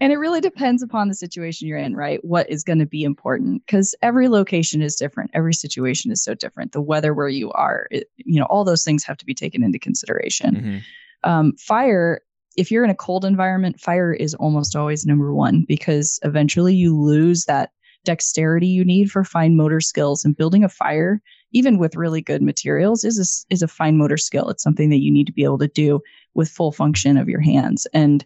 and 0.00 0.12
it 0.12 0.16
really 0.16 0.40
depends 0.40 0.82
upon 0.82 1.08
the 1.08 1.14
situation 1.14 1.68
you're 1.68 1.78
in, 1.78 1.94
right? 1.94 2.24
What 2.24 2.48
is 2.50 2.64
going 2.64 2.78
to 2.78 2.86
be 2.86 3.04
important? 3.04 3.64
Because 3.66 3.94
every 4.02 4.28
location 4.28 4.80
is 4.82 4.96
different. 4.96 5.30
Every 5.34 5.54
situation 5.54 6.10
is 6.10 6.22
so 6.22 6.34
different. 6.34 6.72
The 6.72 6.80
weather 6.80 7.12
where 7.12 7.28
you 7.28 7.52
are, 7.52 7.86
it, 7.90 8.10
you 8.16 8.40
know, 8.40 8.46
all 8.46 8.64
those 8.64 8.84
things 8.84 9.04
have 9.04 9.18
to 9.18 9.26
be 9.26 9.34
taken 9.34 9.62
into 9.62 9.78
consideration. 9.78 10.82
Mhm. 11.24 11.28
Um, 11.30 11.52
fire, 11.56 12.22
if 12.56 12.70
you're 12.70 12.84
in 12.84 12.90
a 12.90 12.94
cold 12.94 13.24
environment, 13.24 13.78
fire 13.78 14.12
is 14.12 14.34
almost 14.34 14.74
always 14.74 15.04
number 15.04 15.34
one 15.34 15.64
because 15.68 16.18
eventually 16.22 16.74
you 16.74 16.98
lose 16.98 17.44
that 17.44 17.70
dexterity 18.04 18.66
you 18.66 18.84
need 18.84 19.10
for 19.10 19.24
fine 19.24 19.56
motor 19.56 19.80
skills. 19.80 20.24
And 20.24 20.36
building 20.36 20.64
a 20.64 20.68
fire, 20.68 21.20
even 21.52 21.78
with 21.78 21.96
really 21.96 22.22
good 22.22 22.42
materials, 22.42 23.04
is 23.04 23.18
a, 23.18 23.52
is 23.52 23.62
a 23.62 23.68
fine 23.68 23.98
motor 23.98 24.16
skill. 24.16 24.48
It's 24.48 24.62
something 24.62 24.88
that 24.90 25.02
you 25.02 25.12
need 25.12 25.26
to 25.26 25.32
be 25.32 25.44
able 25.44 25.58
to 25.58 25.68
do 25.68 26.00
with 26.34 26.48
full 26.48 26.72
function 26.72 27.16
of 27.18 27.28
your 27.28 27.40
hands. 27.40 27.86
And 27.92 28.24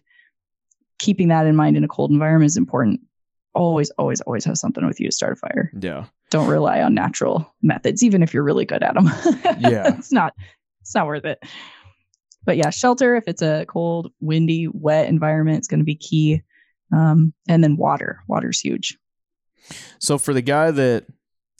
keeping 1.05 1.27
that 1.27 1.45
in 1.45 1.55
mind 1.55 1.77
in 1.77 1.83
a 1.83 1.87
cold 1.87 2.11
environment 2.11 2.47
is 2.47 2.57
important. 2.57 2.99
Always, 3.53 3.91
always, 3.91 4.21
always 4.21 4.43
have 4.45 4.57
something 4.57 4.85
with 4.85 4.99
you 4.99 5.07
to 5.07 5.11
start 5.11 5.33
a 5.33 5.35
fire. 5.35 5.71
Yeah. 5.79 6.05
Don't 6.31 6.47
rely 6.47 6.81
on 6.81 6.93
natural 6.95 7.53
methods, 7.61 8.03
even 8.03 8.23
if 8.23 8.33
you're 8.33 8.43
really 8.43 8.65
good 8.65 8.83
at 8.83 8.95
them. 8.95 9.05
Yeah. 9.59 9.95
it's 9.97 10.11
not, 10.11 10.33
it's 10.81 10.95
not 10.95 11.07
worth 11.07 11.25
it. 11.25 11.41
But 12.43 12.57
yeah, 12.57 12.69
shelter 12.71 13.15
if 13.15 13.25
it's 13.27 13.41
a 13.41 13.65
cold, 13.67 14.11
windy, 14.19 14.67
wet 14.67 15.07
environment, 15.07 15.59
it's 15.59 15.67
going 15.67 15.79
to 15.79 15.85
be 15.85 15.95
key. 15.95 16.41
Um, 16.91 17.33
and 17.47 17.63
then 17.63 17.77
water. 17.77 18.21
Water's 18.27 18.59
huge. 18.59 18.97
So 19.99 20.17
for 20.17 20.33
the 20.33 20.41
guy 20.41 20.71
that 20.71 21.05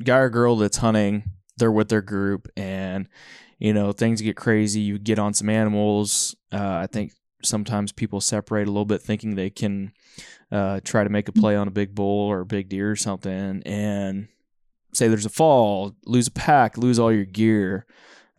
guy 0.04 0.18
or 0.18 0.30
girl 0.30 0.56
that's 0.58 0.78
hunting, 0.78 1.24
they're 1.58 1.72
with 1.72 1.90
their 1.90 2.02
group 2.02 2.50
and 2.58 3.08
you 3.58 3.74
know, 3.74 3.94
things 3.94 4.22
get 4.22 4.36
crazy, 4.36 4.82
you 4.82 5.00
get 5.00 5.18
on 5.18 5.34
some 5.34 5.50
animals. 5.50 6.36
Uh, 6.52 6.58
I 6.84 6.88
think 6.88 7.14
sometimes 7.46 7.92
people 7.92 8.20
separate 8.22 8.68
a 8.68 8.72
little 8.72 8.86
bit 8.86 9.02
thinking 9.02 9.36
they 9.36 9.50
can 9.50 9.92
uh, 10.52 10.80
try 10.84 11.04
to 11.04 11.10
make 11.10 11.28
a 11.28 11.32
play 11.32 11.56
on 11.56 11.68
a 11.68 11.72
big 11.72 11.96
bull 11.96 12.28
or 12.28 12.42
a 12.42 12.46
big 12.46 12.70
deer 12.70 12.92
or 12.92 12.96
something 12.96 13.62
and 13.66 14.28
say 14.94 15.08
there's 15.08 15.26
a 15.26 15.30
fall, 15.30 15.96
lose 16.06 16.28
a 16.28 16.32
pack, 16.32 16.78
lose 16.78 17.00
all 17.00 17.12
your 17.12 17.26
gear, 17.26 17.86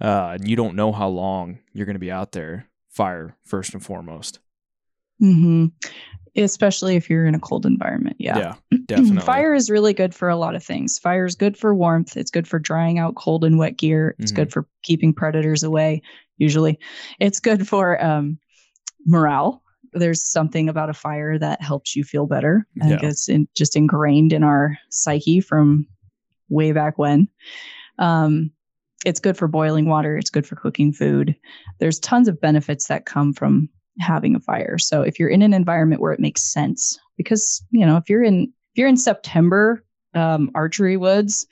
uh, 0.01 0.37
and 0.39 0.49
you 0.49 0.57
don't 0.57 0.75
know 0.77 0.93
how 0.93 1.09
long 1.09 1.59
you're 1.73 1.87
going 1.87 1.95
to 1.95 2.01
be 2.01 2.11
out 2.11 2.33
there. 2.33 2.69
Fire 2.89 3.37
first 3.45 3.75
and 3.75 3.85
foremost. 3.85 4.39
hmm 5.21 5.67
Especially 6.35 6.97
if 6.97 7.09
you're 7.09 7.25
in 7.25 7.35
a 7.35 7.39
cold 7.41 7.65
environment. 7.65 8.17
Yeah. 8.19 8.57
definitely. 8.87 9.21
Fire 9.23 9.55
is 9.55 9.71
really 9.71 9.95
good 9.95 10.15
for 10.15 10.29
a 10.29 10.37
lot 10.37 10.55
of 10.55 10.63
things. 10.63 10.99
Fire 10.99 11.25
is 11.25 11.35
good 11.35 11.57
for 11.57 11.75
warmth. 11.75 12.15
It's 12.17 12.31
good 12.31 12.47
for 12.47 12.59
drying 12.59 12.99
out 12.99 13.15
cold 13.15 13.43
and 13.43 13.59
wet 13.59 13.79
gear. 13.79 14.15
It's 14.19 14.33
Mhm. 14.33 14.37
good 14.37 14.53
for 14.53 14.67
keeping 14.83 15.15
predators 15.15 15.63
away, 15.63 16.03
usually. 16.37 16.79
It's 17.21 17.41
good 17.41 17.67
for 17.67 18.03
um, 18.05 18.39
morale. 19.07 19.63
There's 19.93 20.23
something 20.23 20.69
about 20.69 20.91
a 20.91 20.95
fire 20.95 21.39
that 21.39 21.63
helps 21.63 21.97
you 21.97 22.05
feel 22.05 22.27
better. 22.27 22.67
I 22.83 22.89
think 22.89 23.03
Yeah. 23.03 23.09
it's 23.09 23.29
in, 23.29 23.49
just 23.57 23.77
ingrained 23.77 24.33
in 24.33 24.43
our 24.43 24.77
psyche 24.91 25.41
from 25.41 25.87
way 26.49 26.73
back 26.73 26.99
when. 26.99 27.29
Um, 27.99 28.51
it's 29.05 29.21
good 29.21 29.37
for 29.37 29.49
boiling 29.49 29.87
water. 29.89 30.17
It's 30.19 30.31
good 30.31 30.47
for 30.47 30.57
cooking 30.57 30.93
food. 30.93 31.37
There's 31.79 31.99
tons 32.01 32.29
of 32.29 32.41
benefits 32.41 32.89
that 32.89 33.07
come 33.07 33.33
from 33.33 33.69
having 34.01 34.35
a 34.35 34.41
fire. 34.41 34.77
So 34.79 35.03
if 35.03 35.19
you're 35.19 35.29
in 35.29 35.43
an 35.43 35.55
environment 35.55 36.01
where 36.03 36.13
it 36.13 36.21
makes 36.21 36.43
sense, 36.53 36.99
because 37.17 37.65
you 37.71 37.87
know 37.87 37.97
if 37.97 38.11
you're 38.11 38.23
in 38.25 38.53
if 38.75 38.79
you're 38.79 38.89
in 38.89 38.97
September 38.97 39.83
um, 40.15 40.51
archery 40.55 40.97
woods 40.97 41.47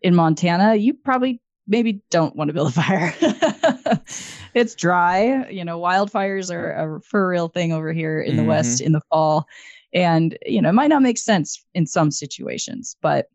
in 0.00 0.14
Montana, 0.14 0.76
you 0.76 0.94
probably 0.94 1.40
maybe 1.66 2.02
don't 2.10 2.36
want 2.36 2.48
to 2.48 2.54
build 2.54 2.68
a 2.68 2.72
fire. 2.72 3.14
it's 4.54 4.74
dry. 4.74 5.48
You 5.50 5.64
know, 5.64 5.80
wildfires 5.80 6.52
are 6.52 6.96
a 6.96 7.00
for 7.00 7.26
real 7.28 7.48
thing 7.48 7.72
over 7.72 7.92
here 7.92 8.20
in 8.20 8.36
the 8.36 8.42
Mhm. 8.42 8.46
West 8.46 8.80
in 8.80 8.92
the 8.92 9.00
fall, 9.10 9.46
and 9.92 10.36
you 10.46 10.60
know 10.62 10.68
it 10.70 10.74
might 10.74 10.88
not 10.88 11.02
make 11.02 11.18
sense 11.18 11.64
in 11.74 11.86
some 11.86 12.10
situations, 12.10 12.96
but 13.02 13.28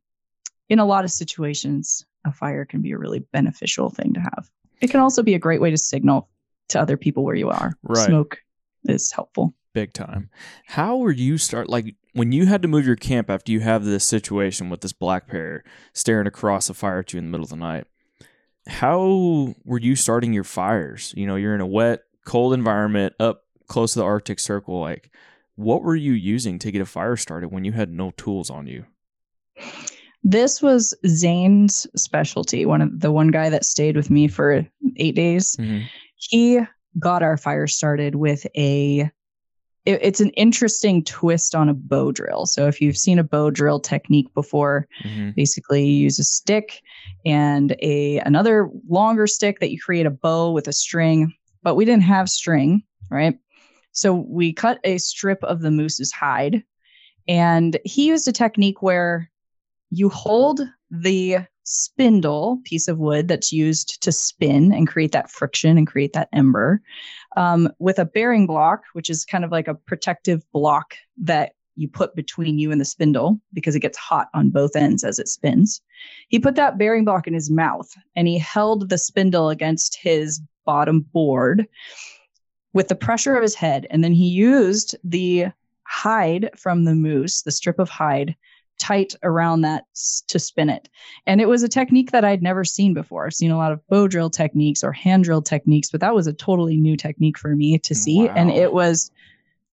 in 0.70 0.80
a 0.80 0.86
lot 0.86 1.04
of 1.06 1.12
situations, 1.12 2.06
a 2.26 2.32
fire 2.32 2.66
can 2.66 2.82
be 2.82 2.92
a 2.92 2.98
really 2.98 3.20
beneficial 3.32 3.90
thing 3.90 4.14
to 4.14 4.20
have. 4.20 4.50
It 4.82 4.90
can 4.92 5.00
also 5.00 5.24
be 5.24 5.34
a 5.34 5.40
great 5.40 5.62
way 5.62 5.72
to 5.72 5.78
signal 5.78 6.30
to 6.70 6.80
other 6.80 6.98
people 6.98 7.24
where 7.24 7.36
you 7.36 7.50
are. 7.50 7.78
Right. 7.84 8.06
Smoke 8.08 8.40
is 8.86 9.12
helpful. 9.12 9.54
big 9.74 9.94
time. 9.94 10.30
How 10.66 10.98
were 10.98 11.12
you 11.12 11.38
start 11.38 11.70
like 11.70 11.94
when 12.14 12.32
you 12.32 12.48
had 12.48 12.64
to 12.64 12.68
move 12.68 12.86
your 12.88 12.96
camp 12.96 13.30
after 13.30 13.52
you 13.52 13.60
have 13.60 13.86
this 13.86 14.04
situation 14.04 14.70
with 14.72 14.82
this 14.82 14.92
black 14.94 15.30
bear 15.30 15.64
staring 15.94 16.26
across 16.26 16.68
a 16.70 16.74
fire 16.74 17.00
at 17.00 17.14
you 17.14 17.20
in 17.20 17.26
the 17.26 17.32
middle 17.32 17.44
of 17.44 17.52
the 17.52 17.56
night? 17.56 17.86
How 18.68 19.56
were 19.66 19.80
you 19.80 19.96
starting 19.96 20.34
your 20.34 20.44
fires? 20.44 21.14
You 21.18 21.26
know, 21.26 21.36
you're 21.36 21.56
in 21.56 21.62
a 21.62 21.68
wet, 21.68 22.02
cold 22.26 22.54
environment 22.54 23.14
up 23.20 23.44
close 23.68 23.94
to 23.94 24.00
the 24.00 24.06
Arctic 24.06 24.40
Circle. 24.40 24.80
Like, 24.80 25.12
what 25.56 25.84
were 25.84 25.96
you 25.96 26.14
using 26.14 26.60
to 26.60 26.72
get 26.72 26.82
a 26.82 26.86
fire 26.86 27.16
started 27.16 27.52
when 27.52 27.66
you 27.66 27.72
had 27.72 27.90
no 27.90 28.12
tools 28.18 28.50
on 28.50 28.68
you? 28.68 28.86
This 30.24 30.62
was 30.62 30.94
Zane's 31.08 31.88
specialty. 31.96 32.66
One 32.66 32.82
of 32.82 33.00
the 33.00 33.12
one 33.12 33.30
guy 33.30 33.50
that 33.50 33.66
stayed 33.66 33.96
with 33.96 34.10
me 34.10 34.28
for 34.28 34.68
eight 34.98 35.16
days. 35.16 35.56
Mm-hmm. 35.56 35.86
He 36.16 36.60
got 37.00 37.24
our 37.24 37.38
fire 37.38 37.68
started 37.68 38.16
with 38.16 38.46
a. 38.56 39.10
it- 39.88 40.00
it's 40.04 40.20
an 40.20 40.32
interesting 40.32 41.04
twist 41.04 41.56
on 41.56 41.70
a 41.70 41.74
bow 41.74 42.12
drill. 42.12 42.46
So 42.46 42.68
if 42.68 42.82
you've 42.82 42.98
seen 42.98 43.20
a 43.20 43.24
bow 43.24 43.50
drill 43.50 43.80
technique 43.80 44.32
before, 44.34 44.88
Mhm. 45.04 45.34
basically 45.36 45.86
you 45.86 46.04
use 46.04 46.20
a 46.20 46.24
stick 46.24 46.82
and 47.26 47.76
a 47.82 48.20
another 48.20 48.70
longer 48.90 49.28
stick 49.28 49.60
that 49.60 49.72
you 49.72 49.80
create 49.80 50.06
a 50.06 50.12
bow 50.12 50.52
with 50.52 50.68
a 50.68 50.74
string. 50.74 51.34
But 51.64 51.76
we 51.76 51.86
didn't 51.86 52.04
have 52.04 52.30
string, 52.30 52.84
right? 53.10 53.38
So 53.92 54.14
we 54.14 54.54
cut 54.54 54.80
a 54.84 54.98
strip 54.98 55.44
of 55.44 55.62
the 55.62 55.72
moose's 55.72 56.12
hide, 56.12 56.64
and 57.28 57.78
he 57.84 58.08
used 58.08 58.28
a 58.28 58.32
technique 58.32 58.82
where 58.82 59.32
you 59.90 60.10
hold 60.10 60.62
the 60.92 61.38
spindle 61.68 62.60
piece 62.64 62.88
of 62.88 62.98
wood 62.98 63.28
that's 63.28 63.52
used 63.52 64.02
to 64.02 64.12
spin 64.12 64.72
and 64.72 64.88
create 64.88 65.12
that 65.12 65.30
friction 65.30 65.78
and 65.78 65.86
create 65.86 66.14
that 66.14 66.30
ember 66.32 66.82
um, 67.36 67.70
with 67.80 68.00
a 68.00 68.06
bearing 68.06 68.48
block, 68.48 68.84
which 68.94 69.10
is 69.10 69.26
kind 69.26 69.44
of 69.44 69.52
like 69.52 69.68
a 69.68 69.76
protective 69.76 70.50
block 70.54 70.96
that 71.18 71.52
you 71.76 71.88
put 71.88 72.16
between 72.16 72.58
you 72.58 72.72
and 72.72 72.82
the 72.82 72.86
spindle 72.86 73.40
because 73.54 73.76
it 73.76 73.82
gets 73.82 73.98
hot 73.98 74.30
on 74.34 74.50
both 74.50 74.76
ends 74.76 75.04
as 75.04 75.20
it 75.20 75.28
spins. 75.28 75.82
He 76.30 76.40
put 76.40 76.56
that 76.56 76.78
bearing 76.78 77.06
block 77.06 77.28
in 77.28 77.34
his 77.34 77.52
mouth 77.52 77.90
and 78.16 78.28
he 78.28 78.40
held 78.40 78.90
the 78.90 78.98
spindle 78.98 79.50
against 79.50 79.98
his 80.02 80.42
bottom 80.66 81.02
board 81.02 81.68
with 82.74 82.88
the 82.88 82.96
pressure 82.96 83.36
of 83.36 83.44
his 83.44 83.56
head. 83.56 83.86
And 83.90 84.04
then 84.04 84.14
he 84.14 84.28
used 84.28 84.96
the 85.04 85.48
hide 85.84 86.50
from 86.56 86.86
the 86.86 86.96
moose, 86.96 87.42
the 87.44 87.52
strip 87.52 87.78
of 87.78 87.90
hide, 87.90 88.36
tight 88.80 89.16
around 89.24 89.62
that 89.62 89.86
to 90.28 90.40
spin 90.40 90.70
it. 90.70 90.90
And 91.26 91.42
it 91.42 91.48
was 91.48 91.64
a 91.64 91.70
technique 91.70 92.12
that 92.12 92.26
I'd 92.26 92.44
never 92.44 92.64
seen 92.64 92.94
before. 92.94 93.26
I've 93.26 93.34
seen 93.34 93.52
a 93.52 93.58
lot 93.58 93.72
of 93.72 93.86
bow 93.88 94.08
drill 94.08 94.30
techniques 94.30 94.84
or 94.84 94.92
hand 94.92 95.24
drill 95.24 95.42
techniques, 95.42 95.90
but 95.90 96.02
that 96.02 96.16
was 96.16 96.28
a 96.28 96.34
totally 96.34 96.78
new 96.78 96.96
technique 96.96 97.38
for 97.38 97.56
me 97.56 97.80
to 97.80 97.96
see. 97.96 98.28
And 98.28 98.50
it 98.50 98.74
was 98.74 99.12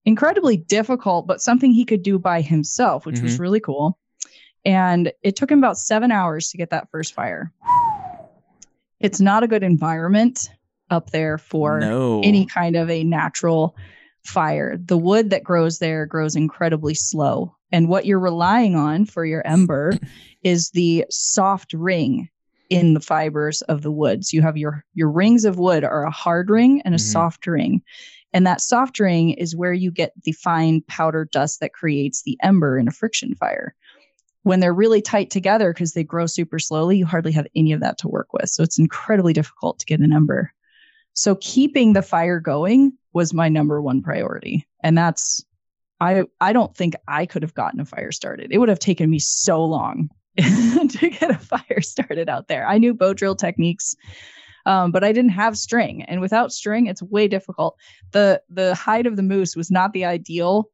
incredibly 0.05 0.57
difficult, 0.57 1.27
but 1.27 1.41
something 1.41 1.73
he 1.73 1.85
could 1.85 2.03
do 2.03 2.19
by 2.19 2.41
himself, 2.41 3.07
which 3.07 3.21
was 3.21 3.35
mm-hmm. 3.35 3.43
really 3.43 3.61
cool. 3.61 3.99
And 4.65 5.13
it 5.23 5.37
took 5.37 5.51
him 5.51 5.59
about 5.59 5.79
seven 5.79 6.11
hours 6.11 6.49
to 6.51 6.57
get 6.57 6.71
that 6.71 6.91
first 6.91 7.15
fire. 7.15 7.53
It's 9.01 9.21
not 9.21 9.43
a 9.43 9.49
good 9.49 9.63
environment 9.63 10.51
up 10.91 11.11
there 11.11 11.39
for 11.39 11.81
no. 11.81 12.21
any 12.23 12.47
kind 12.47 12.77
of 12.77 12.89
a 12.91 13.05
natural 13.05 13.77
fire. 14.25 14.79
The 14.79 14.97
wood 14.97 15.31
that 15.31 15.45
grows 15.45 15.79
there 15.79 16.07
grows 16.07 16.37
incredibly 16.37 16.95
slow. 16.95 17.55
And 17.75 17.89
what 17.89 18.07
you're 18.07 18.21
relying 18.21 18.77
on 18.77 19.05
for 19.05 19.27
your 19.27 19.45
ember 19.45 19.99
is 20.45 20.71
the 20.71 21.05
soft 21.11 21.73
ring 21.73 22.29
in 22.71 22.95
the 22.95 23.01
fibers 23.01 23.63
of 23.63 23.83
the 23.83 23.91
woods. 23.91 24.33
You 24.33 24.43
have 24.43 24.57
your 24.57 24.85
your 24.95 25.11
rings 25.11 25.45
of 25.45 25.59
wood 25.59 25.83
are 25.83 26.05
a 26.05 26.11
hard 26.11 26.51
ring 26.51 26.83
and 26.85 26.95
a 26.95 26.99
Mhm. 26.99 27.01
soft 27.01 27.47
ring. 27.49 27.83
And 28.33 28.47
that 28.47 28.61
soft 28.61 29.01
ring 29.01 29.31
is 29.31 29.57
where 29.57 29.73
you 29.73 29.91
get 29.91 30.13
the 30.23 30.31
fine 30.33 30.83
powder 30.87 31.29
dust 31.33 31.59
that 31.61 31.73
creates 31.73 32.23
the 32.23 32.39
ember 32.45 32.79
in 32.79 32.87
a 32.87 32.93
friction 32.93 33.35
fire. 33.35 33.75
When 34.45 34.61
they're 34.61 34.73
really 34.73 35.03
tight 35.03 35.31
together 35.31 35.73
because 35.73 35.95
they 35.95 36.05
grow 36.05 36.27
super 36.27 36.61
slowly, 36.61 36.99
you 36.99 37.07
hardly 37.07 37.33
have 37.33 37.49
any 37.57 37.73
of 37.73 37.81
that 37.81 37.99
to 37.99 38.09
work 38.09 38.33
with. 38.33 38.51
So 38.51 38.63
it's 38.63 38.79
incredibly 38.79 39.33
difficult 39.33 39.81
to 39.81 39.87
get 39.87 39.99
an 39.99 40.13
ember. 40.13 40.53
So 41.15 41.37
keeping 41.41 41.93
the 41.93 42.03
fire 42.03 42.39
going 42.39 42.93
was 43.13 43.35
my 43.35 43.49
number 43.49 43.83
one 43.83 44.01
priority. 44.01 44.65
And 44.85 44.97
that's 44.97 45.45
I 46.05 46.25
I 46.41 46.53
don't 46.53 46.77
think 46.77 46.95
I 47.09 47.27
could 47.27 47.43
have 47.43 47.55
gotten 47.55 47.81
a 47.81 47.85
fire 47.85 48.13
started. 48.13 48.53
It 48.53 48.59
would 48.59 48.69
have 48.69 48.79
taken 48.79 49.11
me 49.11 49.19
so 49.19 49.65
long 49.65 50.11
to 50.39 51.11
get 51.11 51.31
a 51.31 51.39
fire 51.39 51.81
started 51.81 52.29
out 52.29 52.49
there. 52.49 52.67
I 52.67 52.79
knew 52.79 52.95
bow 52.95 53.15
drill 53.15 53.37
techniques, 53.37 53.95
um, 54.67 54.93
but 54.93 55.05
I 55.05 55.13
didn't 55.13 55.31
have 55.31 55.57
string. 55.57 56.03
And 56.03 56.21
without 56.21 56.53
string, 56.53 56.87
it's 56.87 57.03
way 57.03 57.29
difficult. 57.29 57.77
The 58.13 58.43
the 58.49 58.75
hide 58.75 59.07
of 59.07 59.17
the 59.17 59.23
moose 59.23 59.57
was 59.57 59.71
not 59.71 59.93
the 59.93 60.05
ideal 60.05 60.69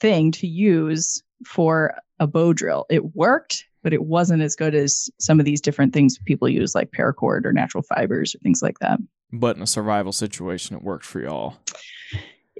thing 0.00 0.32
to 0.32 0.46
use 0.46 1.22
for 1.46 1.94
a 2.18 2.26
bow 2.26 2.52
drill. 2.52 2.86
It 2.88 3.14
worked, 3.14 3.64
but 3.82 3.92
it 3.92 4.04
wasn't 4.04 4.42
as 4.42 4.56
good 4.56 4.74
as 4.74 5.10
some 5.18 5.38
of 5.38 5.46
these 5.46 5.60
different 5.60 5.92
things 5.92 6.18
people 6.24 6.48
use, 6.48 6.74
like 6.74 6.92
paracord 6.92 7.44
or 7.44 7.52
natural 7.52 7.82
fibers 7.82 8.34
or 8.34 8.38
things 8.38 8.62
like 8.62 8.78
that. 8.78 8.98
But 9.32 9.56
in 9.56 9.62
a 9.62 9.66
survival 9.66 10.12
situation, 10.12 10.76
it 10.76 10.82
worked 10.82 11.04
for 11.04 11.20
y'all. 11.20 11.56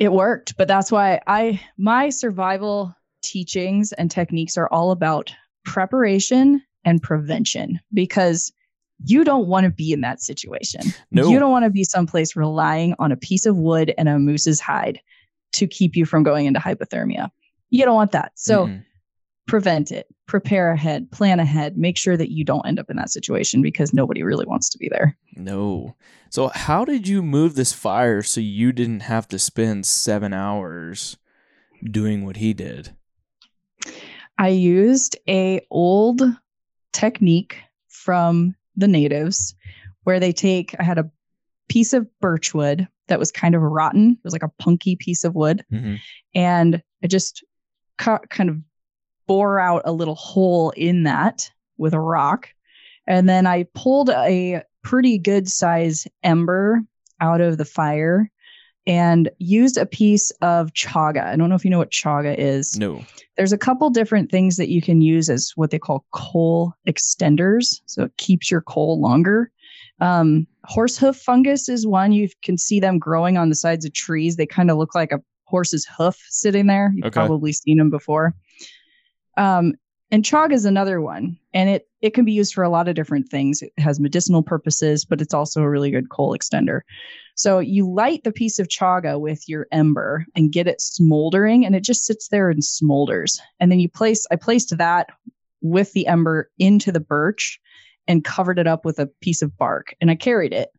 It 0.00 0.12
worked, 0.12 0.56
but 0.56 0.68
that's 0.68 0.92
why 0.92 1.20
I 1.26 1.60
my 1.76 2.10
survival 2.10 2.94
teachings 3.22 3.92
and 3.92 4.10
techniques 4.10 4.56
are 4.56 4.68
all 4.68 4.90
about 4.90 5.32
preparation 5.64 6.62
and 6.84 7.02
prevention 7.02 7.80
because 7.92 8.52
you 9.04 9.24
don't 9.24 9.46
want 9.46 9.64
to 9.64 9.70
be 9.70 9.92
in 9.92 10.00
that 10.00 10.20
situation. 10.20 10.80
No. 11.10 11.28
You 11.28 11.38
don't 11.38 11.50
want 11.50 11.64
to 11.64 11.70
be 11.70 11.84
someplace 11.84 12.34
relying 12.36 12.94
on 12.98 13.12
a 13.12 13.16
piece 13.16 13.46
of 13.46 13.56
wood 13.56 13.94
and 13.96 14.08
a 14.08 14.18
moose's 14.18 14.60
hide 14.60 15.00
to 15.52 15.66
keep 15.66 15.96
you 15.96 16.04
from 16.04 16.22
going 16.22 16.46
into 16.46 16.60
hypothermia. 16.60 17.30
You 17.70 17.84
don't 17.84 17.94
want 17.94 18.12
that. 18.12 18.32
So 18.34 18.66
Mm-mm. 18.66 18.84
Prevent 19.48 19.90
it, 19.90 20.06
prepare 20.26 20.70
ahead, 20.72 21.10
plan 21.10 21.40
ahead, 21.40 21.76
make 21.76 21.96
sure 21.98 22.16
that 22.16 22.30
you 22.30 22.44
don't 22.44 22.66
end 22.66 22.78
up 22.78 22.88
in 22.90 22.96
that 22.96 23.10
situation 23.10 23.62
because 23.62 23.92
nobody 23.92 24.22
really 24.22 24.46
wants 24.46 24.68
to 24.68 24.78
be 24.78 24.88
there. 24.88 25.16
no. 25.34 25.96
So 26.30 26.48
how 26.48 26.84
did 26.84 27.08
you 27.08 27.22
move 27.22 27.54
this 27.54 27.72
fire 27.72 28.22
so 28.22 28.40
you 28.42 28.70
didn't 28.72 29.00
have 29.00 29.26
to 29.28 29.38
spend 29.38 29.86
seven 29.86 30.34
hours 30.34 31.16
doing 31.90 32.24
what 32.26 32.36
he 32.36 32.52
did? 32.52 32.94
I 34.36 34.48
used 34.48 35.16
a 35.26 35.60
old 35.70 36.20
technique 36.92 37.56
from 37.88 38.54
the 38.76 38.88
natives 38.88 39.54
where 40.04 40.20
they 40.20 40.32
take 40.32 40.74
I 40.78 40.82
had 40.82 40.98
a 40.98 41.10
piece 41.68 41.92
of 41.94 42.06
birch 42.20 42.52
wood 42.54 42.86
that 43.08 43.18
was 43.18 43.32
kind 43.32 43.54
of 43.54 43.62
rotten. 43.62 44.12
It 44.12 44.24
was 44.24 44.32
like 44.34 44.42
a 44.42 44.52
punky 44.62 44.96
piece 44.96 45.24
of 45.24 45.34
wood 45.34 45.64
Mm-hmm. 45.72 45.94
and 46.34 46.82
I 47.02 47.06
just 47.06 47.42
cut, 47.96 48.28
kind 48.30 48.50
of 48.50 48.56
bore 49.28 49.60
out 49.60 49.82
a 49.84 49.92
little 49.92 50.16
hole 50.16 50.70
in 50.70 51.04
that 51.04 51.48
with 51.76 51.94
a 51.94 52.00
rock. 52.00 52.48
And 53.06 53.28
then 53.28 53.46
I 53.46 53.66
pulled 53.74 54.10
a 54.10 54.62
pretty 54.82 55.18
good 55.18 55.48
size 55.48 56.08
ember 56.24 56.80
out 57.20 57.40
of 57.40 57.58
the 57.58 57.64
fire 57.64 58.28
and 58.86 59.30
used 59.38 59.76
a 59.76 59.86
piece 59.86 60.30
of 60.42 60.72
chaga. 60.72 61.22
I 61.24 61.36
don't 61.36 61.48
know 61.50 61.54
if 61.54 61.64
you 61.64 61.70
know 61.70 61.78
what 61.78 61.90
chaga 61.90 62.34
is 62.38 62.78
No. 62.78 63.04
there's 63.36 63.52
a 63.52 63.58
couple 63.58 63.90
different 63.90 64.30
things 64.30 64.56
that 64.56 64.70
you 64.70 64.80
can 64.80 65.02
use 65.02 65.28
as 65.28 65.52
what 65.56 65.70
they 65.70 65.78
call 65.78 66.04
coal 66.12 66.72
extenders. 66.88 67.80
So 67.86 68.04
it 68.04 68.16
keeps 68.16 68.50
your 68.50 68.62
coal 68.62 68.98
longer. 69.00 69.50
Um, 70.00 70.46
horsehoof 70.70 71.16
fungus 71.16 71.68
is 71.68 71.86
one. 71.86 72.12
You 72.12 72.28
can 72.42 72.56
see 72.56 72.80
them 72.80 72.98
growing 72.98 73.36
on 73.36 73.48
the 73.50 73.54
sides 73.54 73.84
of 73.84 73.92
trees. 73.92 74.36
They 74.36 74.46
kind 74.46 74.70
of 74.70 74.78
look 74.78 74.94
like 74.94 75.12
a 75.12 75.20
horse's 75.44 75.86
hoof 75.96 76.16
sitting 76.28 76.66
there. 76.66 76.92
You've 76.94 77.06
Okay. 77.06 77.14
probably 77.14 77.52
seen 77.52 77.78
them 77.78 77.90
before. 77.90 78.34
Um, 79.38 79.74
and 80.10 80.24
chaga 80.24 80.52
is 80.52 80.64
another 80.64 81.00
one, 81.00 81.38
and 81.52 81.68
it 81.68 81.86
it 82.00 82.14
can 82.14 82.24
be 82.24 82.32
used 82.32 82.54
for 82.54 82.64
a 82.64 82.70
lot 82.70 82.88
of 82.88 82.94
different 82.94 83.28
things. 83.28 83.62
It 83.62 83.72
has 83.78 84.00
medicinal 84.00 84.42
purposes, 84.42 85.04
but 85.04 85.20
it's 85.20 85.34
also 85.34 85.62
a 85.62 85.68
really 85.68 85.90
good 85.90 86.10
coal 86.10 86.36
extender. 86.36 86.80
So 87.34 87.58
you 87.58 87.88
light 87.88 88.24
the 88.24 88.32
piece 88.32 88.58
of 88.58 88.68
chaga 88.68 89.20
with 89.20 89.48
your 89.48 89.66
ember 89.70 90.24
and 90.34 90.52
get 90.52 90.66
it 90.66 90.80
smoldering, 90.80 91.64
and 91.64 91.76
it 91.76 91.84
just 91.84 92.04
sits 92.04 92.28
there 92.28 92.50
and 92.50 92.62
smolders. 92.62 93.38
And 93.60 93.70
then 93.70 93.80
you 93.80 93.88
place, 93.88 94.26
I 94.30 94.36
placed 94.36 94.76
that 94.76 95.10
with 95.60 95.92
the 95.92 96.06
ember 96.06 96.50
into 96.58 96.90
the 96.90 97.00
birch 97.00 97.60
and 98.06 98.24
covered 98.24 98.58
it 98.58 98.66
up 98.66 98.84
with 98.84 98.98
a 98.98 99.10
piece 99.20 99.42
of 99.42 99.56
bark, 99.58 99.94
and 100.00 100.10
I 100.10 100.14
carried 100.14 100.52
it 100.52 100.70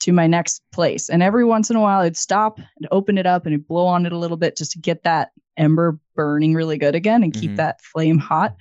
to 0.00 0.12
my 0.12 0.26
next 0.26 0.62
place. 0.72 1.08
And 1.08 1.22
every 1.22 1.44
once 1.44 1.70
in 1.70 1.76
a 1.76 1.80
while, 1.80 2.00
I'd 2.00 2.16
stop 2.16 2.58
and 2.58 2.88
open 2.90 3.18
it 3.18 3.26
up 3.26 3.46
and 3.46 3.66
blow 3.66 3.86
on 3.86 4.06
it 4.06 4.12
a 4.12 4.18
little 4.18 4.36
bit 4.36 4.56
just 4.56 4.72
to 4.72 4.78
get 4.78 5.02
that 5.04 5.30
ember 5.56 5.98
burning 6.14 6.54
really 6.54 6.78
good 6.78 6.94
again 6.94 7.22
and 7.22 7.32
keep 7.32 7.52
Mhm. 7.52 7.56
that 7.56 7.80
flame 7.80 8.18
hot. 8.18 8.56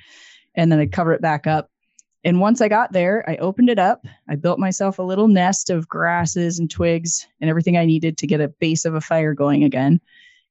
And 0.56 0.72
then 0.72 0.80
I'd 0.80 0.92
cover 0.94 1.12
it 1.14 1.22
back 1.22 1.46
up. 1.46 1.70
And 2.24 2.40
once 2.40 2.62
I 2.62 2.70
got 2.70 2.94
there, 2.94 3.24
I 3.30 3.36
opened 3.36 3.70
it 3.70 3.78
up. 3.78 4.08
I 4.28 4.36
built 4.36 4.58
myself 4.58 4.98
a 4.98 5.04
little 5.04 5.28
nest 5.28 5.70
of 5.70 5.88
grasses 5.88 6.58
and 6.58 6.72
twigs 6.72 7.28
and 7.42 7.50
everything 7.50 7.78
I 7.78 7.86
needed 7.86 8.18
to 8.18 8.28
get 8.28 8.42
a 8.42 8.48
base 8.48 8.86
of 8.86 8.96
a 8.96 9.02
fire 9.02 9.34
going 9.34 9.64
again. 9.64 10.00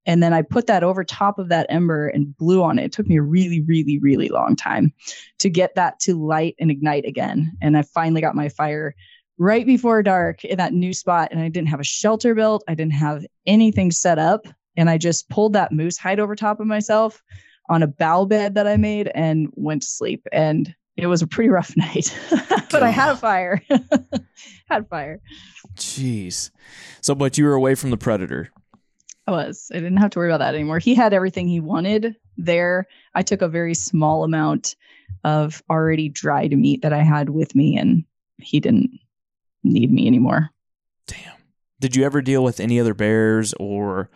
And 0.07 0.23
then 0.23 0.35
I 0.35 0.43
put 0.43 0.67
that 0.67 0.85
over 0.85 1.03
top 1.03 1.39
of 1.39 1.49
that 1.49 1.67
ember 1.71 2.09
and 2.09 2.37
blew 2.37 2.63
on 2.63 2.79
it. 2.79 2.85
It 2.85 2.93
took 2.93 3.09
me 3.09 3.17
a 3.17 3.23
really, 3.23 3.63
really, 3.63 3.99
really 3.99 4.29
long 4.29 4.55
time 4.55 4.93
to 5.39 5.49
get 5.49 5.75
that 5.77 5.99
to 6.01 6.23
light 6.23 6.55
and 6.61 6.71
ignite 6.71 7.07
again. 7.07 7.57
And 7.63 7.77
I 7.77 7.83
finally 7.83 8.21
got 8.21 8.37
my 8.37 8.51
fire 8.51 8.95
right 9.39 9.67
before 9.67 10.03
dark 10.03 10.45
in 10.45 10.59
that 10.59 10.73
new 10.73 10.93
spot. 10.93 11.29
And 11.31 11.41
I 11.41 11.49
didn't 11.49 11.69
have 11.69 11.81
a 11.81 11.85
shelter 11.85 12.35
built, 12.35 12.65
I 12.69 12.75
didn't 12.75 12.95
have 12.95 13.25
anything 13.47 13.91
set 13.91 14.19
up. 14.19 14.47
And 14.77 14.91
I 14.91 14.99
just 14.99 15.29
pulled 15.29 15.53
that 15.53 15.73
moose 15.73 15.97
hide 15.97 16.19
over 16.19 16.35
top 16.35 16.61
of 16.61 16.67
myself 16.67 17.23
on 17.69 17.83
a 17.83 17.87
bough 17.87 18.25
bed 18.25 18.55
that 18.55 18.67
I 18.67 18.77
made 18.77 19.11
and 19.15 19.49
went 19.55 19.83
to 19.83 19.89
sleep. 19.89 20.27
And 20.33 20.75
it 20.97 21.07
was 21.07 21.23
a 21.23 21.27
pretty 21.27 21.51
rough 21.51 21.77
night, 21.77 22.17
but 22.71 22.83
I 22.83 22.91
had 22.91 23.11
a 23.11 23.17
fire. 23.17 23.63
had 24.69 24.89
fire. 24.89 25.21
Jeez. 25.77 26.51
So, 27.01 27.15
but 27.15 27.37
you 27.39 27.45
were 27.45 27.55
away 27.55 27.75
from 27.75 27.91
the 27.91 27.97
predator. 27.97 28.51
I 29.27 29.31
was. 29.31 29.71
I 29.73 29.77
didn't 29.77 29.97
have 29.97 30.11
to 30.11 30.19
worry 30.19 30.31
about 30.31 30.45
that 30.45 30.55
anymore. 30.55 30.79
He 30.79 30.95
had 30.95 31.15
everything 31.15 31.49
he 31.49 31.61
wanted 31.61 32.15
there. 32.37 32.87
I 33.15 33.23
took 33.23 33.43
a 33.43 33.49
very 33.49 33.75
small 33.75 34.23
amount 34.23 34.77
of 35.25 35.63
already 35.71 36.11
dried 36.11 36.57
meat 36.57 36.83
that 36.83 36.93
I 36.93 37.03
had 37.03 37.31
with 37.31 37.55
me, 37.55 37.79
and 37.79 38.05
he 38.39 38.61
didn't 38.61 38.91
need 39.65 39.93
me 39.93 40.07
anymore. 40.07 40.51
Damn. 41.07 41.37
Did 41.81 41.97
you 41.97 42.05
ever 42.05 42.23
deal 42.23 42.45
with 42.45 42.61
any 42.61 42.79
other 42.79 42.95
bears 42.95 43.55
or 43.55 44.11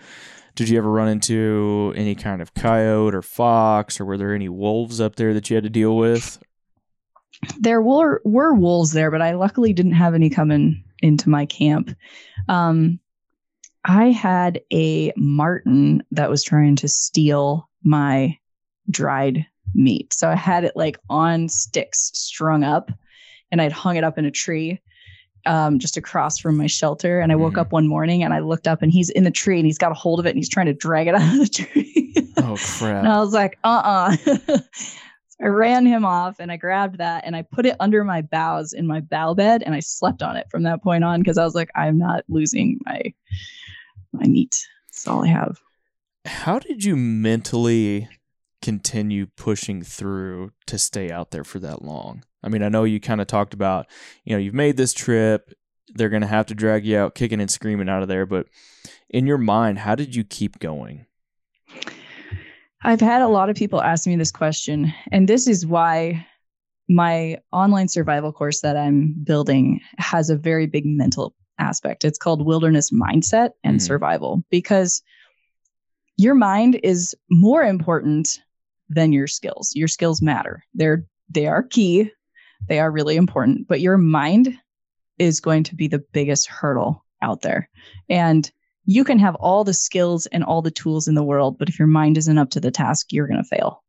did 0.55 0.69
you 0.69 0.79
ever 0.79 0.91
run 0.91 1.09
into 1.09 1.93
any 1.97 2.15
kind 2.15 2.43
of 2.43 2.55
coyote 2.55 3.15
or 3.15 3.23
fox 3.23 4.01
or 4.01 4.05
were 4.05 4.17
there 4.17 4.35
any 4.35 4.49
wolves 4.49 5.01
up 5.01 5.17
there 5.17 5.35
that 5.35 5.49
you 5.51 5.55
had 5.55 5.65
to 5.65 5.71
deal 5.71 5.97
with? 5.97 6.43
There 7.59 7.81
were 7.81 8.21
were 8.25 8.55
wolves 8.55 8.93
there, 8.93 9.11
but 9.11 9.23
I 9.23 9.35
luckily 9.35 9.73
didn't 9.73 9.93
have 9.93 10.15
any 10.15 10.31
coming 10.31 10.83
into 11.01 11.29
my 11.29 11.47
camp. 11.47 11.95
Um, 12.49 12.99
I 13.85 14.11
had 14.11 14.61
a 14.73 15.13
marten 15.17 16.03
that 16.11 16.31
was 16.31 16.43
trying 16.43 16.77
to 16.77 16.89
steal 16.89 17.69
my 17.85 18.37
dried 18.91 19.47
meat. 19.75 20.13
So 20.13 20.29
I 20.29 20.35
had 20.35 20.65
it 20.65 20.77
like 20.77 20.99
on 21.09 21.49
sticks 21.49 22.11
strung 22.15 22.65
up 22.65 22.91
and 23.53 23.63
I'd 23.63 23.73
hung 23.73 23.97
it 23.97 24.05
up 24.05 24.19
in 24.19 24.25
a 24.25 24.31
tree 24.31 24.81
um, 25.47 25.79
just 25.79 25.97
across 25.97 26.39
from 26.39 26.57
my 26.57 26.67
shelter. 26.67 27.21
And 27.21 27.33
I 27.33 27.37
woke 27.37 27.55
Mhm. 27.55 27.61
up 27.61 27.73
one 27.73 27.87
morning 27.87 28.23
and 28.23 28.35
I 28.35 28.41
looked 28.41 28.67
up 28.69 28.83
and 28.83 28.91
he's 28.93 29.09
in 29.11 29.25
the 29.25 29.31
tree 29.31 29.59
and 29.59 29.67
he's 29.67 29.79
got 29.79 29.93
a 29.93 29.95
hold 29.95 30.21
of 30.21 30.27
it 30.27 30.31
and 30.31 30.39
he's 30.39 30.49
trying 30.49 30.67
to 30.67 30.75
drag 30.75 31.07
it 31.07 31.15
out 31.17 31.33
of 31.35 31.39
the 31.39 31.49
tree. 31.49 32.15
Oh 32.39 32.57
crap. 32.57 33.05
and 33.05 33.09
I 33.13 33.19
was 33.21 33.33
like, 33.33 33.59
uh 33.65 34.17
uh 34.25 34.57
I 35.41 35.47
ran 35.47 35.87
him 35.87 36.05
off 36.05 36.41
and 36.41 36.51
I 36.51 36.57
grabbed 36.57 36.99
that 36.99 37.25
and 37.25 37.37
I 37.37 37.43
put 37.43 37.65
it 37.65 37.77
under 37.79 38.03
my 38.03 38.23
boughs 38.23 38.73
in 38.73 38.87
my 38.89 39.01
bough 39.01 39.35
bed 39.35 39.63
and 39.65 39.73
I 39.75 39.79
slept 39.81 40.21
on 40.23 40.37
it 40.37 40.49
from 40.51 40.65
that 40.65 40.83
point 40.83 41.05
on 41.05 41.21
because 41.21 41.39
I 41.39 41.45
was 41.45 41.55
like, 41.55 41.71
I'm 41.77 41.97
not 41.99 42.25
losing 42.29 42.81
my 42.85 43.01
my 44.13 44.27
meat. 44.27 44.67
That's 44.89 45.07
all 45.07 45.25
I 45.25 45.29
have. 45.29 45.59
How 46.25 46.59
did 46.59 46.83
you 46.85 46.97
mentally 46.97 48.09
continue 48.61 49.27
pushing 49.27 49.83
through 49.83 50.51
to 50.67 50.77
stay 50.77 51.11
out 51.11 51.31
there 51.31 51.45
for 51.45 51.61
that 51.61 51.83
long? 51.83 52.25
I 52.43 52.49
mean, 52.49 52.63
I 52.63 52.69
know 52.69 52.85
you 52.85 53.01
kind 53.01 53.21
of 53.21 53.27
talked 53.27 53.55
about, 53.55 53.87
you 54.25 54.33
know, 54.33 54.39
you've 54.39 54.55
made 54.55 54.77
this 54.77 54.93
trip, 54.93 55.53
they're 55.95 56.09
going 56.09 56.23
to 56.23 56.29
have 56.29 56.47
to 56.47 56.55
drag 56.55 56.85
you 56.85 56.99
out 56.99 57.15
kicking 57.15 57.41
and 57.41 57.51
screaming 57.51 57.89
out 57.89 58.03
of 58.03 58.09
there, 58.09 58.27
but 58.27 58.47
in 59.09 59.27
your 59.27 59.39
mind, 59.39 59.79
how 59.79 59.95
did 59.95 60.15
you 60.15 60.25
keep 60.25 60.59
going? 60.59 61.07
I've 62.83 63.01
had 63.01 63.23
a 63.23 63.29
lot 63.29 63.51
of 63.51 63.57
people 63.57 63.83
ask 63.83 64.07
me 64.07 64.17
this 64.17 64.31
question, 64.31 64.93
and 65.11 65.29
this 65.29 65.49
is 65.49 65.67
why 65.67 66.25
my 66.89 67.39
online 67.53 67.89
survival 67.89 68.33
course 68.33 68.61
that 68.61 68.77
I'm 68.77 69.15
building 69.25 69.81
has 69.99 70.31
a 70.31 70.37
very 70.37 70.67
big 70.67 70.87
mental 70.87 71.35
aspect. 71.59 72.05
It's 72.05 72.19
called 72.19 72.47
Wilderness 72.47 72.91
Mindset 72.93 73.51
and 73.65 73.79
Mhm. 73.79 73.83
Survival 73.83 74.45
because 74.49 75.03
your 76.17 76.35
mind 76.35 76.81
is 76.83 77.15
more 77.31 77.63
important 77.63 78.41
than 78.89 79.13
your 79.13 79.27
skills. 79.27 79.73
Your 79.75 79.89
skills 79.89 80.23
matter. 80.23 80.63
They're 80.75 81.05
they 81.31 81.47
are 81.47 81.63
key. 81.63 82.11
They 82.67 82.81
are 82.81 82.91
really 82.91 83.17
important, 83.17 83.69
but 83.69 83.81
your 83.81 83.97
mind 83.97 84.59
is 85.19 85.41
going 85.41 85.65
to 85.65 85.75
be 85.75 85.89
the 85.89 86.05
biggest 86.13 86.49
hurdle 86.49 87.05
out 87.23 87.43
there. 87.43 87.69
And 88.09 88.51
you 88.85 89.05
can 89.05 89.19
have 89.19 89.35
all 89.37 89.65
the 89.65 89.75
skills 89.75 90.27
and 90.27 90.43
all 90.43 90.63
the 90.63 90.71
tools 90.71 91.09
in 91.09 91.15
the 91.15 91.23
world, 91.23 91.59
but 91.59 91.69
if 91.69 91.79
your 91.79 91.89
mind 91.89 92.17
isn't 92.17 92.39
up 92.39 92.51
to 92.51 92.61
the 92.61 92.71
task, 92.71 93.13
you're 93.13 93.27
going 93.27 93.43
to 93.43 93.49
fail. 93.49 93.83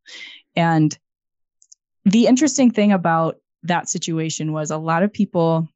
And 0.55 0.97
the 2.05 2.28
interesting 2.28 2.72
thing 2.72 2.91
about 2.91 3.38
that 3.63 3.89
situation 3.89 4.51
was 4.51 4.72
a 4.72 4.78
lot 4.78 5.03
of 5.03 5.13
people 5.13 5.67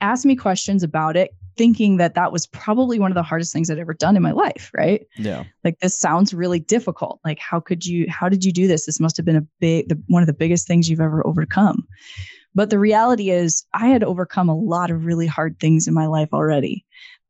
asked 0.00 0.26
me 0.26 0.36
questions 0.36 0.82
about 0.82 1.16
it, 1.16 1.30
thinking 1.58 1.98
that 1.98 2.14
that 2.14 2.32
was 2.32 2.46
probably 2.46 2.98
one 2.98 3.10
of 3.10 3.16
the 3.16 3.22
hardest 3.22 3.52
things 3.52 3.70
I'd 3.70 3.78
ever 3.78 3.92
done 3.92 4.16
in 4.16 4.22
my 4.22 4.32
life, 4.32 4.70
right? 4.74 5.06
Yeah. 5.16 5.44
Like 5.64 5.80
this 5.80 5.98
sounds 5.98 6.32
really 6.32 6.60
difficult. 6.60 7.20
Like 7.24 7.38
how 7.38 7.60
could 7.60 7.84
you 7.84 8.06
how 8.08 8.28
did 8.28 8.44
you 8.44 8.52
do 8.52 8.66
this? 8.66 8.86
This 8.86 9.00
must 9.00 9.16
have 9.16 9.26
been 9.26 9.36
a 9.36 9.46
big 9.60 9.88
the, 9.88 10.02
one 10.06 10.22
of 10.22 10.26
the 10.26 10.32
biggest 10.32 10.66
things 10.66 10.88
you've 10.88 11.00
ever 11.00 11.26
overcome. 11.26 11.86
But 12.54 12.70
the 12.70 12.78
reality 12.78 13.30
is 13.30 13.64
I 13.74 13.88
had 13.88 14.02
overcome 14.02 14.48
a 14.48 14.56
lot 14.56 14.90
of 14.90 15.04
really 15.04 15.26
hard 15.26 15.60
things 15.60 15.86
in 15.86 15.94
my 15.94 16.06
life 16.06 16.30
already. 16.32 16.84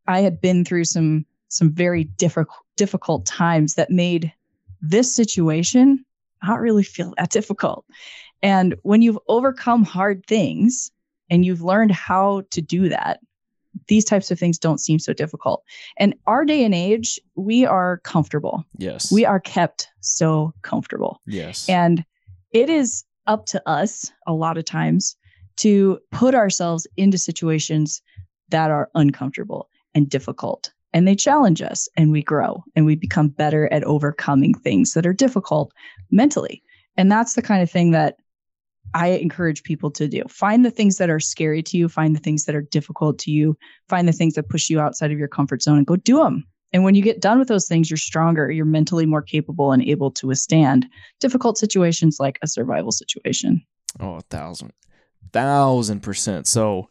I 0.07 0.21
had 0.21 0.41
been 0.41 0.65
through 0.65 0.85
some 0.85 1.27
some 1.49 1.73
very 1.73 2.05
difficult 2.05 2.65
difficult 2.77 3.27
times 3.27 3.75
that 3.75 3.91
made 3.91 4.33
this 4.81 5.13
situation 5.15 6.05
not 6.43 6.61
really 6.61 6.85
feel 6.85 7.15
that 7.17 7.31
difficult. 7.31 7.85
And 8.43 8.77
when 8.83 9.03
you've 9.03 9.19
overcome 9.27 9.85
hard 9.85 10.25
things 10.27 10.91
and 11.31 11.45
you've 11.45 11.63
learned 11.63 11.91
how 11.91 12.43
to 12.51 12.63
do 12.63 12.89
that, 12.89 13.21
these 13.87 14.05
types 14.05 14.31
of 14.31 14.39
things 14.39 14.59
don't 14.59 14.81
seem 14.81 14.99
so 14.99 15.13
difficult. 15.13 15.63
And 15.99 16.15
our 16.27 16.45
day 16.45 16.65
and 16.65 16.75
age, 16.75 17.21
we 17.37 17.65
are 17.65 17.99
comfortable. 17.99 18.65
Yes. 18.77 19.13
We 19.13 19.25
are 19.25 19.41
kept 19.41 19.89
so 20.01 20.53
comfortable. 20.63 21.21
Yes. 21.27 21.69
And 21.69 22.05
it 22.53 22.69
is 22.69 23.05
up 23.27 23.47
to 23.47 23.63
us 23.69 24.11
a 24.27 24.33
lot 24.33 24.59
of 24.59 24.65
times 24.65 25.17
to 25.59 25.99
put 26.13 26.35
ourselves 26.35 26.87
into 26.97 27.19
situations 27.19 28.03
that 28.49 28.71
are 28.71 28.91
uncomfortable 28.95 29.69
and 29.95 30.09
difficult. 30.09 30.73
And 30.95 31.07
they 31.07 31.15
challenge 31.15 31.61
us 31.61 31.89
and 31.97 32.11
we 32.11 32.23
grow 32.23 32.65
and 32.75 32.87
we 32.87 32.95
become 32.97 33.29
better 33.29 33.71
at 33.73 33.85
overcoming 33.85 34.55
things 34.55 34.95
that 34.95 35.07
are 35.07 35.13
difficult 35.13 35.73
mentally. 36.11 36.63
And 36.97 37.13
that's 37.13 37.35
the 37.35 37.43
kind 37.43 37.63
of 37.63 37.71
thing 37.71 37.91
that 37.91 38.17
I 38.95 39.09
encourage 39.09 39.63
people 39.63 39.91
to 39.93 40.09
do. 40.09 40.23
Find 40.29 40.65
the 40.65 40.71
things 40.71 40.97
that 40.97 41.11
are 41.11 41.21
scary 41.21 41.63
to 41.65 41.77
you, 41.77 41.89
find 41.89 42.15
the 42.15 42.21
things 42.21 42.45
that 42.45 42.55
are 42.55 42.63
difficult 42.63 43.19
to 43.21 43.31
you, 43.31 43.57
find 43.89 44.09
the 44.09 44.13
things 44.13 44.35
that 44.35 44.49
push 44.49 44.71
you 44.71 44.81
outside 44.81 45.13
of 45.13 45.19
your 45.19 45.29
comfort 45.29 45.63
zone 45.63 45.79
and 45.79 45.87
go 45.87 45.97
do 45.97 46.19
them. 46.19 46.45
And 46.73 46.85
when 46.85 46.95
you 46.95 47.03
get 47.03 47.21
done 47.21 47.39
with 47.39 47.49
those 47.49 47.67
things, 47.67 47.91
you're 47.91 47.97
stronger, 47.97 48.51
you're 48.51 48.67
mentally 48.67 49.07
more 49.07 49.23
capable 49.23 49.73
and 49.73 49.83
able 49.83 50.11
to 50.13 50.27
withstand 50.27 50.87
difficult 51.19 51.57
situations 51.57 52.19
like 52.21 52.39
a 52.43 52.47
survival 52.47 52.93
situation. 52.93 53.63
oh, 54.01 54.17
a 54.17 54.21
thousand, 54.23 54.73
thousand 55.33 56.01
percent. 56.01 56.47
So 56.47 56.89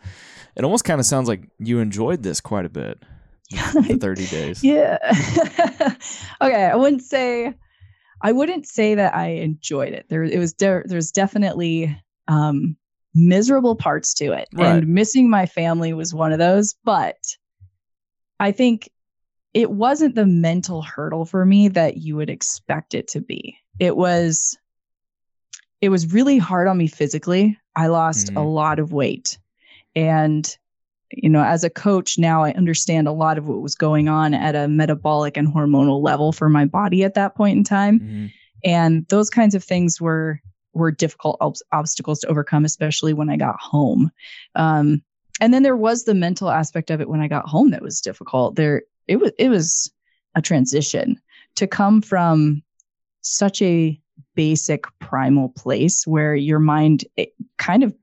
it 0.56 0.64
almost 0.64 0.84
kind 0.84 1.00
of 1.00 1.06
sounds 1.06 1.28
like 1.28 1.48
you 1.60 1.80
enjoyed 1.80 2.24
this 2.24 2.42
quite 2.42 2.66
a 2.66 2.70
bit. 2.70 3.04
The 3.50 3.98
30 4.02 4.28
days. 4.28 4.64
Yeah. 4.64 4.98
okay, 6.42 6.66
I 6.66 6.76
wouldn't 6.76 7.02
say 7.04 7.54
I 8.22 8.32
wouldn't 8.32 8.68
say 8.68 8.96
that 8.96 9.16
I 9.16 9.28
enjoyed 9.28 9.94
it. 9.94 10.08
There 10.10 10.24
it 10.24 10.40
was 10.40 10.54
there 10.56 10.84
there's 10.88 11.12
definitely 11.12 11.96
um 12.28 12.76
miserable 13.14 13.76
parts 13.76 14.14
to 14.16 14.32
it. 14.32 14.48
Right. 14.54 14.76
And 14.84 14.88
missing 14.88 15.30
my 15.30 15.46
family 15.46 15.94
was 15.94 16.14
one 16.14 16.32
of 16.32 16.40
those, 16.40 16.76
but 16.84 17.18
I 18.40 18.52
think 18.52 18.90
it 19.54 19.72
wasn't 19.72 20.16
the 20.16 20.26
mental 20.26 20.82
hurdle 20.82 21.26
for 21.26 21.46
me 21.46 21.68
that 21.70 21.98
you 21.98 22.16
would 22.16 22.30
expect 22.30 22.94
it 22.94 23.08
to 23.10 23.22
be. 23.22 23.58
It 23.80 23.98
was 23.98 24.58
it 25.82 25.90
was 25.90 26.12
really 26.12 26.38
hard 26.38 26.68
on 26.68 26.78
me 26.78 26.88
physically. 26.88 27.58
I 27.76 27.88
lost 27.88 28.30
a 28.30 28.40
Mhm. 28.40 28.54
lot 28.56 28.80
of 28.80 28.94
weight. 28.94 29.38
And 29.96 30.58
you 31.12 31.30
know, 31.30 31.44
as 31.44 31.64
a 31.64 31.70
coach 31.70 32.18
now, 32.18 32.44
I 32.44 32.52
understand 32.54 33.08
a 33.08 33.12
lot 33.12 33.38
of 33.38 33.48
what 33.48 33.62
was 33.62 33.76
going 33.76 34.10
on 34.10 34.34
at 34.34 34.56
a 34.56 34.68
metabolic 34.68 35.38
and 35.38 35.48
hormonal 35.48 36.02
level 36.02 36.32
for 36.32 36.50
my 36.50 36.66
body 36.66 37.04
at 37.04 37.14
that 37.14 37.36
point 37.36 37.58
in 37.58 37.64
time. 37.64 38.00
Mhm. 38.00 38.32
And 38.64 39.08
those 39.08 39.30
kinds 39.30 39.56
of 39.56 39.64
things 39.64 40.02
were 40.02 40.42
were 40.74 40.92
difficult 40.92 41.38
ob- 41.42 41.56
obstacles 41.72 42.20
to 42.20 42.28
overcome, 42.28 42.64
especially 42.64 43.12
when 43.12 43.30
I 43.30 43.38
got 43.38 43.60
home. 43.60 44.12
Um, 44.54 45.02
and 45.42 45.54
then 45.54 45.64
there 45.64 45.78
was 45.78 46.04
the 46.04 46.14
mental 46.14 46.52
aspect 46.52 46.92
of 46.92 47.02
it 47.02 47.10
when 47.10 47.20
I 47.20 47.28
got 47.28 47.48
home 47.48 47.72
that 47.72 47.82
was 47.82 48.00
difficult. 48.02 48.56
There, 48.56 48.84
it 49.08 49.18
was 49.18 49.32
it 49.40 49.50
was 49.50 49.92
a 50.36 50.42
transition 50.42 51.20
to 51.56 51.66
come 51.68 52.02
from 52.02 52.62
such 53.22 53.62
a 53.62 54.00
basic 54.36 54.86
primal 55.00 55.50
place 55.50 56.06
where 56.06 56.36
your 56.36 56.60
mind 56.60 57.06
it 57.16 57.34
kind 57.58 57.84
of 57.84 57.94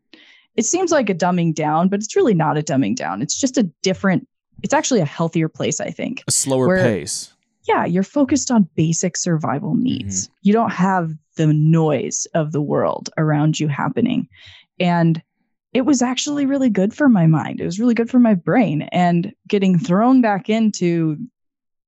it 0.57 0.65
seems 0.65 0.91
like 0.91 1.11
a 1.11 1.15
dumbing 1.15 1.55
down, 1.55 1.89
but 1.89 2.01
it's 2.01 2.17
really 2.17 2.35
not 2.35 2.59
a 2.59 2.63
dumbing 2.63 2.97
down. 2.97 3.23
It's 3.23 3.39
just 3.39 3.59
a 3.59 3.65
different, 3.83 4.29
it's 4.63 4.75
actually 4.75 5.01
a 5.01 5.07
healthier 5.07 5.49
place, 5.49 5.81
I 5.81 5.91
think. 5.91 6.23
A 6.27 6.33
slower 6.33 6.69
Where- 6.69 6.83
pace. 6.83 7.31
Yeah, 7.67 7.87
you're 7.87 8.03
focused 8.03 8.51
on 8.51 8.69
basic 8.75 9.17
survival 9.17 9.73
mm-hmm. 9.73 9.85
needs. 9.85 10.29
You 10.43 10.53
don't 10.53 10.73
have 10.73 11.13
the 11.37 11.47
noise 11.47 12.27
of 12.35 12.53
the 12.53 12.61
world 12.61 13.09
around 13.17 13.59
you 13.59 13.69
happening. 13.69 14.29
And 14.79 15.23
it 15.73 15.83
was 15.83 16.03
actually 16.03 16.47
really 16.47 16.71
good 16.71 16.95
for 16.95 17.09
my 17.09 17.27
mind. 17.27 17.61
It 17.61 17.65
was 17.65 17.81
really 17.81 17.95
good 17.95 18.11
for 18.11 18.19
my 18.19 18.35
brain. 18.35 18.83
And 18.93 19.33
getting 19.49 19.79
thrown 19.79 20.21
back 20.21 20.49
into 20.49 21.17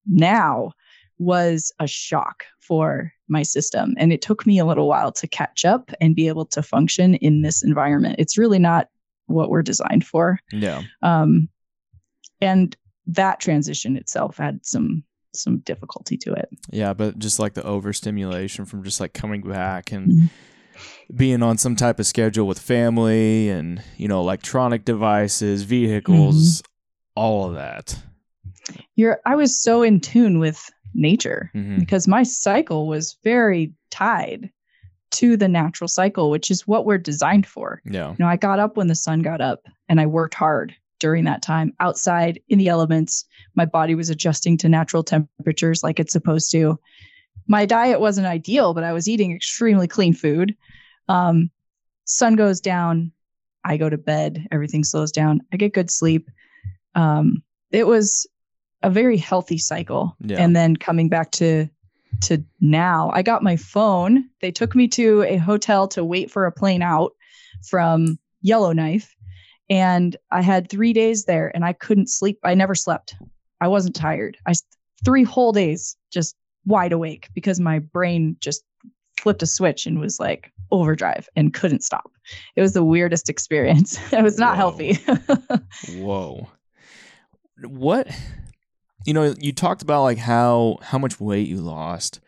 now 0.06 0.72
was 1.18 1.72
a 1.78 1.86
shock 1.86 2.44
for 2.58 3.12
my 3.28 3.42
system. 3.42 3.94
And 3.98 4.12
it 4.12 4.22
took 4.22 4.46
me 4.46 4.58
a 4.58 4.64
little 4.64 4.88
while 4.88 5.12
to 5.12 5.26
catch 5.26 5.64
up 5.64 5.90
and 6.00 6.14
be 6.14 6.28
able 6.28 6.46
to 6.46 6.62
function 6.62 7.14
in 7.16 7.42
this 7.42 7.62
environment. 7.62 8.16
It's 8.18 8.38
really 8.38 8.58
not 8.58 8.88
what 9.26 9.50
we're 9.50 9.62
designed 9.62 10.06
for. 10.06 10.38
Yeah. 10.52 10.82
Um, 11.02 11.48
and 12.40 12.76
that 13.08 13.40
transition 13.40 13.96
itself 13.96 14.36
had 14.36 14.64
some 14.64 15.02
some 15.34 15.58
difficulty 15.58 16.16
to 16.16 16.32
it. 16.32 16.48
Yeah, 16.70 16.94
but 16.94 17.18
just 17.18 17.38
like 17.38 17.52
the 17.52 17.62
overstimulation 17.62 18.64
from 18.64 18.82
just 18.82 19.00
like 19.00 19.12
coming 19.12 19.42
back 19.42 19.92
and 19.92 20.10
Mhm. 20.10 20.30
being 21.14 21.42
on 21.42 21.58
some 21.58 21.76
type 21.76 22.00
of 22.00 22.06
schedule 22.06 22.46
with 22.46 22.58
family 22.58 23.50
and, 23.50 23.82
you 23.98 24.08
know, 24.08 24.18
electronic 24.20 24.86
devices, 24.86 25.64
vehicles, 25.64 26.62
all 27.14 27.48
of 27.48 27.54
that. 27.54 27.98
You're 28.94 29.20
I 29.26 29.36
was 29.36 29.60
so 29.62 29.82
in 29.82 30.00
tune 30.00 30.38
with 30.38 30.70
nature 30.96 31.50
Mhm. 31.54 31.78
because 31.78 32.08
my 32.08 32.22
cycle 32.22 32.86
was 32.88 33.16
very 33.22 33.72
tied 33.90 34.50
to 35.12 35.36
the 35.36 35.48
natural 35.48 35.88
cycle, 35.88 36.30
which 36.30 36.50
is 36.50 36.66
what 36.66 36.84
we're 36.84 36.98
designed 36.98 37.46
for. 37.46 37.80
Yeah. 37.84 38.10
You 38.10 38.16
know, 38.18 38.26
I 38.26 38.36
got 38.36 38.58
up 38.58 38.76
when 38.76 38.88
the 38.88 38.94
sun 38.94 39.22
got 39.22 39.40
up 39.40 39.60
and 39.88 40.00
I 40.00 40.06
worked 40.06 40.34
hard 40.34 40.74
during 40.98 41.24
that 41.24 41.42
time 41.42 41.72
outside 41.80 42.40
in 42.48 42.58
the 42.58 42.68
elements. 42.68 43.24
My 43.54 43.64
body 43.66 43.94
was 43.94 44.10
adjusting 44.10 44.56
to 44.58 44.68
natural 44.68 45.04
temperatures 45.04 45.82
like 45.82 46.00
it's 46.00 46.12
supposed 46.12 46.50
to. 46.52 46.78
My 47.46 47.66
diet 47.66 48.00
wasn't 48.00 48.26
ideal, 48.26 48.74
but 48.74 48.82
I 48.82 48.92
was 48.92 49.06
eating 49.08 49.30
extremely 49.32 49.86
clean 49.86 50.12
food. 50.14 50.56
Um, 51.08 51.50
sun 52.04 52.34
goes 52.34 52.60
down, 52.60 53.12
I 53.64 53.76
go 53.76 53.88
to 53.88 53.98
bed, 53.98 54.46
everything 54.50 54.84
slows 54.84 55.12
down, 55.12 55.40
I 55.52 55.56
get 55.56 55.72
good 55.74 55.90
sleep. 55.90 56.28
Um, 56.94 57.42
it 57.70 57.86
was 57.86 58.26
a 58.82 58.90
very 58.90 59.16
healthy 59.16 59.58
cycle. 59.58 60.16
Yeah. 60.20 60.42
And 60.42 60.54
then 60.54 60.76
coming 60.76 61.08
back 61.08 61.30
to 61.32 61.68
to 62.22 62.42
now, 62.60 63.10
I 63.12 63.22
got 63.22 63.42
my 63.42 63.56
phone. 63.56 64.28
They 64.40 64.50
took 64.50 64.74
me 64.74 64.88
to 64.88 65.22
a 65.22 65.36
hotel 65.36 65.86
to 65.88 66.04
wait 66.04 66.30
for 66.30 66.46
a 66.46 66.52
plane 66.52 66.82
out 66.82 67.12
from 67.68 68.18
Yellowknife. 68.40 69.14
And 69.68 70.16
I 70.30 70.40
had 70.40 70.70
three 70.70 70.92
days 70.92 71.24
there 71.24 71.50
and 71.54 71.64
I 71.64 71.72
couldn't 71.72 72.08
sleep. 72.08 72.38
I 72.44 72.54
never 72.54 72.74
slept. 72.74 73.16
I 73.60 73.68
wasn't 73.68 73.96
tired. 73.96 74.38
I 74.46 74.54
three 75.04 75.24
whole 75.24 75.52
days 75.52 75.96
just 76.10 76.36
wide 76.64 76.92
awake 76.92 77.28
because 77.34 77.60
my 77.60 77.78
brain 77.80 78.36
just 78.40 78.62
flipped 79.20 79.42
a 79.42 79.46
switch 79.46 79.86
and 79.86 79.98
was 79.98 80.20
like 80.20 80.52
overdrive 80.70 81.28
and 81.36 81.54
couldn't 81.54 81.82
stop. 81.82 82.10
It 82.54 82.62
was 82.62 82.72
the 82.72 82.84
weirdest 82.84 83.28
experience. 83.28 83.98
it 84.12 84.22
was 84.22 84.38
not 84.38 84.52
Whoa. 84.52 84.56
healthy. 84.56 84.98
Whoa. 86.00 86.48
What 87.64 88.08
you 89.04 89.12
know, 89.14 89.34
you 89.38 89.52
talked 89.52 89.82
about 89.82 90.02
like 90.02 90.18
how 90.18 90.78
how 90.82 90.98
much 90.98 91.20
weight 91.20 91.48
you 91.48 91.58
lost. 91.58 92.20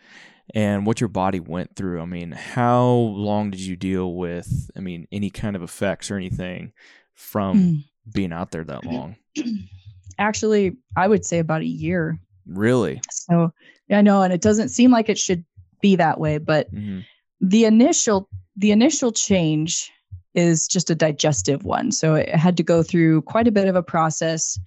and 0.55 0.87
what 0.87 0.99
your 0.99 1.09
body 1.09 1.41
went 1.41 1.77
through. 1.77 2.01
I 2.01 2.07
mean, 2.07 2.33
how 2.33 2.87
long 2.87 3.51
did 3.51 3.61
you 3.61 3.77
deal 3.77 4.15
with, 4.15 4.71
I 4.75 4.81
mean, 4.81 5.07
any 5.13 5.29
kind 5.29 5.55
of 5.55 5.63
effects 5.63 6.11
or 6.11 6.17
anything 6.17 6.73
from 7.13 7.59
Mm. 7.59 7.85
being 8.15 8.33
out 8.33 8.51
there 8.51 8.65
that 8.65 8.87
long? 8.87 9.17
Actually, 10.19 10.77
I 10.97 11.07
would 11.07 11.27
say 11.27 11.39
about 11.39 11.61
a 11.61 11.67
year. 11.67 12.19
Really? 12.47 13.03
So 13.11 13.53
I 13.91 14.01
know, 14.01 14.23
and 14.23 14.33
it 14.33 14.41
doesn't 14.41 14.71
seem 14.71 14.91
like 14.91 15.11
it 15.11 15.19
should 15.19 15.45
be 15.83 15.97
that 15.97 16.19
way, 16.19 16.39
but 16.39 16.69
hmm 16.71 17.01
the 17.41 17.67
initial 17.67 18.29
the 18.57 18.73
initial 18.73 19.13
change 19.13 19.93
is 20.35 20.67
just 20.67 20.91
a 20.91 20.95
digestive 20.95 21.63
one. 21.65 21.93
So 21.93 22.15
it 22.17 22.29
had 22.35 22.57
to 22.57 22.63
go 22.65 22.83
through 22.83 23.23
quite 23.23 23.47
a 23.47 23.53
bit 23.53 23.69
of 23.69 23.77
a 23.77 23.83
process, 23.83 24.59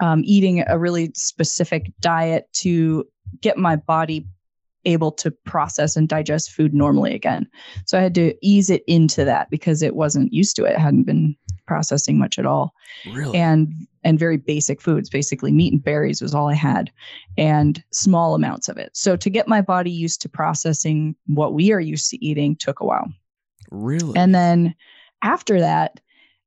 um, 0.00 0.22
eating 0.24 0.64
a 0.66 0.78
really 0.78 1.10
specific 1.14 1.92
diet 2.00 2.48
to 2.54 3.06
get 3.40 3.56
my 3.58 3.76
body 3.76 4.26
able 4.84 5.10
to 5.12 5.30
process 5.30 5.96
and 5.96 6.08
digest 6.08 6.52
food 6.52 6.72
normally 6.72 7.14
again. 7.14 7.46
So 7.86 7.98
I 7.98 8.02
had 8.02 8.14
to 8.14 8.34
ease 8.40 8.70
it 8.70 8.84
into 8.86 9.24
that 9.24 9.50
because 9.50 9.82
it 9.82 9.96
wasn't 9.96 10.32
used 10.32 10.56
to 10.56 10.64
it. 10.64 10.72
it 10.72 10.78
hadn't 10.78 11.02
been 11.04 11.36
processing 11.66 12.18
much 12.18 12.38
at 12.38 12.46
all 12.46 12.72
Really? 13.12 13.36
and 13.36 13.70
and 14.02 14.18
very 14.18 14.38
basic 14.38 14.80
foods 14.80 15.10
basically 15.10 15.52
meat 15.52 15.70
and 15.70 15.84
berries 15.84 16.22
was 16.22 16.34
all 16.34 16.48
i 16.48 16.54
had 16.54 16.90
and 17.36 17.84
small 17.92 18.34
amounts 18.34 18.70
of 18.70 18.78
it 18.78 18.88
so 18.96 19.16
to 19.16 19.28
get 19.28 19.46
my 19.46 19.60
body 19.60 19.90
used 19.90 20.22
to 20.22 20.30
processing 20.30 21.14
what 21.26 21.52
we 21.52 21.70
are 21.70 21.80
used 21.80 22.08
to 22.08 22.24
eating 22.24 22.56
took 22.56 22.80
a 22.80 22.86
while 22.86 23.06
really? 23.70 24.18
and 24.18 24.34
then 24.34 24.74
after 25.22 25.60
that 25.60 26.00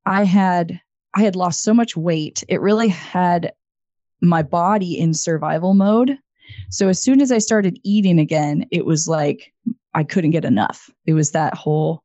i 0.08 0.24
had 0.24 0.82
i 1.16 1.22
had 1.22 1.36
lost 1.36 1.64
so 1.64 1.74
much 1.74 1.96
weight 1.96 2.44
it 2.48 2.62
really 2.62 2.88
had 2.88 3.54
my 4.22 4.42
body 4.44 4.98
in 4.98 5.14
survival 5.14 5.74
mode 5.74 6.18
so 6.70 6.90
as 6.90 7.02
soon 7.02 7.22
as 7.22 7.32
i 7.32 7.38
started 7.38 7.80
eating 7.84 8.20
again 8.20 8.66
it 8.72 8.86
was 8.86 9.08
like 9.08 9.54
i 9.94 10.04
couldn't 10.04 10.32
get 10.32 10.46
enough 10.46 10.90
it 11.06 11.14
was 11.14 11.32
that 11.32 11.54
whole 11.54 12.04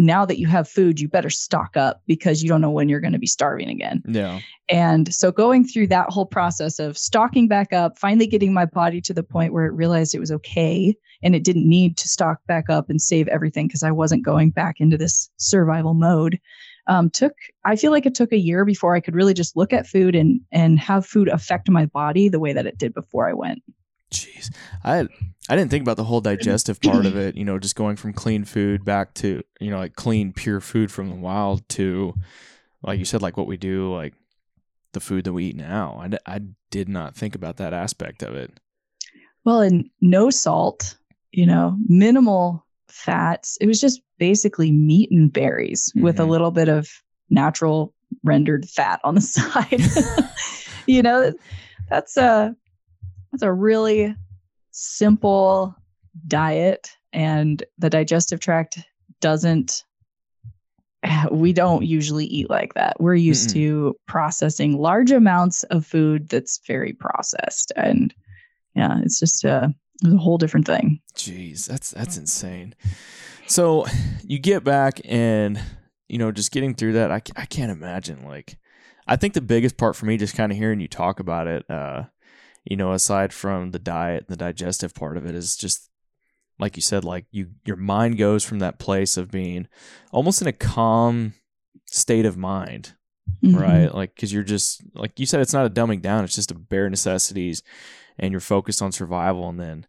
now 0.00 0.24
that 0.24 0.38
you 0.38 0.46
have 0.46 0.68
food 0.68 1.00
you 1.00 1.08
better 1.08 1.30
stock 1.30 1.76
up 1.76 2.02
because 2.06 2.42
you 2.42 2.48
don't 2.48 2.60
know 2.60 2.70
when 2.70 2.88
you're 2.88 3.00
going 3.00 3.12
to 3.12 3.18
be 3.18 3.26
starving 3.26 3.68
again 3.68 4.02
yeah. 4.06 4.40
and 4.68 5.12
so 5.12 5.32
going 5.32 5.66
through 5.66 5.88
that 5.88 6.08
whole 6.08 6.26
process 6.26 6.78
of 6.78 6.96
stocking 6.96 7.48
back 7.48 7.72
up, 7.72 7.98
finally 7.98 8.26
getting 8.26 8.52
my 8.52 8.64
body 8.64 9.00
to 9.00 9.12
the 9.12 9.24
point 9.24 9.52
where 9.52 9.66
it 9.66 9.72
realized 9.72 10.14
it 10.14 10.20
was 10.20 10.30
okay 10.30 10.94
and 11.22 11.34
it 11.34 11.44
didn't 11.44 11.68
need 11.68 11.96
to 11.96 12.08
stock 12.08 12.38
back 12.46 12.70
up 12.70 12.88
and 12.88 13.00
save 13.00 13.28
everything 13.28 13.66
because 13.66 13.82
I 13.82 13.90
wasn't 13.90 14.24
going 14.24 14.50
back 14.50 14.76
into 14.80 14.96
this 14.96 15.30
survival 15.36 15.94
mode. 15.94 16.38
Um, 16.88 17.10
took 17.10 17.34
I 17.64 17.76
feel 17.76 17.90
like 17.90 18.06
it 18.06 18.14
took 18.14 18.32
a 18.32 18.38
year 18.38 18.64
before 18.64 18.94
I 18.94 19.00
could 19.00 19.14
really 19.14 19.34
just 19.34 19.56
look 19.56 19.72
at 19.72 19.86
food 19.86 20.14
and 20.14 20.40
and 20.50 20.78
have 20.80 21.06
food 21.06 21.28
affect 21.28 21.70
my 21.70 21.86
body 21.86 22.28
the 22.28 22.40
way 22.40 22.52
that 22.52 22.66
it 22.66 22.78
did 22.78 22.94
before 22.94 23.28
I 23.28 23.34
went. 23.34 23.62
Jeez, 24.12 24.50
I 24.84 25.06
I 25.50 25.56
didn't 25.56 25.70
think 25.70 25.82
about 25.82 25.98
the 25.98 26.04
whole 26.04 26.20
digestive 26.20 26.80
part 26.80 27.04
of 27.04 27.16
it. 27.16 27.36
You 27.36 27.44
know, 27.44 27.58
just 27.58 27.76
going 27.76 27.96
from 27.96 28.14
clean 28.14 28.44
food 28.44 28.84
back 28.84 29.14
to 29.14 29.42
you 29.60 29.70
know 29.70 29.78
like 29.78 29.94
clean 29.94 30.32
pure 30.32 30.60
food 30.60 30.90
from 30.90 31.10
the 31.10 31.16
wild 31.16 31.68
to 31.70 32.14
like 32.82 32.98
you 32.98 33.04
said 33.04 33.22
like 33.22 33.36
what 33.36 33.46
we 33.46 33.56
do 33.56 33.94
like 33.94 34.14
the 34.92 35.00
food 35.00 35.24
that 35.24 35.32
we 35.32 35.46
eat 35.46 35.56
now. 35.56 35.98
I, 36.00 36.08
d- 36.08 36.18
I 36.26 36.40
did 36.70 36.88
not 36.88 37.14
think 37.14 37.34
about 37.34 37.58
that 37.58 37.72
aspect 37.72 38.22
of 38.22 38.34
it. 38.34 38.50
Well, 39.44 39.60
and 39.60 39.88
no 40.00 40.30
salt, 40.30 40.96
you 41.30 41.46
know, 41.46 41.76
minimal 41.86 42.66
fats. 42.88 43.56
It 43.60 43.66
was 43.66 43.80
just 43.80 44.00
basically 44.18 44.72
meat 44.72 45.10
and 45.10 45.32
berries 45.32 45.92
with 45.96 46.18
a 46.18 46.22
Mhm. 46.22 46.28
little 46.28 46.50
bit 46.50 46.68
of 46.68 46.88
natural 47.30 47.94
rendered 48.24 48.68
fat 48.68 49.00
on 49.04 49.14
the 49.14 49.20
side. 49.20 49.80
you 50.86 51.02
know, 51.02 51.32
that's 51.88 52.16
a 52.16 52.54
that's 53.32 53.42
a 53.42 53.52
really 53.52 54.14
simple 54.70 55.74
diet 56.26 56.90
and 57.12 57.62
the 57.78 57.90
digestive 57.90 58.40
tract 58.40 58.78
doesn't 59.20 59.84
we 61.30 61.52
don't 61.52 61.84
usually 61.84 62.26
eat 62.26 62.50
like 62.50 62.74
that. 62.74 63.00
We're 63.00 63.14
used 63.14 63.50
Mm-mm. 63.50 63.54
to 63.54 63.96
processing 64.06 64.78
large 64.78 65.10
amounts 65.10 65.62
of 65.64 65.86
food 65.86 66.28
that's 66.28 66.60
very 66.66 66.92
processed 66.92 67.72
and 67.76 68.12
yeah, 68.74 69.00
it's 69.02 69.18
just 69.18 69.44
a, 69.44 69.74
it's 70.02 70.12
a 70.14 70.16
whole 70.18 70.38
different 70.38 70.66
thing. 70.66 71.00
Jeez, 71.14 71.66
that's 71.66 71.90
that's 71.90 72.16
insane. 72.16 72.74
So 73.46 73.86
you 74.24 74.38
get 74.38 74.62
back 74.64 75.00
and 75.04 75.60
you 76.08 76.18
know 76.18 76.30
just 76.32 76.52
getting 76.52 76.74
through 76.74 76.92
that, 76.94 77.10
I, 77.10 77.22
I 77.36 77.46
can't 77.46 77.72
imagine. 77.72 78.24
Like, 78.24 78.58
I 79.06 79.16
think 79.16 79.34
the 79.34 79.40
biggest 79.40 79.76
part 79.76 79.96
for 79.96 80.06
me, 80.06 80.16
just 80.16 80.36
kind 80.36 80.52
of 80.52 80.58
hearing 80.58 80.80
you 80.80 80.88
talk 80.88 81.18
about 81.20 81.46
it, 81.46 81.68
uh, 81.70 82.04
you 82.64 82.76
know, 82.76 82.92
aside 82.92 83.32
from 83.32 83.70
the 83.72 83.78
diet, 83.78 84.24
and 84.28 84.28
the 84.28 84.36
digestive 84.44 84.94
part 84.94 85.16
of 85.16 85.26
it, 85.26 85.34
is 85.34 85.56
just 85.56 85.90
like 86.58 86.76
you 86.76 86.82
said, 86.82 87.04
like 87.04 87.26
you 87.30 87.48
your 87.64 87.76
mind 87.76 88.18
goes 88.18 88.44
from 88.44 88.58
that 88.60 88.78
place 88.78 89.16
of 89.16 89.30
being 89.30 89.66
almost 90.12 90.42
in 90.42 90.48
a 90.48 90.52
calm 90.52 91.34
state 91.86 92.26
of 92.26 92.36
mind 92.36 92.94
Mhm. 93.44 93.60
right? 93.60 93.94
Like, 93.94 94.14
because 94.14 94.32
you're 94.32 94.42
just 94.42 94.82
like 94.94 95.18
you 95.20 95.26
said, 95.26 95.40
it's 95.40 95.52
not 95.52 95.66
a 95.66 95.70
dumbing 95.70 96.00
down; 96.00 96.24
it's 96.24 96.34
just 96.34 96.50
a 96.50 96.54
bare 96.54 96.88
necessities, 96.88 97.62
and 98.18 98.32
you're 98.32 98.40
focused 98.40 98.82
on 98.82 98.92
survival, 98.92 99.48
and 99.48 99.60
then 99.60 99.86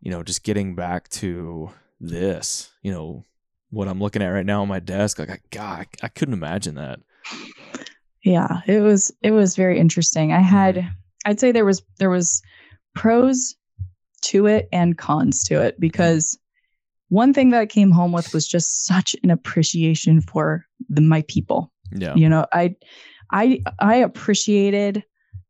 you 0.00 0.10
know 0.10 0.22
just 0.22 0.44
getting 0.44 0.74
back 0.74 1.08
to 1.08 1.70
this, 2.00 2.70
you 2.82 2.92
know, 2.92 3.24
what 3.70 3.88
I'm 3.88 4.00
looking 4.00 4.22
at 4.22 4.28
right 4.28 4.46
now 4.46 4.62
on 4.62 4.68
my 4.68 4.80
desk. 4.80 5.18
Like, 5.18 5.30
I, 5.30 5.38
God, 5.50 5.86
I, 6.02 6.06
I 6.06 6.08
couldn't 6.08 6.34
imagine 6.34 6.76
that. 6.76 7.00
Yeah, 8.24 8.60
it 8.66 8.80
was 8.80 9.12
it 9.22 9.30
was 9.30 9.56
very 9.56 9.78
interesting. 9.78 10.32
I 10.32 10.40
had 10.40 10.76
mm-hmm. 10.76 10.88
I'd 11.26 11.40
say 11.40 11.52
there 11.52 11.64
was 11.64 11.82
there 11.98 12.10
was 12.10 12.42
pros 12.94 13.54
to 14.22 14.46
it 14.46 14.68
and 14.72 14.98
cons 14.98 15.44
to 15.44 15.62
it 15.62 15.74
mm-hmm. 15.74 15.80
because 15.80 16.38
one 17.10 17.32
thing 17.32 17.50
that 17.50 17.60
I 17.60 17.66
came 17.66 17.90
home 17.90 18.12
with 18.12 18.34
was 18.34 18.46
just 18.46 18.84
such 18.84 19.16
an 19.22 19.30
appreciation 19.30 20.20
for 20.20 20.66
the 20.88 21.00
my 21.00 21.22
people. 21.22 21.72
Yeah, 21.92 22.14
You 22.14 22.28
know, 22.28 22.46
I 22.52 22.74
I 23.30 23.62
I 23.78 23.96
appreciated 23.96 25.04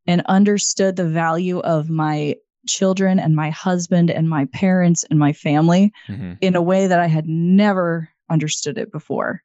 and 0.07 0.21
understood 0.27 0.95
the 0.95 1.07
value 1.07 1.59
of 1.59 1.89
my 1.89 2.35
children 2.67 3.19
and 3.19 3.35
my 3.35 3.49
husband 3.49 4.11
and 4.11 4.29
my 4.29 4.45
parents 4.45 5.03
and 5.09 5.19
my 5.19 5.33
family 5.33 5.93
hmm 6.07 6.33
in 6.41 6.55
a 6.55 6.61
way 6.61 6.87
that 6.87 6.99
I 6.99 7.07
had 7.07 7.27
never 7.27 8.09
understood 8.29 8.77
it 8.77 8.91
before. 8.91 9.43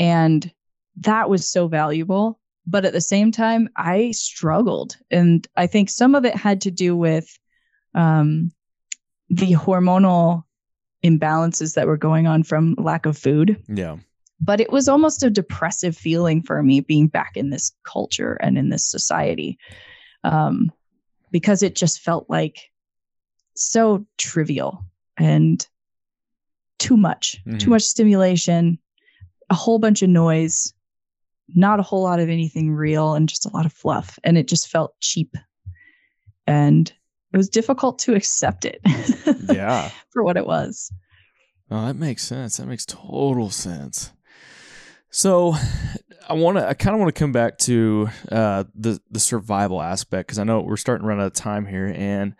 And 0.00 0.50
that 0.96 1.30
was 1.30 1.46
so 1.46 1.68
valuable. 1.68 2.40
But 2.66 2.84
at 2.84 2.92
the 2.92 3.00
same 3.00 3.30
time, 3.30 3.68
I 3.76 4.10
struggled. 4.10 4.96
And 5.10 5.46
I 5.56 5.66
think 5.66 5.90
some 5.90 6.14
of 6.14 6.24
it 6.24 6.34
had 6.34 6.60
to 6.62 6.70
do 6.70 6.96
with 6.96 7.38
um, 7.94 8.52
the 9.30 9.52
hormonal 9.52 10.42
imbalances 11.04 11.74
that 11.74 11.86
were 11.86 11.96
going 11.96 12.26
on 12.26 12.42
from 12.42 12.74
lack 12.78 13.06
of 13.06 13.16
food. 13.16 13.62
yeah, 13.68 13.96
But 14.40 14.60
it 14.60 14.70
was 14.72 14.88
almost 14.88 15.22
a 15.22 15.30
depressive 15.30 15.96
feeling 15.96 16.42
for 16.42 16.62
me 16.62 16.80
being 16.80 17.08
back 17.08 17.32
in 17.36 17.50
this 17.50 17.72
culture 17.84 18.34
and 18.40 18.56
in 18.56 18.68
this 18.70 18.86
society 18.88 19.58
um, 20.24 20.70
because 21.32 21.62
it 21.62 21.74
just 21.74 22.00
felt 22.00 22.30
like 22.30 22.70
so 23.56 24.06
trivial 24.16 24.84
and 25.16 25.66
too 26.78 26.96
much, 26.96 27.36
Mhm. 27.46 27.58
too 27.58 27.70
much 27.70 27.82
stimulation, 27.82 28.78
a 29.50 29.54
whole 29.54 29.80
bunch 29.80 30.02
of 30.02 30.08
noise, 30.10 30.72
not 31.56 31.80
a 31.80 31.82
whole 31.82 32.02
lot 32.02 32.20
of 32.20 32.28
anything 32.28 32.70
real, 32.70 33.14
and 33.14 33.28
just 33.28 33.44
a 33.46 33.50
lot 33.50 33.66
of 33.66 33.72
fluff. 33.72 34.18
And 34.22 34.38
it 34.38 34.46
just 34.46 34.68
felt 34.68 34.94
cheap. 35.00 35.34
And 36.46 36.92
it 37.32 37.36
was 37.36 37.48
difficult 37.48 37.98
to 38.00 38.14
accept 38.14 38.64
it 38.64 38.80
yeah. 39.52 39.90
for 40.10 40.22
what 40.22 40.36
it 40.36 40.46
was. 40.46 40.92
Oh, 41.70 41.86
that 41.86 41.96
makes 41.96 42.22
sense. 42.24 42.56
That 42.58 42.66
makes 42.66 42.86
total 42.86 43.50
sense. 43.50 44.12
So, 45.10 45.54
I 46.28 46.34
want 46.34 46.58
to. 46.58 46.68
I 46.68 46.74
kind 46.74 46.94
of 46.94 47.00
want 47.00 47.14
to 47.14 47.18
come 47.18 47.32
back 47.32 47.56
to 47.58 48.08
uh, 48.30 48.64
the 48.74 49.00
the 49.10 49.20
survival 49.20 49.80
aspect 49.80 50.28
because 50.28 50.38
I 50.38 50.44
know 50.44 50.60
we're 50.60 50.76
starting 50.76 51.02
to 51.04 51.08
run 51.08 51.20
out 51.20 51.26
of 51.26 51.32
time 51.32 51.64
here, 51.66 51.92
and 51.96 52.34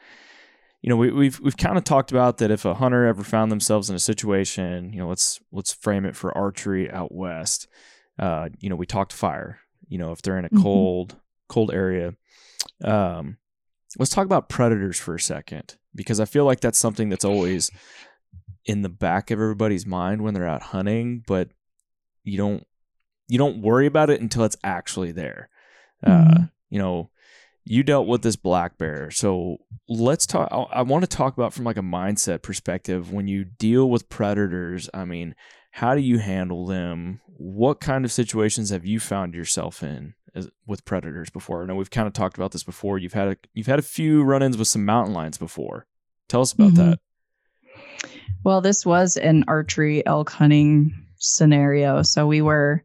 you 0.83 0.91
know 0.91 0.97
we, 0.97 1.11
we've 1.11 1.41
we've 1.41 1.57
kind 1.57 1.79
of 1.79 1.85
talked 1.85 2.11
about 2.11 2.39
that 2.39 2.51
if 2.51 2.65
a 2.67 2.75
hunter 2.75 3.07
ever 3.07 3.25
found 3.25 3.51
themselves 3.51 3.89
in 3.89 3.97
a 3.97 4.01
situation, 4.01 4.93
you 4.93 4.99
know, 4.99 5.09
let's 5.09 5.41
let's 5.53 5.73
frame 5.73 6.05
it 6.05 6.15
for 6.17 6.37
archery 6.37 6.91
out 6.91 7.13
west. 7.15 7.67
Uh, 8.19 8.51
you 8.59 8.69
know, 8.69 8.77
we 8.77 8.85
talked 8.85 9.13
fire. 9.13 9.61
You 9.89 9.97
know, 9.97 10.13
if 10.13 10.21
they're 10.21 10.39
in 10.39 10.45
a 10.45 10.51
Mhm. 10.51 10.63
cold 10.63 11.17
cold 11.49 11.73
area, 11.73 12.13
um, 12.85 13.39
let's 13.99 14.11
talk 14.11 14.27
about 14.27 14.51
predators 14.51 14.99
for 14.99 15.15
a 15.15 15.21
second 15.21 15.77
because 15.95 16.21
I 16.21 16.27
feel 16.27 16.45
like 16.45 16.61
that's 16.61 16.79
something 16.79 17.09
that's 17.09 17.25
always 17.25 17.71
in 18.67 18.83
the 18.83 18.91
back 18.91 19.31
of 19.31 19.41
everybody's 19.41 19.87
mind 19.87 20.21
when 20.21 20.35
they're 20.35 20.47
out 20.47 20.61
hunting, 20.61 21.25
but 21.27 21.49
you 22.25 22.37
don't 22.39 22.67
you 23.29 23.37
don't 23.39 23.61
worry 23.61 23.87
about 23.87 24.09
it 24.11 24.21
until 24.23 24.45
it's 24.45 24.57
actually 24.65 25.13
there. 25.13 25.51
Uh, 26.03 26.11
Mhm. 26.11 26.51
you 26.71 26.79
know, 26.79 27.11
you 27.65 27.83
dealt 27.83 28.07
with 28.07 28.23
this 28.23 28.37
black 28.37 28.79
bear, 28.79 29.11
so 29.11 29.59
let's 29.89 30.25
talk. 30.27 30.49
I, 30.51 30.79
I 30.79 30.83
want 30.83 31.03
to 31.03 31.17
talk 31.17 31.37
about 31.37 31.53
from 31.53 31.65
like 31.65 31.77
a 31.77 31.83
mindset 31.83 32.41
perspective 32.43 33.13
when 33.13 33.29
you 33.29 33.45
deal 33.45 33.91
with 33.91 34.09
predators. 34.09 34.89
I 34.95 35.05
mean, 35.05 35.35
how 35.73 35.95
do 35.95 36.01
you 36.01 36.19
handle 36.19 36.65
them? 36.67 37.21
What 37.27 37.81
kind 37.81 38.05
of 38.07 38.13
situations 38.13 38.71
have 38.71 38.87
you 38.87 38.99
found 38.99 39.35
yourself 39.35 39.83
in 39.83 40.15
as, 40.35 40.49
with 40.67 40.85
predators 40.87 41.29
before? 41.29 41.63
I 41.63 41.67
know 41.67 41.75
we've 41.77 41.91
kind 41.91 42.07
of 42.07 42.15
talked 42.15 42.39
about 42.39 42.53
this 42.53 42.65
before. 42.65 42.97
You've 42.99 43.13
had 43.13 43.29
a 43.29 43.37
you've 43.53 43.67
had 43.67 43.79
a 43.79 43.83
few 43.83 44.23
run-ins 44.25 44.57
with 44.57 44.69
some 44.69 44.85
mountain 44.87 45.13
lions 45.15 45.37
before. 45.37 45.87
Tell 46.29 46.41
us 46.41 46.53
about 46.55 46.73
Mhm. 46.73 46.77
that. 46.77 47.01
Well, 48.45 48.61
this 48.63 48.87
was 48.87 49.17
an 49.19 49.45
archery 49.49 50.05
elk 50.07 50.31
hunting 50.31 50.95
scenario. 51.19 52.03
So 52.03 52.27
we 52.27 52.43
were 52.43 52.83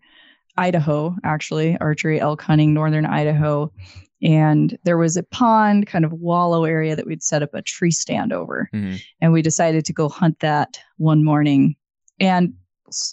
Idaho, 0.57 1.15
actually, 1.23 1.77
archery 1.79 2.19
elk 2.19 2.41
hunting, 2.41 2.73
northern 2.73 3.05
Idaho. 3.05 3.71
And 4.21 4.77
there 4.83 4.97
was 4.97 5.17
a 5.17 5.23
pond, 5.23 5.87
kind 5.87 6.05
of 6.05 6.13
wallow 6.13 6.63
area 6.63 6.95
that 6.95 7.05
we'd 7.05 7.23
set 7.23 7.43
up 7.43 7.53
a 7.53 7.61
tree 7.61 7.91
stand 7.91 8.31
over. 8.31 8.69
Mhm. 8.73 9.01
And 9.19 9.33
we 9.33 9.41
decided 9.41 9.83
to 9.85 9.93
go 9.93 10.07
hunt 10.07 10.39
that 10.39 10.79
one 10.97 11.23
morning. 11.23 11.75
And 12.19 12.53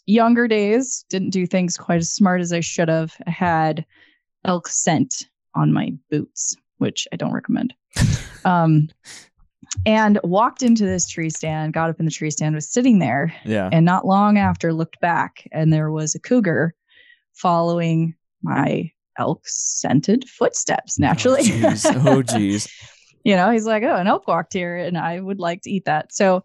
younger 0.07 0.47
days 0.47 1.05
didn't 1.09 1.31
do 1.31 1.47
things 1.47 1.77
quite 1.77 1.99
as 1.99 2.11
smart 2.11 2.41
as 2.41 2.53
I 2.53 2.61
should 2.61 2.89
have. 2.89 3.15
I 3.27 3.31
had 3.31 3.85
elk 4.45 4.69
scent 4.69 5.29
on 5.55 5.73
my 5.73 5.93
boots, 6.11 6.55
which 6.79 7.09
I 7.13 7.17
don't 7.17 7.33
recommend. 7.33 7.75
um, 8.45 8.89
and 9.87 10.19
walked 10.25 10.63
into 10.63 10.85
this 10.85 11.07
tree 11.07 11.31
stand, 11.31 11.73
got 11.73 11.91
up 11.91 11.99
in 12.01 12.05
the 12.05 12.11
tree 12.11 12.31
stand, 12.31 12.55
was 12.55 12.69
sitting 12.69 12.99
there, 12.99 13.35
Yeah. 13.45 13.69
and 13.73 13.85
not 13.85 14.07
long 14.07 14.39
after 14.39 14.73
looked 14.73 15.01
back, 15.01 15.47
and 15.53 15.73
there 15.73 15.91
was 15.91 16.15
a 16.15 16.21
cougar 16.21 16.75
following 17.33 18.15
my 18.43 18.91
elk 19.19 19.43
scented 19.47 20.29
footsteps 20.29 20.99
oh, 20.99 21.03
naturally. 21.03 21.43
Oh, 21.45 22.23
jeez. 22.23 22.69
Oh, 22.69 22.87
you 23.25 23.37
know, 23.37 23.51
he's 23.51 23.67
like, 23.67 23.83
oh, 23.83 23.97
an 23.97 24.07
elk 24.07 24.27
walked 24.27 24.55
here 24.55 24.79
and 24.79 24.97
I 24.97 25.21
would 25.21 25.39
like 25.39 25.61
to 25.63 25.71
eat 25.71 25.85
that. 25.85 26.13
So 26.13 26.43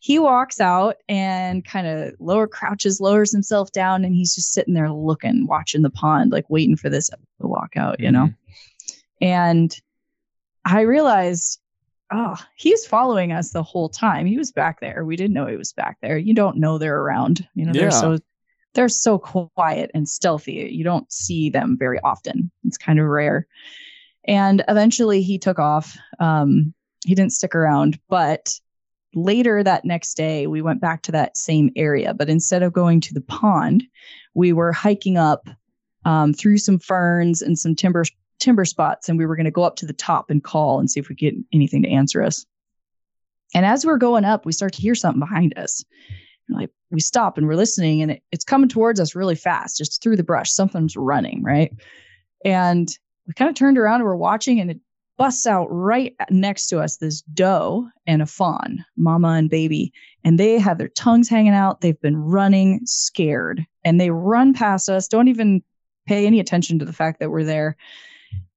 he 0.00 0.18
walks 0.18 0.60
out 0.60 0.96
and 1.08 1.64
kind 1.64 1.86
of 1.86 2.14
lower 2.18 2.46
crouches, 2.46 3.00
lowers 3.00 3.32
himself 3.32 3.72
down, 3.72 4.04
and 4.04 4.14
he's 4.14 4.34
just 4.34 4.52
sitting 4.52 4.74
there 4.74 4.90
looking, 4.90 5.46
watching 5.46 5.82
the 5.82 5.90
pond, 5.90 6.32
like 6.32 6.48
waiting 6.48 6.76
for 6.76 6.88
this 6.90 7.08
to 7.08 7.46
walk 7.46 7.76
out, 7.76 8.00
you 8.00 8.10
know? 8.10 8.26
Mm-hmm. 8.26 8.94
And 9.20 9.80
I 10.64 10.82
realized, 10.82 11.58
oh, 12.14 12.36
he's 12.56 12.86
following 12.86 13.32
us 13.32 13.50
the 13.50 13.62
whole 13.62 13.88
time. 13.88 14.24
He 14.26 14.38
was 14.38 14.52
back 14.52 14.80
there. 14.80 15.04
We 15.04 15.16
didn't 15.16 15.34
know 15.34 15.46
he 15.46 15.56
was 15.56 15.72
back 15.72 15.98
there. 16.00 16.16
You 16.16 16.32
don't 16.32 16.56
know 16.58 16.78
they're 16.78 17.00
around. 17.00 17.46
You 17.54 17.66
know, 17.66 17.72
Yeah. 17.74 17.82
they're 17.82 17.90
so 17.90 18.18
they're 18.74 18.88
so 18.88 19.18
quiet 19.18 19.90
and 19.94 20.08
stealthy. 20.08 20.68
You 20.72 20.82
don't 20.82 21.10
see 21.12 21.48
them 21.48 21.76
very 21.78 22.00
often. 22.00 22.50
It's 22.64 22.76
kind 22.78 22.98
of 22.98 23.06
rare. 23.06 23.46
And 24.26 24.64
eventually 24.66 25.22
he 25.22 25.38
took 25.38 25.58
off. 25.60 25.96
Um, 26.18 26.74
he 27.06 27.14
didn't 27.14 27.32
stick 27.34 27.54
around, 27.54 28.00
but 28.08 28.58
later 29.14 29.62
that 29.62 29.84
next 29.84 30.14
day 30.16 30.48
we 30.48 30.60
went 30.60 30.80
back 30.80 31.02
to 31.02 31.12
that 31.12 31.36
same 31.36 31.70
area. 31.76 32.14
But 32.14 32.28
instead 32.28 32.64
of 32.64 32.72
going 32.72 33.00
to 33.02 33.14
the 33.14 33.20
pond, 33.20 33.84
we 34.34 34.52
were 34.52 34.72
hiking 34.72 35.18
up 35.18 35.48
um, 36.04 36.32
through 36.32 36.58
some 36.58 36.80
ferns 36.80 37.42
and 37.42 37.56
some 37.56 37.76
timber 37.76 38.04
timber 38.44 38.64
spots, 38.64 39.08
and 39.08 39.18
we 39.18 39.26
were 39.26 39.36
going 39.36 39.44
to 39.44 39.50
go 39.50 39.62
up 39.64 39.76
to 39.76 39.86
the 39.86 39.92
top 39.92 40.30
and 40.30 40.44
call 40.44 40.78
and 40.78 40.90
see 40.90 41.00
if 41.00 41.08
we 41.08 41.14
get 41.14 41.34
anything 41.52 41.82
to 41.82 41.88
answer 41.88 42.22
us. 42.22 42.44
And 43.54 43.64
as 43.64 43.86
we're 43.86 43.98
going 43.98 44.24
up, 44.24 44.44
we 44.44 44.52
start 44.52 44.74
to 44.74 44.82
hear 44.82 44.94
something 44.94 45.20
behind 45.20 45.56
us. 45.56 45.84
And, 46.48 46.58
like 46.58 46.70
we 46.90 47.00
stop 47.00 47.38
and 47.38 47.46
we're 47.46 47.56
listening, 47.56 48.02
and 48.02 48.10
it, 48.12 48.22
it's 48.30 48.44
coming 48.44 48.68
towards 48.68 49.00
us 49.00 49.14
really 49.14 49.34
fast, 49.34 49.78
just 49.78 50.02
through 50.02 50.16
the 50.16 50.22
brush. 50.22 50.50
Something's 50.50 50.96
running, 50.96 51.42
right? 51.42 51.72
And 52.44 52.88
we 53.26 53.32
kind 53.32 53.48
of 53.48 53.54
turned 53.54 53.78
around 53.78 53.96
and 53.96 54.04
we're 54.04 54.16
watching, 54.16 54.60
and 54.60 54.70
it 54.70 54.80
busts 55.16 55.46
out 55.46 55.66
right 55.70 56.14
next 56.28 56.66
to 56.66 56.80
us 56.80 56.96
this 56.96 57.22
doe 57.22 57.88
and 58.06 58.20
a 58.20 58.26
fawn, 58.26 58.84
mama 58.96 59.28
and 59.28 59.48
baby. 59.48 59.92
And 60.24 60.38
they 60.38 60.58
have 60.58 60.76
their 60.76 60.88
tongues 60.88 61.28
hanging 61.28 61.54
out. 61.54 61.80
They've 61.80 62.00
been 62.00 62.16
running 62.16 62.80
scared, 62.84 63.64
and 63.84 64.00
they 64.00 64.10
run 64.10 64.52
past 64.52 64.88
us, 64.88 65.08
don't 65.08 65.28
even 65.28 65.62
pay 66.06 66.26
any 66.26 66.40
attention 66.40 66.78
to 66.78 66.84
the 66.84 66.92
fact 66.92 67.20
that 67.20 67.30
we're 67.30 67.44
there, 67.44 67.76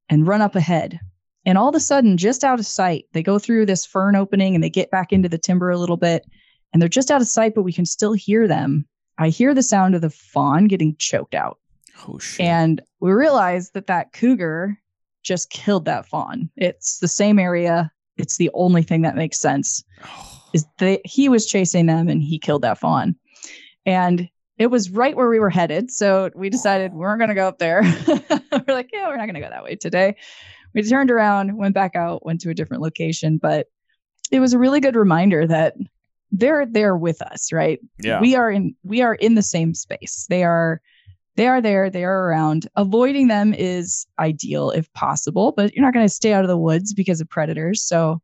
and 0.09 0.27
run 0.27 0.41
up 0.41 0.55
ahead. 0.55 0.99
And 1.45 1.57
all 1.57 1.69
of 1.69 1.75
a 1.75 1.79
sudden, 1.79 2.17
just 2.17 2.43
out 2.43 2.59
of 2.59 2.65
sight, 2.65 3.05
they 3.13 3.23
go 3.23 3.39
through 3.39 3.65
this 3.65 3.85
fern 3.85 4.15
opening 4.15 4.53
and 4.53 4.63
they 4.63 4.69
get 4.69 4.91
back 4.91 5.13
into 5.13 5.29
the 5.29 5.37
timber 5.37 5.69
a 5.69 5.77
little 5.77 5.97
bit. 5.97 6.25
And 6.73 6.81
they're 6.81 6.89
just 6.89 7.09
out 7.09 7.21
of 7.21 7.27
sight, 7.27 7.55
but 7.55 7.63
we 7.63 7.71
can 7.71 7.85
still 7.85 8.13
hear 8.13 8.47
them. 8.47 8.85
I 9.17 9.29
hear 9.29 9.53
the 9.53 9.63
sound 9.63 9.95
of 9.95 10.01
the 10.01 10.09
fawn 10.09 10.65
getting 10.67 10.95
choked 10.97 11.33
out. 11.33 11.57
Oh 12.07 12.19
shit. 12.19 12.45
And 12.45 12.81
we 12.99 13.11
realized 13.11 13.73
that 13.73 13.87
that 13.87 14.11
cougar 14.13 14.77
just 15.23 15.49
killed 15.49 15.85
that 15.85 16.05
fawn. 16.05 16.49
It's 16.57 16.99
the 16.99 17.07
same 17.07 17.39
area. 17.39 17.91
It's 18.17 18.37
the 18.37 18.51
only 18.53 18.83
thing 18.83 19.03
that 19.03 19.15
makes 19.15 19.39
sense 19.39 19.83
Oh, 20.03 20.43
is 20.53 20.65
that 20.79 21.01
he 21.05 21.29
was 21.29 21.45
chasing 21.45 21.85
them 21.85 22.07
and 22.07 22.21
he 22.21 22.39
killed 22.39 22.63
that 22.63 22.79
fawn. 22.79 23.15
And 23.85 24.29
it 24.57 24.67
was 24.67 24.89
right 24.89 25.15
where 25.15 25.29
we 25.29 25.39
were 25.39 25.49
headed. 25.49 25.91
So 25.91 26.31
we 26.35 26.49
decided 26.49 26.93
we 26.93 26.99
weren't 26.99 27.19
going 27.19 27.29
to 27.29 27.35
go 27.35 27.47
up 27.47 27.59
there. 27.59 27.81
we're 28.07 28.73
like, 28.73 28.89
yeah, 28.91 29.07
we're 29.07 29.17
not 29.17 29.25
going 29.25 29.35
to 29.35 29.41
go 29.41 29.49
that 29.49 29.63
way 29.63 29.75
today. 29.75 30.15
We 30.73 30.83
turned 30.83 31.11
around, 31.11 31.57
went 31.57 31.75
back 31.75 31.95
out, 31.95 32.25
went 32.25 32.41
to 32.41 32.49
a 32.49 32.53
different 32.53 32.83
location. 32.83 33.37
But 33.37 33.67
it 34.31 34.39
was 34.39 34.53
a 34.53 34.59
really 34.59 34.79
good 34.79 34.95
reminder 34.95 35.45
that 35.47 35.75
they're 36.31 36.65
there 36.65 36.97
with 36.97 37.21
us, 37.21 37.51
right? 37.53 37.79
yeah. 38.01 38.19
we 38.19 38.35
are 38.35 38.51
in 38.51 38.75
we 38.83 39.01
are 39.01 39.15
in 39.15 39.35
the 39.35 39.41
same 39.41 39.73
space 39.73 40.25
they 40.29 40.43
are 40.43 40.81
they 41.35 41.47
are 41.47 41.61
there 41.61 41.89
they 41.89 42.03
are 42.03 42.25
around 42.25 42.67
avoiding 42.75 43.27
them 43.27 43.53
is 43.53 44.05
ideal 44.19 44.71
if 44.71 44.91
possible 44.93 45.53
but 45.55 45.73
you're 45.73 45.85
not 45.85 45.93
going 45.93 46.05
to 46.05 46.13
stay 46.13 46.33
out 46.33 46.43
of 46.43 46.49
the 46.49 46.57
woods 46.57 46.93
because 46.93 47.21
of 47.21 47.29
predators 47.29 47.83
so 47.83 48.21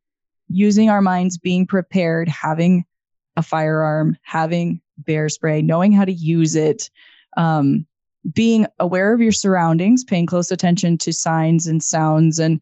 using 0.49 0.89
our 0.89 1.01
minds 1.01 1.38
being 1.38 1.65
prepared 1.65 2.27
having 2.27 2.84
a 3.36 3.43
firearm 3.43 4.17
having 4.21 4.79
bear 4.99 5.29
spray 5.29 5.61
knowing 5.61 5.91
how 5.91 6.05
to 6.05 6.13
use 6.13 6.55
it 6.55 6.89
um, 7.38 7.86
being 8.34 8.65
aware 8.79 9.13
of 9.13 9.21
your 9.21 9.31
surroundings 9.31 10.03
paying 10.03 10.25
close 10.25 10.51
attention 10.51 10.97
to 10.97 11.11
signs 11.11 11.67
and 11.67 11.84
sounds 11.84 12.39
and 12.39 12.61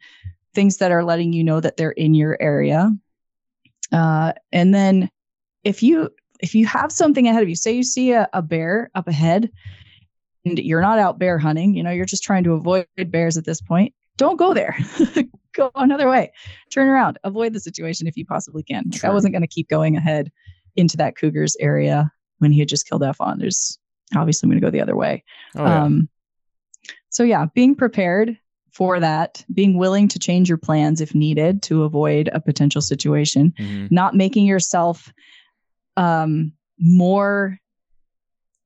things 0.53 0.77
that 0.77 0.91
are 0.91 1.03
letting 1.03 1.33
you 1.33 1.43
know 1.43 1.59
that 1.59 1.77
they're 1.77 1.91
in 1.91 2.13
your 2.13 2.37
area 2.41 2.91
uh, 3.91 4.33
and 4.51 4.73
then 4.73 5.09
if 5.63 5.83
you 5.83 6.09
if 6.41 6.55
you 6.55 6.65
have 6.65 6.91
something 6.91 7.27
ahead 7.27 7.43
of 7.43 7.49
you, 7.49 7.55
say 7.55 7.71
you 7.71 7.83
see 7.83 8.11
a, 8.11 8.27
a 8.33 8.41
bear 8.41 8.89
up 8.95 9.07
ahead 9.07 9.49
and 10.43 10.57
you're 10.59 10.81
not 10.81 10.99
out 10.99 11.19
bear 11.19 11.37
hunting, 11.37 11.75
you 11.75 11.83
know, 11.83 11.91
you're 11.91 12.05
just 12.05 12.23
trying 12.23 12.43
to 12.43 12.53
avoid 12.53 12.87
bears 13.07 13.37
at 13.37 13.45
this 13.45 13.61
point, 13.61 13.93
don't 14.17 14.37
go 14.37 14.53
there. 14.53 14.75
go 15.53 15.71
another 15.75 16.09
way. 16.09 16.31
Turn 16.71 16.87
around. 16.87 17.19
Avoid 17.23 17.53
the 17.53 17.59
situation 17.59 18.07
if 18.07 18.17
you 18.17 18.25
possibly 18.25 18.63
can. 18.63 18.85
Like, 18.91 19.05
I 19.05 19.09
wasn't 19.11 19.33
going 19.33 19.43
to 19.43 19.47
keep 19.47 19.69
going 19.69 19.95
ahead 19.95 20.31
into 20.75 20.97
that 20.97 21.15
cougar's 21.15 21.55
area 21.59 22.11
when 22.39 22.51
he 22.51 22.59
had 22.59 22.69
just 22.69 22.87
killed 22.87 23.03
fawn. 23.15 23.39
There's 23.39 23.77
obviously 24.15 24.47
I'm 24.47 24.51
going 24.51 24.61
to 24.61 24.65
go 24.67 24.71
the 24.71 24.81
other 24.81 24.95
way. 24.95 25.23
oh, 25.55 25.65
yeah. 25.65 25.83
Um, 25.83 26.09
so 27.09 27.23
yeah, 27.23 27.45
being 27.53 27.75
prepared 27.75 28.37
for 28.71 28.99
that, 28.99 29.43
being 29.53 29.77
willing 29.77 30.07
to 30.07 30.17
change 30.19 30.47
your 30.47 30.57
plans 30.57 31.01
if 31.01 31.13
needed 31.13 31.61
to 31.63 31.83
avoid 31.83 32.29
a 32.33 32.39
potential 32.39 32.81
situation 32.81 33.53
Mhm. 33.59 33.91
not 33.91 34.15
making 34.15 34.45
yourself 34.45 35.11
um 35.97 36.53
more 36.79 37.59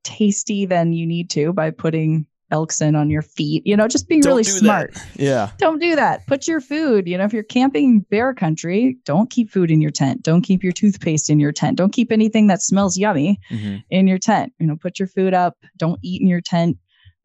tasty 0.04 0.66
than 0.66 0.94
you 0.94 1.06
need 1.08 1.30
to 1.32 1.52
by 1.54 1.72
putting 1.72 2.28
elk 2.52 2.72
scent 2.72 2.96
on 2.96 3.10
your 3.10 3.22
feet. 3.22 3.64
You 3.66 3.76
know 3.76 3.88
just 3.88 4.08
being 4.08 4.22
Don't 4.22 4.32
really 4.32 4.44
do 4.44 4.52
that. 4.52 4.60
smart. 4.60 4.98
Yeah. 5.16 5.52
don't 5.58 5.80
do 5.80 5.96
that. 5.96 6.26
Put 6.28 6.48
your 6.48 6.62
food 6.62 7.08
you 7.08 7.18
know 7.18 7.24
if 7.26 7.34
you're 7.34 7.44
camping 7.44 8.02
bear 8.12 8.34
country 8.34 8.98
don't 9.06 9.30
keep 9.30 9.50
food 9.52 9.72
in 9.72 9.82
your 9.82 9.92
tent. 9.92 10.24
Don't 10.24 10.42
keep 10.42 10.64
your 10.64 10.74
toothpaste 10.74 11.30
in 11.30 11.40
your 11.40 11.52
tent. 11.52 11.78
Don't 11.78 11.92
keep 11.94 12.12
anything 12.12 12.48
that 12.48 12.62
smells 12.62 12.98
yummy 12.98 13.40
Mhm. 13.52 13.84
in 13.90 14.08
your 14.08 14.20
tent. 14.20 14.54
You 14.60 14.68
know 14.68 14.76
put 14.76 15.00
your 15.00 15.08
food 15.08 15.34
up. 15.34 15.58
Don't 15.78 16.00
eat 16.04 16.22
in 16.22 16.28
your 16.28 16.42
tent. 16.42 16.78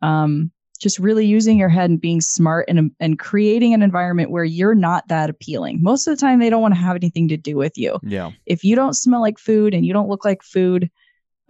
Um 0.02 0.50
just 0.80 0.98
really 0.98 1.26
using 1.26 1.58
your 1.58 1.68
head 1.68 1.90
and 1.90 2.00
being 2.00 2.22
smart 2.22 2.64
and 2.66 2.90
and 3.00 3.18
creating 3.18 3.74
an 3.74 3.82
environment 3.82 4.30
where 4.30 4.44
you're 4.44 4.74
not 4.74 5.06
that 5.08 5.28
appealing. 5.28 5.78
Most 5.82 6.06
of 6.06 6.16
the 6.16 6.20
time 6.20 6.38
they 6.38 6.48
don't 6.48 6.62
want 6.62 6.72
to 6.74 6.80
have 6.80 6.96
anything 6.96 7.28
to 7.28 7.36
do 7.36 7.54
with 7.56 7.76
you. 7.76 7.98
Yeah. 8.02 8.30
if 8.46 8.64
you 8.64 8.74
don't 8.76 8.94
smell 8.94 9.20
like 9.20 9.38
food 9.38 9.74
and 9.74 9.84
you 9.84 9.92
don't 9.92 10.08
look 10.08 10.24
like 10.24 10.42
food, 10.42 10.90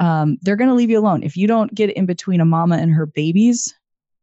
um, 0.00 0.38
they're 0.42 0.56
going 0.56 0.70
to 0.70 0.74
leave 0.74 0.90
you 0.90 0.98
alone. 0.98 1.22
If 1.22 1.36
you 1.36 1.46
don't 1.46 1.72
get 1.74 1.90
in 1.90 2.06
between 2.06 2.40
a 2.40 2.44
mama 2.44 2.76
and 2.78 2.90
her 2.92 3.06
babies, 3.06 3.72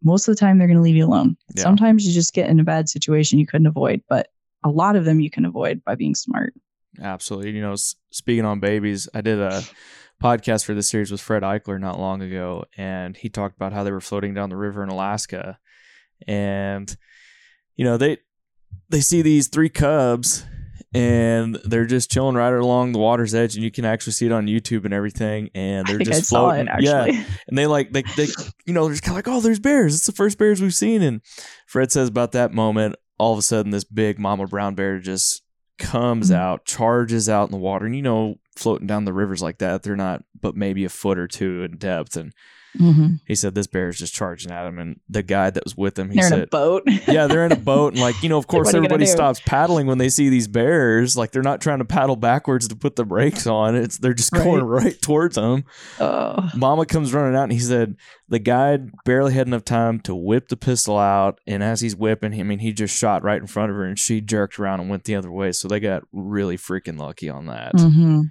most 0.04 0.28
of 0.28 0.36
the 0.36 0.40
time 0.40 0.58
they're 0.58 0.68
going 0.68 0.78
to 0.78 0.84
leave 0.84 0.96
you 0.96 1.06
alone. 1.06 1.38
Yeah. 1.56 1.64
Sometimes 1.64 2.06
you 2.06 2.14
just 2.14 2.34
get 2.34 2.50
in 2.50 2.60
a 2.60 2.64
bad 2.64 2.90
situation 2.90 3.40
you 3.40 3.48
couldn't 3.48 3.68
avoid, 3.68 4.02
but 4.10 4.28
a 4.64 4.70
lot 4.70 4.96
of 4.96 5.06
them 5.06 5.20
you 5.20 5.30
can 5.30 5.46
avoid 5.46 5.84
by 5.86 5.96
being 5.96 6.16
smart. 6.16 6.54
Absolutely. 7.02 7.52
You 7.52 7.62
know, 7.62 7.76
speaking 8.10 8.44
on 8.44 8.60
babies, 8.60 9.08
I 9.14 9.22
did 9.22 9.40
a 9.40 9.64
podcast 10.22 10.66
for 10.66 10.74
this 10.74 10.90
series 10.90 11.12
with 11.12 11.22
Fred 11.22 11.44
Eichler 11.44 11.80
not 11.80 12.00
long 12.00 12.22
ago, 12.22 12.66
and 12.76 13.16
he 13.16 13.30
talked 13.30 13.56
about 13.56 13.74
how 13.74 13.84
they 13.84 13.92
were 13.92 14.02
floating 14.02 14.34
down 14.34 14.50
the 14.50 14.58
river 14.58 14.84
in 14.84 14.90
Alaska, 14.90 15.60
and 16.28 16.96
you 17.76 17.86
know 17.86 17.98
they 17.98 18.18
they 18.90 19.02
see 19.02 19.22
these 19.22 19.48
three 19.48 19.70
cubs, 19.70 20.46
and 20.98 21.56
they're 21.64 21.86
just 21.86 22.12
chilling 22.12 22.36
right 22.36 22.54
along 22.54 22.92
the 22.92 23.00
water's 23.00 23.34
edge, 23.36 23.56
and 23.56 23.64
you 23.64 23.72
can 23.72 23.86
actually 23.86 24.14
see 24.14 24.26
it 24.26 24.32
on 24.32 24.48
YouTube 24.48 24.86
and 24.86 24.94
everything, 24.94 25.50
and 25.56 25.86
they're 25.88 26.00
just 26.00 26.34
I 26.34 26.38
floating. 26.38 26.68
it 26.68 26.70
actually. 26.70 27.18
Yeah, 27.18 27.24
and 27.48 27.58
they 27.58 27.68
like 27.68 27.92
they 27.92 28.04
they 28.16 28.28
you 28.66 28.74
know 28.74 28.86
they're 28.86 28.94
just 28.94 29.04
kind 29.04 29.18
of 29.18 29.26
like 29.26 29.34
oh 29.34 29.42
there's 29.42 29.60
bears 29.60 29.96
it's 29.96 30.06
the 30.06 30.12
first 30.12 30.38
bears 30.38 30.62
we've 30.62 30.74
seen 30.74 31.02
and 31.02 31.22
Fred 31.68 31.92
says 31.92 32.10
about 32.10 32.32
that 32.34 32.54
moment 32.54 32.96
all 33.20 33.34
of 33.34 33.40
a 33.40 33.42
sudden 33.42 33.72
this 33.72 33.84
big 33.84 34.20
mama 34.20 34.46
brown 34.48 34.76
bear 34.76 35.00
just 35.00 35.42
comes 35.80 36.32
Mhm. 36.32 36.36
out 36.36 36.66
charges 36.66 37.30
out 37.30 37.46
in 37.48 37.52
the 37.52 37.58
water 37.58 37.86
and 37.86 37.96
you 37.96 38.02
know 38.02 38.36
floating 38.56 38.88
down 38.88 39.06
the 39.06 39.14
rivers 39.14 39.42
like 39.42 39.60
that 39.60 39.84
they're 39.84 39.96
not 39.96 40.24
but 40.42 40.56
maybe 40.56 40.84
a 40.86 40.90
foot 40.90 41.18
or 41.20 41.28
two 41.28 41.64
in 41.64 41.78
depth. 41.78 42.16
And 42.18 42.34
Mm-hmm. 42.78 43.16
he 43.26 43.34
said 43.34 43.56
this 43.56 43.66
bear 43.66 43.90
is 43.90 43.98
just 43.98 44.14
charging 44.14 44.52
at 44.52 44.66
him. 44.68 44.78
And 44.78 45.00
the 45.10 45.24
guy 45.24 45.50
that 45.50 45.64
was 45.64 45.76
with 45.76 45.98
him, 45.98 46.10
he 46.12 46.18
They're 46.20 46.28
in 46.28 46.34
a 46.34 46.38
said, 46.42 46.50
boat. 46.50 46.84
yeah, 47.08 47.26
they're 47.28 47.46
in 47.46 47.52
a 47.52 47.56
boat, 47.58 47.94
and 47.94 48.02
like 48.02 48.22
you 48.22 48.30
know, 48.30 48.38
of 48.38 48.48
course, 48.48 48.66
what 48.66 48.76
are 48.76 48.78
you 48.78 48.82
gonna 48.88 48.96
everybody 48.96 49.06
stops 49.08 49.40
paddling 49.46 49.88
when 49.88 49.98
they 49.98 50.10
see 50.10 50.30
these 50.30 50.48
bears. 50.48 51.18
Like 51.18 51.32
they're 51.32 51.42
not 51.42 51.62
trying 51.62 51.80
to 51.80 51.86
paddle 51.86 52.16
backwards 52.16 52.68
to 52.68 52.76
put 52.76 52.96
the 52.96 53.06
brakes 53.06 53.48
on. 53.48 53.76
It's 53.76 53.98
they're 53.98 54.14
just 54.14 54.32
going 54.32 54.64
right 54.64 55.02
towards 55.02 55.36
them. 55.36 55.64
oh. 56.00 56.50
Mama 56.56 56.86
comes 56.86 57.14
running 57.14 57.36
out, 57.36 57.44
and 57.44 57.54
he 57.54 57.60
said 57.60 57.96
the 58.30 58.40
guy 58.40 58.78
barely 59.06 59.34
had 59.34 59.48
enough 59.48 59.64
time 59.66 60.00
to 60.02 60.14
whip 60.14 60.50
the 60.50 60.58
pistol 60.58 60.98
out, 60.98 61.40
and 61.48 61.64
as 61.64 61.82
he's 61.82 61.96
whipping, 61.96 62.40
I 62.40 62.44
mean, 62.44 62.60
he 62.60 62.74
just 62.74 62.96
shot 62.96 63.24
right 63.24 63.40
in 63.42 63.48
front 63.48 63.72
of 63.72 63.78
her, 63.78 63.86
and 63.86 63.98
she 63.98 64.22
jerked 64.22 64.60
around 64.60 64.82
and 64.82 64.90
went 64.90 65.06
the 65.06 65.16
other 65.16 65.32
way. 65.32 65.52
So 65.52 65.68
they 65.68 65.80
got 65.80 66.04
really 66.12 66.58
freaking 66.58 67.00
lucky 67.00 67.30
on 67.30 67.48
that. 67.48 67.72
hmm 67.76 68.22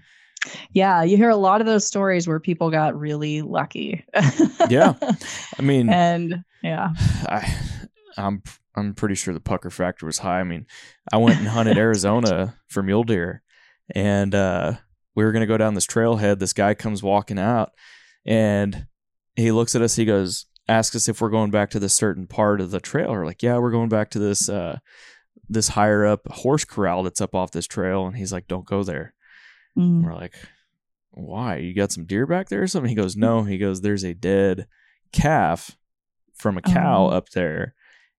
Yeah, 0.72 1.02
you 1.02 1.16
hear 1.16 1.30
a 1.30 1.36
lot 1.36 1.60
of 1.60 1.66
those 1.66 1.86
stories 1.86 2.26
where 2.26 2.40
people 2.40 2.70
got 2.70 2.98
really 2.98 3.42
lucky. 3.42 4.04
Yeah. 4.68 4.94
I 5.58 5.62
mean, 5.62 5.88
and 5.88 6.44
yeah, 6.62 6.90
I, 7.26 7.56
I'm 8.16 8.42
I'm 8.74 8.94
pretty 8.94 9.14
sure 9.14 9.32
the 9.32 9.40
pucker 9.40 9.70
factor 9.70 10.06
was 10.06 10.18
high. 10.18 10.40
I 10.40 10.44
mean, 10.44 10.66
I 11.12 11.16
went 11.18 11.38
and 11.38 11.48
hunted 11.48 11.78
Arizona 11.78 12.56
for 12.68 12.82
mule 12.82 13.04
deer, 13.04 13.42
and 13.94 14.34
uh, 14.34 14.74
we 15.14 15.24
were 15.24 15.32
gonna 15.32 15.46
go 15.46 15.56
down 15.56 15.74
this 15.74 15.86
trailhead. 15.86 16.38
This 16.38 16.52
guy 16.52 16.74
comes 16.74 17.02
walking 17.02 17.38
out, 17.38 17.72
and 18.24 18.86
he 19.36 19.52
looks 19.52 19.74
at 19.74 19.82
us. 19.82 19.96
He 19.96 20.04
goes, 20.04 20.46
asks 20.68 20.96
us 20.96 21.08
if 21.08 21.20
we're 21.20 21.30
going 21.30 21.50
back 21.50 21.70
to 21.70 21.78
this 21.78 21.94
certain 21.94 22.26
part 22.26 22.60
of 22.60 22.70
the 22.70 22.80
trail. 22.80 23.10
We're 23.10 23.26
like, 23.26 23.42
yeah, 23.42 23.58
we're 23.58 23.70
going 23.70 23.88
back 23.88 24.10
to 24.10 24.18
this 24.18 24.48
uh, 24.48 24.78
this 25.48 25.68
higher 25.68 26.04
up 26.04 26.26
horse 26.30 26.64
corral 26.64 27.02
that's 27.02 27.20
up 27.20 27.34
off 27.34 27.52
this 27.52 27.66
trail. 27.66 28.06
And 28.06 28.16
he's 28.16 28.32
like, 28.32 28.48
don't 28.48 28.66
go 28.66 28.82
there. 28.82 29.14
Mm. 29.76 30.04
We're 30.04 30.14
like, 30.14 30.34
why? 31.10 31.56
You 31.56 31.74
got 31.74 31.92
some 31.92 32.04
deer 32.04 32.26
back 32.26 32.48
there 32.48 32.62
or 32.62 32.66
something? 32.66 32.88
He 32.88 32.94
goes, 32.94 33.16
no. 33.16 33.42
He 33.44 33.58
goes, 33.58 33.80
there's 33.80 34.04
a 34.04 34.14
dead 34.14 34.66
calf 35.12 35.76
from 36.34 36.58
a 36.58 36.62
cow 36.62 37.06
Oh. 37.06 37.08
up 37.16 37.30
there, 37.30 37.74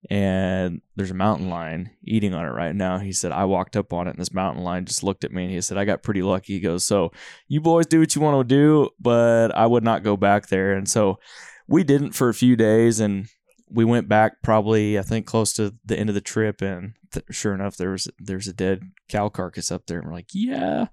and 0.09 0.81
there's 0.95 1.11
a 1.11 1.15
mountain 1.15 1.49
lion 1.49 1.91
eating 2.03 2.33
on 2.33 2.45
it 2.45 2.49
right 2.49 2.75
now. 2.75 2.97
He 2.97 3.11
said, 3.11 3.31
I 3.31 3.45
walked 3.45 3.75
up 3.77 3.93
on 3.93 4.07
it, 4.07 4.11
and 4.11 4.19
this 4.19 4.33
mountain 4.33 4.63
lion 4.63 4.85
just 4.85 5.03
looked 5.03 5.23
at 5.23 5.31
me, 5.31 5.43
and 5.43 5.53
he 5.53 5.61
said, 5.61 5.77
I 5.77 5.85
got 5.85 6.01
pretty 6.03 6.21
lucky. 6.23 6.53
He 6.53 6.59
goes, 6.59 6.85
so 6.85 7.11
you 7.47 7.61
boys 7.61 7.85
do 7.85 7.99
what 7.99 8.15
you 8.15 8.21
want 8.21 8.47
to 8.47 8.55
do, 8.55 8.89
but 8.99 9.55
I 9.55 9.65
would 9.67 9.83
not 9.83 10.03
go 10.03 10.17
back 10.17 10.47
there. 10.47 10.73
And 10.73 10.89
so 10.89 11.19
we 11.67 11.83
didn't 11.83 12.13
for 12.13 12.29
a 12.29 12.33
few 12.33 12.55
days, 12.55 12.99
and 12.99 13.27
we 13.69 13.83
went 13.85 14.07
back 14.07 14.41
probably 14.43 14.97
I 14.97 15.01
think 15.01 15.25
close 15.25 15.53
to 15.53 15.73
the 15.85 15.97
end 15.97 16.09
of 16.09 16.15
the 16.15 16.21
trip, 16.21 16.61
and 16.61 16.93
th- 17.11 17.25
sure 17.31 17.53
enough, 17.53 17.75
there 17.77 17.91
was 17.91 18.07
there's 18.19 18.47
a 18.47 18.53
dead 18.53 18.81
cow 19.09 19.29
carcass 19.29 19.71
up 19.71 19.85
there, 19.87 19.99
and 19.99 20.07
we're 20.07 20.13
like, 20.13 20.29
yeah, 20.33 20.87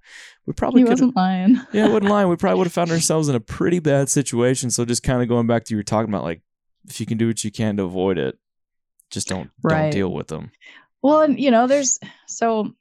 we 0.45 0.53
probably 0.53 0.81
he 0.81 0.85
wasn't 0.89 1.15
lying. 1.15 1.59
Yeah, 1.73 1.85
I 1.85 1.89
wouldn't 1.89 2.11
lie. 2.11 2.25
We 2.25 2.35
probably 2.35 2.57
would 2.59 2.67
have 2.67 2.73
found 2.73 2.91
ourselves 2.91 3.29
in 3.29 3.35
a 3.35 3.39
pretty 3.39 3.79
bad 3.79 4.09
situation. 4.09 4.69
So 4.71 4.83
just 4.85 5.03
kind 5.03 5.21
of 5.21 5.27
going 5.29 5.47
back 5.47 5.63
to 5.65 5.73
you 5.73 5.77
were 5.77 5.83
talking 5.83 6.09
about, 6.09 6.23
like 6.23 6.41
if 6.87 6.99
you 6.99 7.05
can 7.05 7.17
do 7.17 7.27
what 7.27 7.43
you 7.43 7.51
can 7.51 7.77
to 7.77 7.83
avoid 7.83 8.17
it, 8.17 8.37
just 9.09 9.27
don't 9.27 9.49
don't 9.67 9.89
deal 9.91 10.11
with 10.11 10.27
them. 10.27 10.51
Well, 11.01 11.21
and 11.21 11.39
you 11.39 11.51
know, 11.51 11.67
there's 11.67 11.99
so 12.27 12.73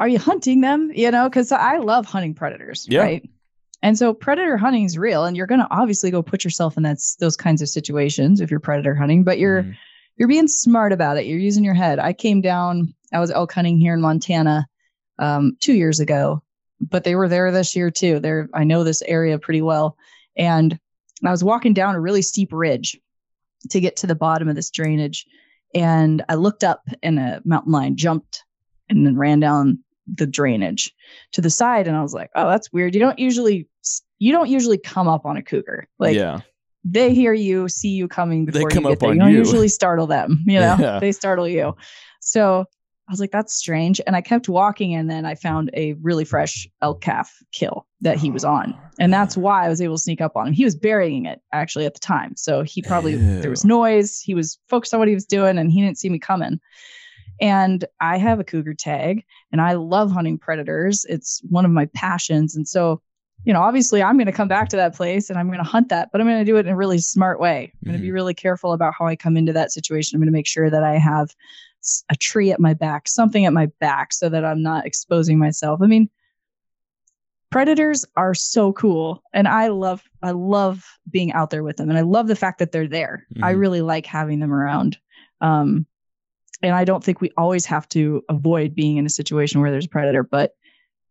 are 0.00 0.08
you 0.08 0.18
hunting 0.18 0.60
them? 0.60 0.90
You 0.94 1.10
know, 1.10 1.28
because 1.28 1.52
I 1.52 1.78
love 1.78 2.04
hunting 2.06 2.34
predators, 2.34 2.86
Yeah. 2.88 3.00
right? 3.00 3.28
And 3.84 3.98
so 3.98 4.14
predator 4.14 4.56
hunting 4.56 4.84
is 4.84 4.96
real, 4.96 5.24
and 5.24 5.36
you're 5.36 5.46
going 5.46 5.60
to 5.60 5.68
obviously 5.70 6.10
go 6.10 6.22
put 6.22 6.42
yourself 6.42 6.78
in 6.78 6.82
that 6.84 6.96
those 7.20 7.36
kinds 7.36 7.60
of 7.60 7.68
situations 7.68 8.40
if 8.40 8.50
you're 8.50 8.58
predator 8.58 8.94
hunting. 8.94 9.24
But 9.24 9.38
you're 9.38 9.62
Mhm. 9.62 9.74
you're 10.16 10.28
being 10.28 10.48
smart 10.48 10.92
about 10.92 11.18
it. 11.18 11.26
You're 11.26 11.38
using 11.38 11.64
your 11.64 11.74
head. 11.74 11.98
I 11.98 12.14
came 12.14 12.40
down. 12.40 12.94
I 13.12 13.20
was 13.20 13.30
elk 13.30 13.52
hunting 13.52 13.78
here 13.78 13.92
in 13.94 14.00
Montana 14.00 14.66
um, 15.18 15.56
two 15.60 15.74
years 15.74 16.00
ago, 16.00 16.42
but 16.80 17.04
they 17.04 17.14
were 17.14 17.28
there 17.28 17.52
this 17.52 17.76
year 17.76 17.90
too. 17.90 18.20
They're 18.20 18.48
I 18.54 18.64
know 18.64 18.84
this 18.84 19.02
area 19.02 19.38
pretty 19.38 19.60
well, 19.60 19.96
and 20.36 20.78
I 21.22 21.30
was 21.30 21.44
walking 21.44 21.74
down 21.74 21.94
a 21.94 22.00
really 22.00 22.22
steep 22.22 22.52
ridge 22.52 22.98
to 23.70 23.80
get 23.80 23.96
to 23.96 24.06
the 24.06 24.14
bottom 24.14 24.48
of 24.48 24.56
this 24.56 24.70
drainage, 24.70 25.26
and 25.74 26.24
I 26.30 26.36
looked 26.36 26.64
up, 26.64 26.88
and 27.02 27.18
a 27.18 27.42
mountain 27.44 27.72
lion 27.72 27.96
jumped 27.96 28.44
and 28.88 29.06
then 29.06 29.16
ran 29.18 29.40
down 29.40 29.78
the 30.06 30.26
drainage 30.26 30.90
to 31.32 31.42
the 31.42 31.50
side, 31.50 31.86
and 31.86 31.96
I 31.98 32.02
was 32.02 32.14
like, 32.14 32.30
"Oh, 32.34 32.48
that's 32.48 32.72
weird. 32.72 32.94
You 32.94 33.00
don't 33.00 33.18
usually." 33.18 33.68
You 34.18 34.32
don't 34.32 34.48
usually 34.48 34.78
come 34.78 35.08
up 35.08 35.26
on 35.26 35.36
a 35.36 35.42
cougar. 35.42 35.88
Like 35.98 36.16
yeah, 36.16 36.40
they 36.84 37.14
hear 37.14 37.32
you, 37.32 37.68
see 37.68 37.90
you 37.90 38.08
coming 38.08 38.44
They 38.44 38.52
before 38.52 38.68
come 38.68 38.84
you 38.84 38.90
get 38.90 38.92
up 38.92 38.98
there. 39.00 39.10
on 39.10 39.16
you 39.16 39.20
don't 39.20 39.32
you. 39.32 39.38
usually 39.38 39.68
startle 39.68 40.06
them, 40.06 40.42
you 40.46 40.60
know. 40.60 40.76
Yeah. 40.78 40.98
They 41.00 41.12
startle 41.12 41.48
you. 41.48 41.74
So 42.20 42.66
I 43.08 43.12
was 43.12 43.20
like, 43.20 43.32
that's 43.32 43.54
strange. 43.54 44.00
And 44.06 44.16
I 44.16 44.22
kept 44.22 44.48
walking 44.48 44.94
and 44.94 45.10
then 45.10 45.26
I 45.26 45.34
found 45.34 45.70
a 45.74 45.92
really 45.94 46.24
fresh 46.24 46.66
elk 46.80 47.02
calf 47.02 47.30
kill 47.52 47.86
that 48.00 48.16
he 48.18 48.30
was 48.30 48.44
on. 48.44 48.78
And 48.98 49.12
oh. 49.12 49.18
that's 49.18 49.36
why 49.36 49.66
I 49.66 49.68
was 49.68 49.80
able 49.80 49.96
to 49.96 50.02
sneak 50.02 50.20
up 50.20 50.36
on 50.36 50.48
him. 50.48 50.52
He 50.54 50.64
was 50.64 50.74
burying 50.74 51.26
it 51.26 51.40
actually 51.52 51.84
at 51.86 51.94
the 51.94 52.00
time. 52.00 52.34
So 52.36 52.62
he 52.62 52.80
probably 52.82 53.16
there 53.16 53.50
was 53.50 53.64
noise. 53.64 54.20
He 54.20 54.34
was 54.34 54.58
focused 54.68 54.94
on 54.94 55.00
what 55.00 55.08
he 55.08 55.14
was 55.14 55.26
doing 55.26 55.58
and 55.58 55.70
he 55.70 55.82
didn't 55.82 55.98
see 55.98 56.08
me 56.08 56.18
coming. 56.18 56.60
And 57.40 57.84
I 58.00 58.16
have 58.18 58.40
a 58.40 58.44
cougar 58.44 58.74
tag 58.74 59.24
and 59.52 59.60
I 59.60 59.74
love 59.74 60.10
hunting 60.10 60.38
predators. 60.38 61.04
It's 61.06 61.42
one 61.48 61.64
of 61.64 61.70
my 61.72 61.86
passions. 61.86 62.56
And 62.56 62.66
so 62.66 63.02
you 63.44 63.52
know, 63.52 63.62
obviously 63.62 64.02
I'm 64.02 64.16
going 64.16 64.26
to 64.26 64.32
come 64.32 64.48
back 64.48 64.68
to 64.70 64.76
that 64.76 64.94
place 64.94 65.28
and 65.28 65.38
I'm 65.38 65.48
going 65.48 65.58
to 65.58 65.64
hunt 65.64 65.90
that, 65.90 66.10
but 66.10 66.20
I'm 66.20 66.26
going 66.26 66.38
to 66.38 66.44
do 66.50 66.56
it 66.56 66.66
in 66.66 66.72
a 66.72 66.76
really 66.76 66.98
smart 66.98 67.38
way. 67.38 67.72
I'm 67.74 67.88
going 67.88 67.98
to 67.98 68.02
be 68.02 68.10
really 68.10 68.34
careful 68.34 68.72
about 68.72 68.94
how 68.98 69.06
I 69.06 69.16
come 69.16 69.36
into 69.36 69.52
that 69.52 69.70
situation. 69.70 70.16
I'm 70.16 70.20
going 70.20 70.32
to 70.32 70.32
make 70.32 70.46
sure 70.46 70.70
that 70.70 70.82
I 70.82 70.96
have 70.96 71.34
a 72.10 72.16
tree 72.16 72.50
at 72.50 72.60
my 72.60 72.72
back, 72.72 73.06
something 73.06 73.44
at 73.44 73.52
my 73.52 73.66
back 73.80 74.14
so 74.14 74.30
that 74.30 74.44
I'm 74.44 74.62
not 74.62 74.86
exposing 74.86 75.38
myself. 75.38 75.80
I 75.82 75.86
mean, 75.86 76.08
predators 77.50 78.06
are 78.16 78.34
so 78.34 78.72
cool 78.72 79.22
and 79.32 79.46
I 79.46 79.68
love 79.68 80.02
I 80.22 80.32
love 80.32 80.84
being 81.10 81.32
out 81.32 81.50
there 81.50 81.62
with 81.62 81.76
them 81.76 81.88
and 81.88 81.98
I 81.98 82.02
love 82.02 82.26
the 82.26 82.34
fact 82.34 82.58
that 82.58 82.72
they're 82.72 82.88
there. 82.88 83.26
I 83.42 83.52
Mhm. 83.52 83.58
really 83.60 83.80
like 83.82 84.06
having 84.06 84.40
them 84.40 84.52
around. 84.52 84.98
Um 85.40 85.86
and 86.62 86.74
I 86.74 86.84
don't 86.84 87.04
think 87.04 87.20
we 87.20 87.30
always 87.36 87.66
have 87.66 87.88
to 87.90 88.24
avoid 88.28 88.74
being 88.74 88.96
in 88.96 89.06
a 89.06 89.10
situation 89.10 89.60
where 89.60 89.70
there's 89.70 89.86
a 89.86 89.90
predator, 89.90 90.22
but 90.22 90.52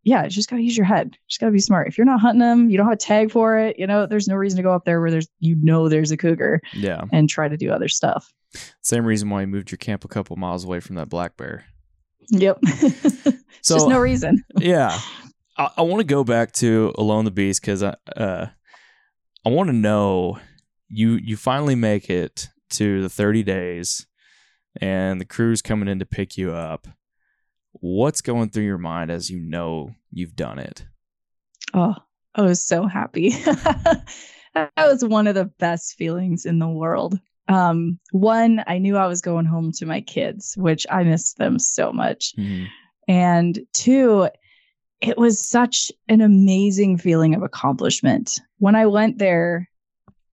yeah, 0.04 0.28
just 0.28 0.50
gotta 0.50 0.62
use 0.62 0.76
your 0.76 0.86
head. 0.86 1.18
Just 1.28 1.40
gotta 1.40 1.52
be 1.52 1.60
smart. 1.60 1.88
If 1.88 1.98
you're 1.98 2.06
not 2.06 2.20
hunting 2.20 2.40
them, 2.40 2.70
you 2.70 2.78
don't 2.78 2.88
have 2.88 2.94
a 2.94 2.98
tag 2.98 3.32
for 3.32 3.58
it. 3.58 3.78
You 3.80 3.88
know, 3.88 4.06
there's 4.06 4.28
no 4.28 4.36
reason 4.36 4.58
to 4.58 4.64
go 4.64 4.74
up 4.74 4.86
there 4.86 5.02
where 5.02 5.12
there's 5.12 5.28
you 5.40 5.56
know 5.62 5.90
there's 5.90 6.12
a 6.12 6.18
cougar 6.18 6.62
yeah. 6.74 7.04
and 7.12 7.30
try 7.30 7.48
to 7.48 7.58
do 7.58 7.72
other 7.72 7.88
stuff. 7.88 8.34
Same 8.82 9.06
reason 9.06 9.30
why 9.30 9.42
you 9.42 9.48
moved 9.48 9.72
your 9.72 9.78
camp 9.78 10.06
a 10.06 10.08
couple 10.08 10.36
miles 10.36 10.64
away 10.64 10.80
from 10.80 10.96
that 10.96 11.10
black 11.10 11.38
bear. 11.38 11.66
Yep. 12.30 12.60
So 13.64 13.76
just 13.76 13.88
no 13.88 14.00
reason. 14.00 14.44
yeah, 14.60 15.00
I, 15.58 15.70
I 15.78 15.82
want 15.84 16.02
to 16.02 16.06
go 16.06 16.26
back 16.26 16.52
to 16.54 16.94
Alone 16.98 17.24
the 17.24 17.32
Beast 17.32 17.62
because 17.62 17.82
I 17.82 17.96
uh, 18.16 18.48
I 19.46 19.50
want 19.50 19.70
to 19.70 19.74
know 19.74 20.38
you 20.90 21.14
you 21.14 21.38
finally 21.38 21.76
make 21.76 22.10
it 22.10 22.50
to 22.72 23.02
the 23.02 23.10
30 23.10 23.44
days 23.44 24.06
and 24.82 25.22
the 25.22 25.26
crew's 25.26 25.62
coming 25.62 25.88
in 25.88 26.00
to 26.00 26.06
pick 26.06 26.38
you 26.38 26.52
up. 26.52 26.88
What's 27.86 28.22
going 28.22 28.48
through 28.48 28.64
your 28.64 28.78
mind 28.78 29.12
as 29.12 29.30
you 29.30 29.42
know 29.42 29.94
you've 30.10 30.38
done 30.38 30.58
it? 30.58 30.86
Oh, 31.74 31.94
I 32.34 32.44
was 32.44 32.66
so 32.66 32.88
happy. 32.88 33.32
that 34.54 34.72
was 34.78 35.04
one 35.04 35.28
of 35.28 35.36
the 35.36 35.52
best 35.60 35.98
feelings 35.98 36.46
in 36.46 36.60
the 36.60 36.68
world. 36.70 37.20
Um, 37.50 38.00
one, 38.14 38.64
I 38.68 38.78
knew 38.78 38.96
I 38.96 39.08
was 39.08 39.20
going 39.20 39.46
home 39.46 39.74
to 39.74 39.86
my 39.86 40.00
kids, 40.00 40.56
which 40.56 40.88
I 40.90 41.04
missed 41.04 41.38
them 41.38 41.60
so 41.60 41.92
much. 41.92 42.34
And 43.10 43.60
two, 43.74 44.30
it 45.02 45.18
was 45.18 45.46
such 45.46 45.92
an 46.08 46.22
amazing 46.22 47.00
feeling 47.00 47.36
of 47.36 47.44
accomplishment. 47.44 48.40
When 48.60 48.78
I 48.78 48.86
went 48.86 49.18
there, 49.18 49.70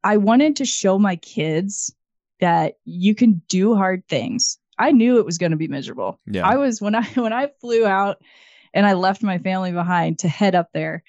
I 0.05 0.19
wanted 0.19 0.55
to 0.55 0.65
show 0.65 1.01
my 1.01 1.17
kids 1.17 1.93
that 2.39 2.75
you 2.85 3.17
can 3.17 3.43
do 3.49 3.75
hard 3.75 4.07
things. 4.07 4.60
I 4.81 4.93
knew 4.93 5.19
it 5.19 5.27
was 5.27 5.39
going 5.39 5.51
to 5.51 5.59
be 5.59 5.69
miserable. 5.69 6.19
Yeah. 6.27 6.49
I 6.49 6.57
was 6.57 6.81
when 6.81 6.95
I 6.95 7.05
when 7.15 7.33
I 7.33 7.49
flew 7.61 7.87
out 7.87 8.23
and 8.73 8.87
I 8.87 8.95
left 8.95 9.23
my 9.23 9.39
family 9.39 9.73
behind 9.73 10.21
to 10.21 10.29
head 10.29 10.55
up 10.55 10.71
there, 10.73 11.05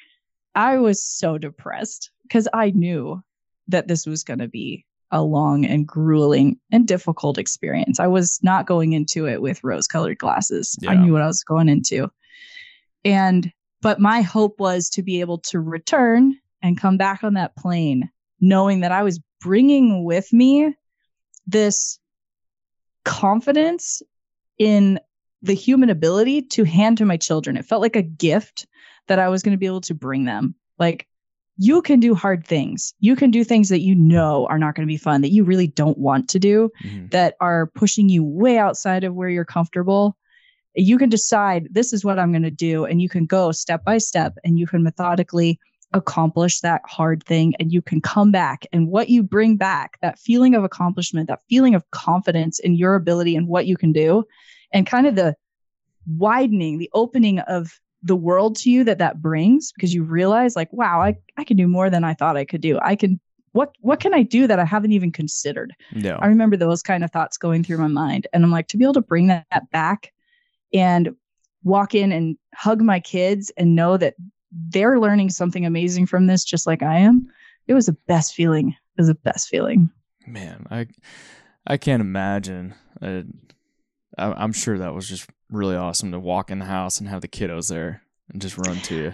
I 0.53 0.77
was 0.77 1.03
so 1.03 1.37
depressed 1.37 2.11
because 2.23 2.47
I 2.53 2.71
knew 2.71 3.23
that 3.69 3.87
this 3.87 4.05
was 4.05 4.23
going 4.23 4.39
to 4.39 4.47
be 4.47 4.85
a 5.11 5.21
long 5.21 5.65
and 5.65 5.87
grueling 5.87 6.57
and 6.71 6.87
difficult 6.87 7.37
experience. 7.37 7.99
I 7.99 8.07
was 8.07 8.39
not 8.43 8.65
going 8.65 8.93
into 8.93 9.27
it 9.27 9.41
with 9.41 9.63
rose 9.63 9.87
colored 9.87 10.17
glasses. 10.17 10.77
I 10.87 10.95
knew 10.95 11.13
what 11.13 11.21
I 11.21 11.27
was 11.27 11.43
going 11.43 11.67
into. 11.67 12.09
And, 13.03 13.51
but 13.81 13.99
my 13.99 14.21
hope 14.21 14.59
was 14.59 14.89
to 14.91 15.03
be 15.03 15.19
able 15.19 15.39
to 15.39 15.59
return 15.59 16.37
and 16.61 16.79
come 16.79 16.97
back 16.97 17.23
on 17.23 17.33
that 17.33 17.57
plane, 17.57 18.09
knowing 18.39 18.81
that 18.81 18.93
I 18.93 19.03
was 19.03 19.19
bringing 19.41 20.05
with 20.05 20.31
me 20.31 20.73
this 21.45 21.99
confidence 23.03 24.01
in 24.57 24.99
the 25.41 25.53
human 25.55 25.89
ability 25.89 26.41
to 26.43 26.63
hand 26.63 26.97
to 26.99 27.05
my 27.05 27.17
children. 27.17 27.57
It 27.57 27.65
felt 27.65 27.81
like 27.81 27.95
a 27.95 28.01
gift 28.01 28.67
that 29.07 29.19
I 29.19 29.29
was 29.29 29.41
going 29.41 29.53
to 29.53 29.57
be 29.57 29.65
able 29.65 29.81
to 29.81 29.93
bring 29.95 30.25
them. 30.25 30.55
Like, 30.77 31.07
you 31.57 31.81
can 31.81 31.99
do 31.99 32.15
hard 32.15 32.45
things. 32.45 32.93
You 32.99 33.15
can 33.15 33.29
do 33.29 33.43
things 33.43 33.69
that 33.69 33.81
you 33.81 33.93
know 33.93 34.47
are 34.47 34.57
not 34.57 34.75
going 34.75 34.87
to 34.87 34.91
be 34.91 34.97
fun, 34.97 35.21
that 35.21 35.31
you 35.31 35.43
really 35.43 35.67
don't 35.67 35.97
want 35.97 36.29
to 36.29 36.39
do, 36.39 36.71
Mhm. 36.83 37.11
that 37.11 37.35
are 37.39 37.67
pushing 37.75 38.09
you 38.09 38.23
way 38.23 38.57
outside 38.57 39.03
of 39.03 39.13
where 39.15 39.29
you're 39.29 39.45
comfortable. 39.45 40.15
you 40.73 40.97
can 40.97 41.09
decide 41.09 41.67
this 41.69 41.91
is 41.91 42.05
what 42.05 42.17
I'm 42.17 42.31
going 42.31 42.43
to 42.43 42.49
do, 42.49 42.85
and 42.85 43.01
you 43.01 43.09
can 43.09 43.25
go 43.25 43.51
step 43.51 43.83
by 43.83 43.97
step 43.97 44.37
and 44.45 44.57
you 44.57 44.65
can 44.65 44.81
methodically 44.83 45.59
accomplish 45.93 46.61
that 46.61 46.81
hard 46.85 47.23
thing 47.23 47.53
and 47.59 47.71
you 47.71 47.81
can 47.81 47.99
come 47.99 48.31
back 48.31 48.65
and 48.71 48.87
what 48.87 49.09
you 49.09 49.21
bring 49.21 49.57
back 49.57 49.97
that 50.01 50.17
feeling 50.17 50.55
of 50.55 50.63
accomplishment 50.63 51.27
that 51.27 51.41
feeling 51.49 51.75
of 51.75 51.89
confidence 51.91 52.59
in 52.59 52.75
your 52.75 52.95
ability 52.95 53.35
and 53.35 53.47
what 53.47 53.65
you 53.65 53.75
can 53.75 53.91
do 53.91 54.23
and 54.71 54.87
kind 54.87 55.05
of 55.05 55.15
the 55.15 55.35
widening 56.07 56.77
the 56.77 56.89
opening 56.93 57.39
of 57.39 57.79
the 58.03 58.15
world 58.15 58.55
to 58.55 58.71
you 58.71 58.83
that 58.83 58.97
that 58.99 59.21
brings 59.21 59.71
because 59.73 59.93
you 59.93 60.03
realize 60.03 60.55
like 60.55 60.71
wow 60.71 61.01
i 61.01 61.15
i 61.37 61.43
can 61.43 61.57
do 61.57 61.67
more 61.67 61.89
than 61.89 62.03
i 62.03 62.13
thought 62.13 62.37
i 62.37 62.45
could 62.45 62.61
do 62.61 62.79
i 62.81 62.95
can 62.95 63.19
what 63.51 63.75
what 63.81 63.99
can 63.99 64.13
i 64.13 64.23
do 64.23 64.47
that 64.47 64.59
i 64.59 64.65
haven't 64.65 64.93
even 64.93 65.11
considered 65.11 65.73
Yeah. 65.91 66.17
i 66.21 66.27
remember 66.27 66.55
those 66.55 66.81
kind 66.81 67.03
of 67.03 67.11
thoughts 67.11 67.37
going 67.37 67.63
through 67.63 67.77
my 67.79 67.87
mind 67.87 68.27
and 68.31 68.43
i'm 68.43 68.51
like 68.51 68.67
to 68.69 68.77
be 68.77 68.85
able 68.85 68.93
to 68.93 69.01
bring 69.01 69.27
that, 69.27 69.45
that 69.51 69.69
back 69.71 70.13
and 70.73 71.13
walk 71.63 71.93
in 71.93 72.11
and 72.11 72.37
hug 72.55 72.81
my 72.81 72.99
kids 72.99 73.51
and 73.57 73.75
know 73.75 73.97
that 73.97 74.15
they're 74.69 74.99
learning 74.99 75.29
something 75.29 75.65
amazing 75.65 76.05
from 76.05 76.27
this 76.27 76.43
just 76.43 76.67
like 76.67 76.83
i 76.83 76.97
am 76.97 77.27
it 77.67 77.73
was 77.73 77.85
the 77.85 77.97
best 78.07 78.33
feeling 78.35 78.69
it 78.69 79.01
was 79.01 79.07
the 79.07 79.15
best 79.15 79.47
feeling 79.49 79.89
Man, 80.27 80.67
I 80.69 80.85
I 81.65 81.77
can't 81.77 82.01
imagine. 82.01 82.75
I, 83.01 83.23
I'm 84.17 84.53
sure 84.53 84.77
that 84.77 84.93
was 84.93 85.07
just 85.09 85.27
really 85.49 85.75
awesome 85.75 86.11
to 86.11 86.19
walk 86.19 86.51
in 86.51 86.59
the 86.59 86.65
house 86.65 86.99
and 86.99 87.09
have 87.09 87.21
the 87.21 87.27
kiddos 87.27 87.69
there 87.69 88.03
and 88.31 88.39
just 88.41 88.57
run 88.57 88.77
to 88.81 88.95
you. 88.95 89.13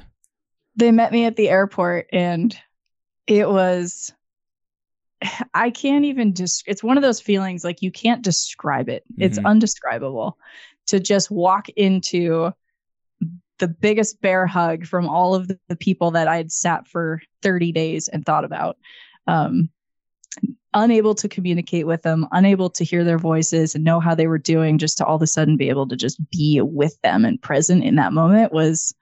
they 0.75 0.91
met 0.91 1.11
me 1.13 1.23
at 1.25 1.35
the 1.37 1.49
airport 1.49 2.07
and 2.11 2.57
it 3.25 3.47
was 3.49 4.13
i 5.53 5.69
can't 5.69 6.05
even 6.05 6.33
just 6.33 6.63
it's 6.67 6.83
one 6.83 6.97
of 6.97 7.03
those 7.03 7.21
feelings 7.21 7.63
like 7.63 7.81
you 7.81 7.91
can't 7.91 8.21
describe 8.23 8.89
it 8.89 9.03
it's 9.17 9.39
Mhm. 9.39 9.45
undescribable 9.45 10.37
to 10.87 10.99
just 10.99 11.31
walk 11.31 11.69
into 11.69 12.51
the 13.59 13.67
biggest 13.67 14.21
bear 14.21 14.45
hug 14.45 14.85
from 14.85 15.07
all 15.07 15.35
of 15.35 15.47
the, 15.47 15.57
people 15.79 16.11
that 16.11 16.27
i 16.27 16.37
had 16.37 16.51
sat 16.51 16.87
for 16.87 17.21
30 17.41 17.71
days 17.71 18.07
and 18.07 18.25
thought 18.25 18.43
about 18.43 18.77
um 19.27 19.69
unable 20.73 21.15
to 21.15 21.27
communicate 21.27 21.87
with 21.87 22.01
them 22.03 22.27
unable 22.31 22.69
to 22.69 22.83
hear 22.83 23.03
their 23.03 23.17
voices 23.17 23.73
and 23.73 23.83
know 23.83 23.99
how 23.99 24.13
they 24.13 24.27
were 24.27 24.37
doing 24.37 24.77
just 24.77 24.97
to 24.97 25.05
all 25.05 25.15
of 25.15 25.21
a 25.21 25.27
sudden 25.27 25.57
be 25.57 25.69
able 25.69 25.87
to 25.87 25.95
just 25.95 26.19
be 26.29 26.61
with 26.61 26.99
them 27.01 27.25
and 27.25 27.41
present 27.41 27.83
in 27.83 27.95
that 27.95 28.13
moment 28.13 28.51
was 28.51 28.93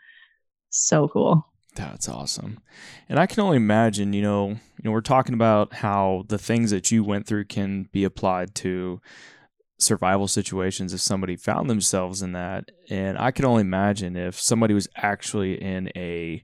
so 0.70 1.08
cool 1.08 1.46
That's 1.76 2.08
awesome. 2.08 2.62
And 3.10 3.20
I 3.20 3.26
can 3.26 3.42
only 3.44 3.58
imagine, 3.58 4.14
you 4.14 4.22
know, 4.22 4.48
you 4.50 4.84
know, 4.84 4.92
we're 4.92 5.02
talking 5.02 5.34
about 5.34 5.74
how 5.74 6.24
the 6.30 6.38
things 6.38 6.72
that 6.72 6.90
you 6.90 7.04
went 7.04 7.28
through 7.28 7.46
can 7.46 7.90
be 7.92 8.06
applied 8.06 8.56
to 8.56 9.02
survival 9.78 10.28
situations 10.28 10.94
if 10.94 11.02
somebody 11.02 11.36
found 11.36 11.70
themselves 11.70 12.22
in 12.22 12.32
that. 12.34 12.70
And 12.90 13.18
I 13.18 13.32
can 13.32 13.46
only 13.46 13.62
imagine 13.62 14.16
if 14.16 14.40
somebody 14.40 14.74
was 14.74 14.88
actually 14.96 15.62
in 15.62 15.90
a 15.96 16.44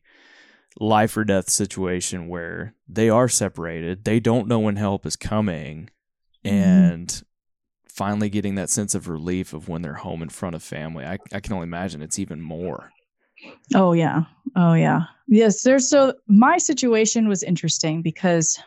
life 0.80 1.16
or 1.18 1.24
death 1.24 1.50
situation 1.50 2.28
where 2.28 2.76
they 2.88 3.10
are 3.10 3.28
separated, 3.28 4.04
they 4.04 4.20
don't 4.20 4.48
know 4.48 4.60
when 4.60 4.76
help 4.76 5.06
is 5.06 5.16
coming, 5.16 5.90
mm-hmm. 6.46 6.56
and 6.56 7.24
finally 7.88 8.30
getting 8.30 8.56
that 8.56 8.70
sense 8.70 8.96
of 8.96 9.10
relief 9.10 9.54
of 9.54 9.68
when 9.68 9.82
they're 9.82 9.94
home 9.94 10.22
in 10.22 10.30
front 10.30 10.56
of 10.56 10.64
family. 10.64 11.06
I, 11.06 11.18
I 11.34 11.40
can 11.40 11.54
only 11.54 11.66
imagine 11.66 12.02
it's 12.02 12.20
even 12.20 12.42
more. 12.42 12.92
Oh 13.76 13.94
yeah. 13.94 14.24
Oh 14.56 14.74
yeah. 14.74 15.02
Yes, 15.28 15.64
there's 15.64 15.90
so 15.90 16.14
my 16.28 16.58
situation 16.58 17.28
was 17.28 17.44
interesting 17.44 18.02
because 18.02 18.60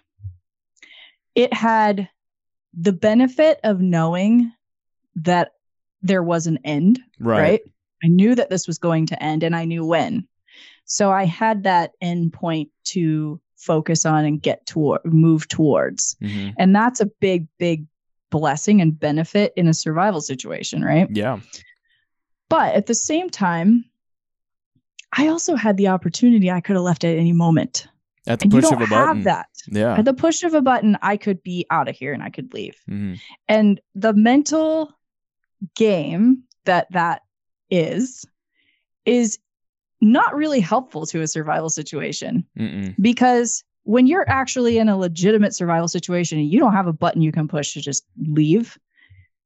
it 1.34 1.52
had 1.52 2.08
the 2.76 2.92
benefit 2.92 3.60
of 3.64 3.80
knowing 3.80 4.52
that 5.16 5.52
there 6.02 6.22
was 6.22 6.46
an 6.46 6.58
end, 6.64 7.00
right? 7.18 7.40
right? 7.40 7.60
I 8.02 8.08
knew 8.08 8.34
that 8.34 8.50
this 8.50 8.66
was 8.66 8.78
going 8.78 9.06
to 9.06 9.22
end 9.22 9.42
and 9.42 9.56
I 9.56 9.64
knew 9.64 9.84
when. 9.84 10.26
So 10.84 11.10
I 11.10 11.24
had 11.24 11.62
that 11.62 11.92
end 12.00 12.32
point 12.32 12.70
to 12.84 13.40
focus 13.56 14.04
on 14.04 14.24
and 14.24 14.42
get 14.42 14.66
toward 14.66 15.04
move 15.04 15.48
towards. 15.48 16.16
hmm 16.20 16.50
And 16.58 16.74
that's 16.74 17.00
a 17.00 17.06
big 17.06 17.46
big 17.58 17.86
blessing 18.30 18.80
and 18.80 18.98
benefit 18.98 19.52
in 19.56 19.68
a 19.68 19.74
survival 19.74 20.20
situation, 20.20 20.82
right? 20.82 21.08
Yeah. 21.10 21.40
But 22.48 22.74
at 22.74 22.86
the 22.86 22.94
same 22.94 23.30
time, 23.30 23.84
I 25.16 25.28
also 25.28 25.54
had 25.54 25.76
the 25.76 25.88
opportunity 25.88 26.50
I 26.50 26.60
could 26.60 26.74
have 26.74 26.82
left 26.82 27.04
at 27.04 27.16
any 27.16 27.32
moment. 27.32 27.86
At 28.26 28.40
the 28.40 28.44
And 28.44 28.52
push 28.52 28.72
of 28.72 28.80
a 28.80 28.86
button. 28.86 29.22
that. 29.24 29.48
Yeah. 29.66 29.96
At 29.98 30.04
the 30.04 30.14
push 30.14 30.42
of 30.42 30.54
a 30.54 30.62
button, 30.62 30.96
I 31.02 31.16
could 31.16 31.42
be 31.42 31.66
out 31.70 31.88
of 31.88 31.96
here 31.96 32.12
and 32.12 32.22
I 32.22 32.30
could 32.30 32.54
leave. 32.54 32.76
hmm 32.88 33.14
And 33.48 33.80
the 33.94 34.12
mental 34.14 34.92
game 35.74 36.42
that 36.64 36.90
that 36.92 37.22
is, 37.70 38.24
is 39.04 39.38
not 40.00 40.34
really 40.34 40.60
helpful 40.60 41.06
to 41.06 41.20
a 41.22 41.26
survival 41.26 41.70
situation 41.70 42.44
Mm-mm. 42.58 42.94
because 43.00 43.64
when 43.84 44.06
you're 44.06 44.28
actually 44.28 44.78
in 44.78 44.88
a 44.88 44.96
legitimate 44.96 45.54
survival 45.54 45.88
situation 45.88 46.38
and 46.38 46.48
you 46.50 46.58
don't 46.58 46.72
have 46.72 46.86
a 46.86 46.92
button 46.92 47.20
you 47.22 47.32
can 47.32 47.48
push 47.48 47.74
to 47.74 47.80
just 47.80 48.04
leave, 48.26 48.78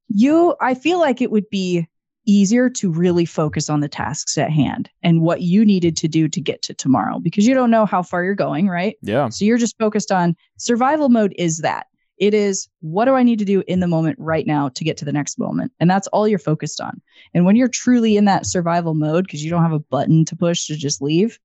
you, 0.09 0.55
I 0.61 0.75
feel 0.75 0.99
like 1.01 1.21
it 1.21 1.31
would 1.31 1.49
be 1.51 1.87
easier 2.29 2.69
to 2.69 2.93
really 2.93 3.25
focus 3.25 3.71
on 3.71 3.81
the 3.81 3.89
tasks 3.89 4.37
at 4.37 4.51
hand 4.51 4.91
and 5.03 5.23
what 5.23 5.41
you 5.41 5.65
needed 5.65 5.97
to 5.97 6.07
do 6.07 6.29
to 6.29 6.41
get 6.41 6.61
to 6.63 6.75
tomorrow 6.75 7.19
because 7.19 7.47
you 7.47 7.55
don't 7.55 7.71
know 7.71 7.87
how 7.87 8.03
far 8.03 8.23
you're 8.23 8.35
going, 8.35 8.69
right? 8.69 8.97
Yeah. 9.03 9.31
So 9.31 9.47
you're 9.47 9.59
just 9.59 9.79
focused 9.79 10.13
on 10.13 10.37
survival 10.59 11.09
mode 11.09 11.35
is 11.39 11.59
that. 11.59 11.87
It 12.19 12.35
is 12.35 12.69
what 12.81 13.07
do 13.07 13.15
I 13.15 13.23
need 13.23 13.39
to 13.39 13.45
do 13.45 13.63
in 13.67 13.81
the 13.81 13.87
moment 13.87 14.17
right 14.19 14.47
now 14.47 14.69
to 14.71 14.85
get 14.85 14.97
to 14.99 15.05
the 15.05 15.13
next 15.13 15.39
moment? 15.39 15.73
And 15.81 15.89
that's 15.89 16.09
all 16.09 16.29
you're 16.29 16.39
focused 16.39 16.81
on. 16.81 17.01
And 17.33 17.45
when 17.47 17.57
you're 17.57 17.69
truly 17.69 18.17
in 18.17 18.27
that 18.27 18.45
survival 18.45 18.95
mode 18.95 19.25
because 19.25 19.43
you 19.43 19.51
don't 19.51 19.63
have 19.63 19.73
a 19.73 19.79
button 19.79 20.25
to 20.27 20.37
push 20.37 20.67
to 20.67 20.77
just 20.77 21.01
leave, 21.01 21.39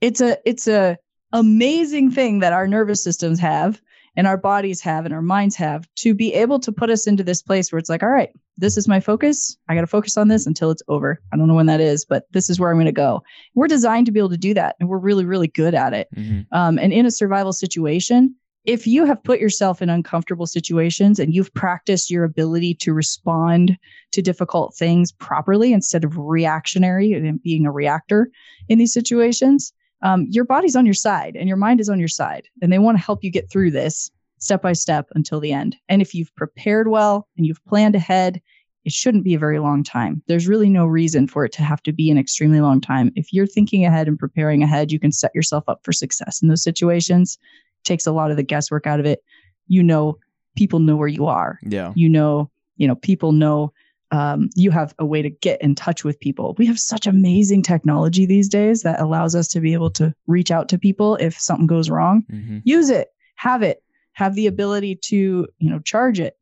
it's 0.00 0.20
a 0.20 0.38
it's 0.48 0.68
a 0.68 0.96
amazing 1.32 2.10
thing 2.10 2.38
that 2.38 2.52
our 2.52 2.66
nervous 2.66 3.02
systems 3.02 3.38
have 3.40 3.82
and 4.16 4.26
our 4.26 4.36
bodies 4.36 4.80
have 4.80 5.04
and 5.04 5.14
our 5.14 5.22
minds 5.22 5.56
have 5.56 5.86
to 5.96 6.14
be 6.14 6.34
able 6.34 6.58
to 6.60 6.72
put 6.72 6.90
us 6.90 7.06
into 7.06 7.22
this 7.22 7.42
place 7.42 7.70
where 7.70 7.78
it's 7.78 7.88
like, 7.88 8.02
all 8.02 8.08
right, 8.08 8.30
this 8.56 8.76
is 8.76 8.88
my 8.88 9.00
focus. 9.00 9.56
I 9.68 9.74
got 9.74 9.82
to 9.82 9.86
focus 9.86 10.16
on 10.16 10.28
this 10.28 10.46
until 10.46 10.70
it's 10.70 10.82
over. 10.88 11.20
I 11.32 11.36
don't 11.36 11.48
know 11.48 11.54
when 11.54 11.66
that 11.66 11.80
is, 11.80 12.04
but 12.04 12.24
this 12.32 12.50
is 12.50 12.58
where 12.58 12.70
I'm 12.70 12.76
going 12.76 12.86
to 12.86 12.92
go. 12.92 13.22
We're 13.54 13.68
designed 13.68 14.06
to 14.06 14.12
be 14.12 14.18
able 14.18 14.30
to 14.30 14.36
do 14.36 14.54
that, 14.54 14.76
and 14.80 14.88
we're 14.88 14.98
really, 14.98 15.24
really 15.24 15.48
good 15.48 15.74
at 15.74 15.92
it. 15.92 16.08
hmm 16.14 16.40
Um, 16.52 16.78
and 16.78 16.92
in 16.92 17.06
a 17.06 17.10
survival 17.10 17.52
situation, 17.52 18.34
if 18.64 18.86
you 18.86 19.06
have 19.06 19.22
put 19.22 19.40
yourself 19.40 19.80
in 19.80 19.88
uncomfortable 19.88 20.46
situations 20.46 21.18
and 21.18 21.32
you've 21.32 21.54
practiced 21.54 22.10
your 22.10 22.24
ability 22.24 22.74
to 22.74 22.92
respond 22.92 23.78
to 24.12 24.20
difficult 24.20 24.74
things 24.74 25.10
properly 25.12 25.72
instead 25.72 26.04
of 26.04 26.18
reactionary 26.18 27.12
and 27.12 27.42
being 27.42 27.64
a 27.64 27.72
reactor 27.72 28.30
in 28.68 28.78
these 28.78 28.92
situations, 28.92 29.72
um, 30.02 30.26
your 30.28 30.44
body's 30.44 30.76
on 30.76 30.86
your 30.86 30.94
side 30.94 31.36
and 31.36 31.48
your 31.48 31.56
mind 31.56 31.80
is 31.80 31.88
on 31.88 31.98
your 31.98 32.08
side. 32.08 32.48
And 32.62 32.72
they 32.72 32.78
want 32.78 32.98
to 32.98 33.04
help 33.04 33.24
you 33.24 33.30
get 33.30 33.50
through 33.50 33.70
this 33.70 34.10
step 34.38 34.62
by 34.62 34.72
step 34.72 35.08
until 35.14 35.40
the 35.40 35.52
end. 35.52 35.76
And 35.88 36.00
if 36.00 36.14
you've 36.14 36.34
prepared 36.36 36.88
well 36.88 37.28
and 37.36 37.46
you've 37.46 37.64
planned 37.64 37.96
ahead, 37.96 38.40
it 38.84 38.92
shouldn't 38.92 39.24
be 39.24 39.34
a 39.34 39.38
very 39.38 39.58
long 39.58 39.82
time. 39.82 40.22
There's 40.28 40.48
really 40.48 40.70
no 40.70 40.86
reason 40.86 41.26
for 41.26 41.44
it 41.44 41.52
to 41.52 41.62
have 41.62 41.82
to 41.82 41.92
be 41.92 42.10
an 42.10 42.18
extremely 42.18 42.60
long 42.60 42.80
time. 42.80 43.10
If 43.16 43.32
you're 43.32 43.46
thinking 43.46 43.84
ahead 43.84 44.08
and 44.08 44.18
preparing 44.18 44.62
ahead, 44.62 44.92
you 44.92 45.00
can 45.00 45.12
set 45.12 45.34
yourself 45.34 45.64
up 45.68 45.80
for 45.84 45.92
success 45.92 46.40
in 46.40 46.48
those 46.48 46.62
situations. 46.62 47.38
takes 47.84 48.06
a 48.06 48.12
lot 48.12 48.30
of 48.30 48.36
the 48.36 48.42
guesswork 48.42 48.86
out 48.86 49.00
of 49.00 49.06
it. 49.06 49.22
You 49.66 49.82
know, 49.82 50.18
people 50.56 50.78
know 50.78 50.96
where 50.96 51.08
you 51.08 51.26
are. 51.26 51.58
Yeah. 51.62 51.92
You 51.96 52.08
know, 52.08 52.50
you 52.76 52.86
know, 52.86 52.94
people 52.94 53.32
know 53.32 53.72
um, 54.10 54.48
you 54.54 54.70
have 54.70 54.94
a 54.98 55.06
way 55.06 55.22
to 55.22 55.30
get 55.30 55.60
in 55.60 55.74
touch 55.74 56.04
with 56.04 56.18
people. 56.20 56.54
We 56.58 56.66
have 56.66 56.78
such 56.78 57.06
amazing 57.06 57.62
technology 57.62 58.24
these 58.26 58.48
days 58.48 58.82
that 58.82 59.00
allows 59.00 59.34
us 59.34 59.48
to 59.48 59.60
be 59.60 59.72
able 59.74 59.90
to 59.92 60.14
reach 60.26 60.50
out 60.50 60.68
to 60.70 60.78
people 60.78 61.16
if 61.16 61.38
something 61.38 61.66
goes 61.66 61.90
wrong. 61.90 62.24
Hmm 62.30 62.58
use 62.64 62.90
it. 62.90 63.08
Have 63.36 63.62
it. 63.62 63.82
Have 64.12 64.34
the 64.34 64.46
ability 64.46 64.96
to 65.04 65.46
you 65.58 65.70
know 65.70 65.78
charge 65.80 66.20
it. 66.20 66.36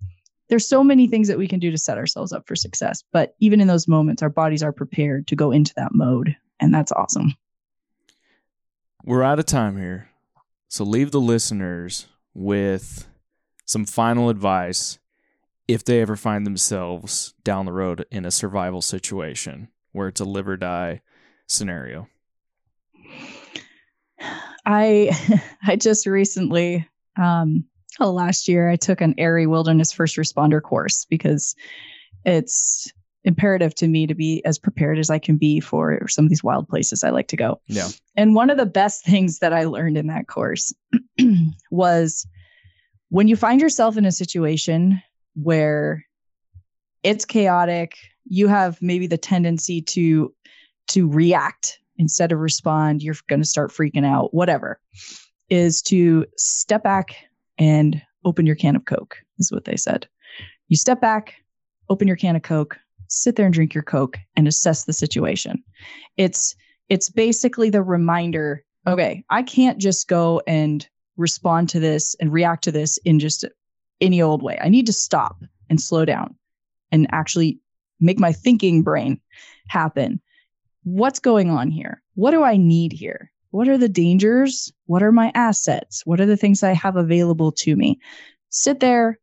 There's 0.48 0.68
so 0.68 0.84
many 0.84 1.08
things 1.08 1.28
that 1.28 1.38
we 1.38 1.48
can 1.48 1.58
do 1.58 1.70
to 1.70 1.78
set 1.78 1.98
ourselves 1.98 2.32
up 2.32 2.46
for 2.46 2.54
success 2.56 3.02
but 3.12 3.34
even 3.40 3.60
in 3.60 3.66
those 3.66 3.88
moments 3.88 4.22
our 4.22 4.30
bodies 4.30 4.62
are 4.62 4.72
prepared 4.72 5.26
to 5.26 5.36
go 5.36 5.50
into 5.50 5.72
that 5.76 5.92
mode 5.92 6.36
and 6.60 6.72
that's 6.72 6.92
awesome. 6.92 7.34
We're 9.04 9.22
out 9.22 9.38
of 9.38 9.46
time 9.46 9.76
here. 9.76 10.08
So 10.68 10.84
leave 10.84 11.10
the 11.10 11.20
listeners 11.20 12.06
with 12.34 13.08
some 13.64 13.84
final 13.84 14.28
advice 14.28 14.98
if 15.68 15.84
they 15.84 16.00
ever 16.00 16.16
find 16.16 16.46
themselves 16.46 17.34
down 17.44 17.66
the 17.66 17.72
road 17.72 18.06
in 18.10 18.24
a 18.24 18.30
survival 18.30 18.80
situation 18.80 19.68
where 19.92 20.08
it's 20.08 20.20
a 20.20 20.24
live 20.24 20.48
or 20.48 20.56
die 20.56 21.00
scenario. 21.46 22.08
i 24.64 25.10
i 25.66 25.76
just 25.76 26.06
recently 26.06 26.88
um 27.16 27.64
oh, 28.00 28.10
last 28.10 28.48
year 28.48 28.68
i 28.68 28.76
took 28.76 29.00
an 29.00 29.14
airy 29.18 29.46
wilderness 29.46 29.92
first 29.92 30.16
responder 30.16 30.60
course 30.62 31.04
because 31.04 31.54
it's 32.24 32.92
imperative 33.24 33.74
to 33.74 33.88
me 33.88 34.06
to 34.06 34.14
be 34.14 34.44
as 34.44 34.58
prepared 34.58 34.98
as 34.98 35.10
i 35.10 35.18
can 35.18 35.36
be 35.36 35.60
for 35.60 36.06
some 36.08 36.24
of 36.24 36.28
these 36.28 36.44
wild 36.44 36.68
places 36.68 37.04
i 37.04 37.10
like 37.10 37.28
to 37.28 37.36
go 37.36 37.60
Yeah. 37.66 37.88
And 38.16 38.34
one 38.34 38.50
of 38.50 38.56
the 38.56 38.66
best 38.66 39.04
things 39.04 39.40
that 39.40 39.52
I 39.52 39.64
learned 39.64 39.98
in 39.98 40.06
that 40.06 40.26
course 40.26 40.72
was 41.70 42.26
when 43.10 43.28
you 43.28 43.36
find 43.36 43.60
yourself 43.60 43.96
in 43.96 44.06
a 44.06 44.12
situation 44.12 45.02
where 45.40 46.04
it's 47.02 47.24
chaotic, 47.24 47.96
you 48.24 48.48
have 48.48 48.80
maybe 48.82 49.06
the 49.06 49.18
tendency 49.18 49.80
to 49.82 50.32
to 50.88 51.08
react 51.08 51.78
instead 51.96 52.32
of 52.32 52.38
respond. 52.38 53.02
You're 53.02 53.16
going 53.28 53.42
to 53.42 53.48
start 53.48 53.72
freaking 53.72 54.06
out 54.06 54.34
whatever 54.34 54.80
is 55.48 55.80
to 55.80 56.26
step 56.36 56.82
back 56.82 57.16
and 57.58 58.02
open 58.24 58.46
your 58.46 58.56
can 58.56 58.76
of 58.76 58.84
coke 58.84 59.16
is 59.38 59.52
what 59.52 59.64
they 59.64 59.76
said. 59.76 60.08
You 60.68 60.76
step 60.76 61.00
back 61.00 61.34
open 61.88 62.08
your 62.08 62.16
can 62.16 62.36
of 62.36 62.42
coke 62.42 62.78
sit 63.08 63.36
there 63.36 63.46
and 63.46 63.54
drink 63.54 63.72
your 63.72 63.84
coke 63.84 64.18
and 64.34 64.48
assess 64.48 64.84
the 64.84 64.92
situation. 64.92 65.62
It's 66.16 66.56
it's 66.88 67.08
basically 67.08 67.70
the 67.70 67.82
reminder 67.82 68.64
okay 68.86 69.24
i 69.30 69.42
can't 69.42 69.78
just 69.78 70.08
go 70.08 70.40
and 70.46 70.88
respond 71.16 71.68
to 71.68 71.80
this 71.80 72.14
and 72.20 72.32
react 72.32 72.64
to 72.64 72.72
this 72.72 72.98
in 73.04 73.18
just 73.18 73.44
any 74.00 74.20
old 74.20 74.42
way 74.42 74.58
i 74.60 74.68
need 74.68 74.86
to 74.86 74.92
stop 74.92 75.42
and 75.68 75.80
slow 75.80 76.04
down 76.04 76.34
and 76.92 77.06
actually 77.12 77.58
make 78.00 78.18
my 78.18 78.32
thinking 78.32 78.82
brain 78.82 79.20
happen 79.68 80.20
what's 80.86 81.18
going 81.18 81.50
on 81.50 81.68
here? 81.70 82.00
What 82.14 82.30
do 82.30 82.44
I 82.44 82.56
need 82.56 82.92
here? 82.92 83.32
What 83.50 83.68
are 83.68 83.76
the 83.76 83.88
dangers? 83.88 84.72
What 84.86 85.02
are 85.02 85.12
my 85.12 85.32
assets? 85.34 86.06
What 86.06 86.20
are 86.20 86.26
the 86.26 86.36
things 86.36 86.62
I 86.62 86.72
have 86.72 86.96
available 86.96 87.50
to 87.52 87.74
me? 87.74 87.98
Sit 88.50 88.78
there, 88.78 89.18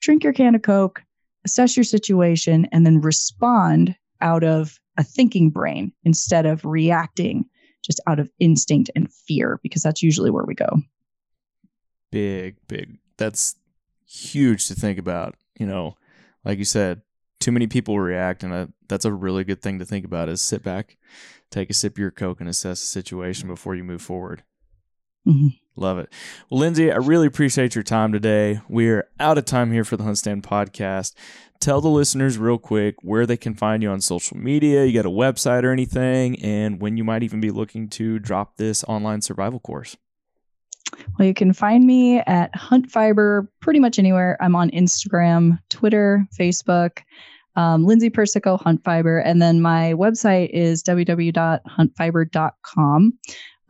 drink 0.00 0.22
your 0.22 0.32
can 0.32 0.54
of 0.54 0.62
Coke, 0.62 1.02
assess 1.44 1.76
your 1.76 1.84
situation, 1.84 2.68
and 2.70 2.86
then 2.86 3.00
respond 3.00 3.96
out 4.20 4.44
of 4.44 4.78
a 4.96 5.02
thinking 5.02 5.50
brain 5.50 5.92
instead 6.04 6.46
of 6.46 6.64
reacting 6.64 7.44
just 7.82 8.00
out 8.06 8.20
of 8.20 8.30
instinct 8.38 8.90
and 8.94 9.12
fear, 9.12 9.58
because 9.62 9.82
that's 9.82 10.02
usually 10.02 10.30
where 10.30 10.44
we 10.44 10.54
go. 10.54 10.80
Big, 12.12 12.56
big. 12.68 12.96
That's 13.16 13.56
huge 14.08 14.66
to 14.68 14.74
think 14.74 14.98
about. 14.98 15.36
You 15.58 15.66
know, 15.66 15.96
like 16.44 16.58
you 16.58 16.64
said, 16.64 17.02
too 17.40 17.52
many 17.52 17.66
people 17.66 18.00
react, 18.00 18.42
and 18.42 18.52
a, 18.52 18.68
that's 18.88 19.04
a 19.04 19.12
really 19.12 19.44
good 19.44 19.62
thing 19.62 19.78
to 19.78 19.84
think 19.84 20.04
about. 20.04 20.28
Is 20.28 20.40
sit 20.40 20.62
back, 20.62 20.96
take 21.50 21.70
a 21.70 21.74
sip 21.74 21.94
of 21.94 21.98
your 21.98 22.10
coke, 22.10 22.40
and 22.40 22.48
assess 22.48 22.80
the 22.80 22.86
situation 22.86 23.48
before 23.48 23.74
you 23.74 23.84
move 23.84 24.02
forward. 24.02 24.42
Mm-hmm. 25.26 25.48
Love 25.76 25.98
it. 25.98 26.12
Well, 26.50 26.60
Lindsay, 26.60 26.90
I 26.90 26.96
really 26.96 27.26
appreciate 27.26 27.74
your 27.74 27.84
time 27.84 28.12
today. 28.12 28.60
We're 28.68 29.08
out 29.20 29.38
of 29.38 29.44
time 29.44 29.70
here 29.70 29.84
for 29.84 29.96
the 29.96 30.02
HuntStand 30.04 30.42
podcast. 30.42 31.14
Tell 31.60 31.80
the 31.80 31.88
listeners 31.88 32.38
real 32.38 32.58
quick 32.58 32.96
where 33.02 33.26
they 33.26 33.36
can 33.36 33.54
find 33.54 33.82
you 33.82 33.90
on 33.90 34.00
social 34.00 34.36
media. 34.36 34.84
You 34.84 34.92
got 34.92 35.06
a 35.06 35.10
website 35.10 35.62
or 35.64 35.70
anything, 35.70 36.40
and 36.42 36.80
when 36.80 36.96
you 36.96 37.04
might 37.04 37.22
even 37.22 37.40
be 37.40 37.50
looking 37.50 37.88
to 37.90 38.18
drop 38.18 38.56
this 38.56 38.82
online 38.84 39.22
survival 39.22 39.60
course. 39.60 39.96
Well, 41.18 41.26
you 41.26 41.34
can 41.34 41.52
find 41.52 41.84
me 41.86 42.20
at 42.20 42.54
Hunt 42.54 42.88
Fiber 42.90 43.50
pretty 43.60 43.80
much 43.80 43.98
anywhere. 43.98 44.38
I'm 44.40 44.54
on 44.54 44.70
Instagram, 44.70 45.58
Twitter, 45.68 46.24
Facebook, 46.38 47.00
um, 47.56 47.84
Lindsay 47.84 48.10
Persico, 48.10 48.56
Hunt 48.56 48.84
Fiber. 48.84 49.18
And 49.18 49.42
then 49.42 49.60
my 49.60 49.94
website 49.94 50.50
is 50.50 50.84
www.huntfiber.com. 50.84 53.18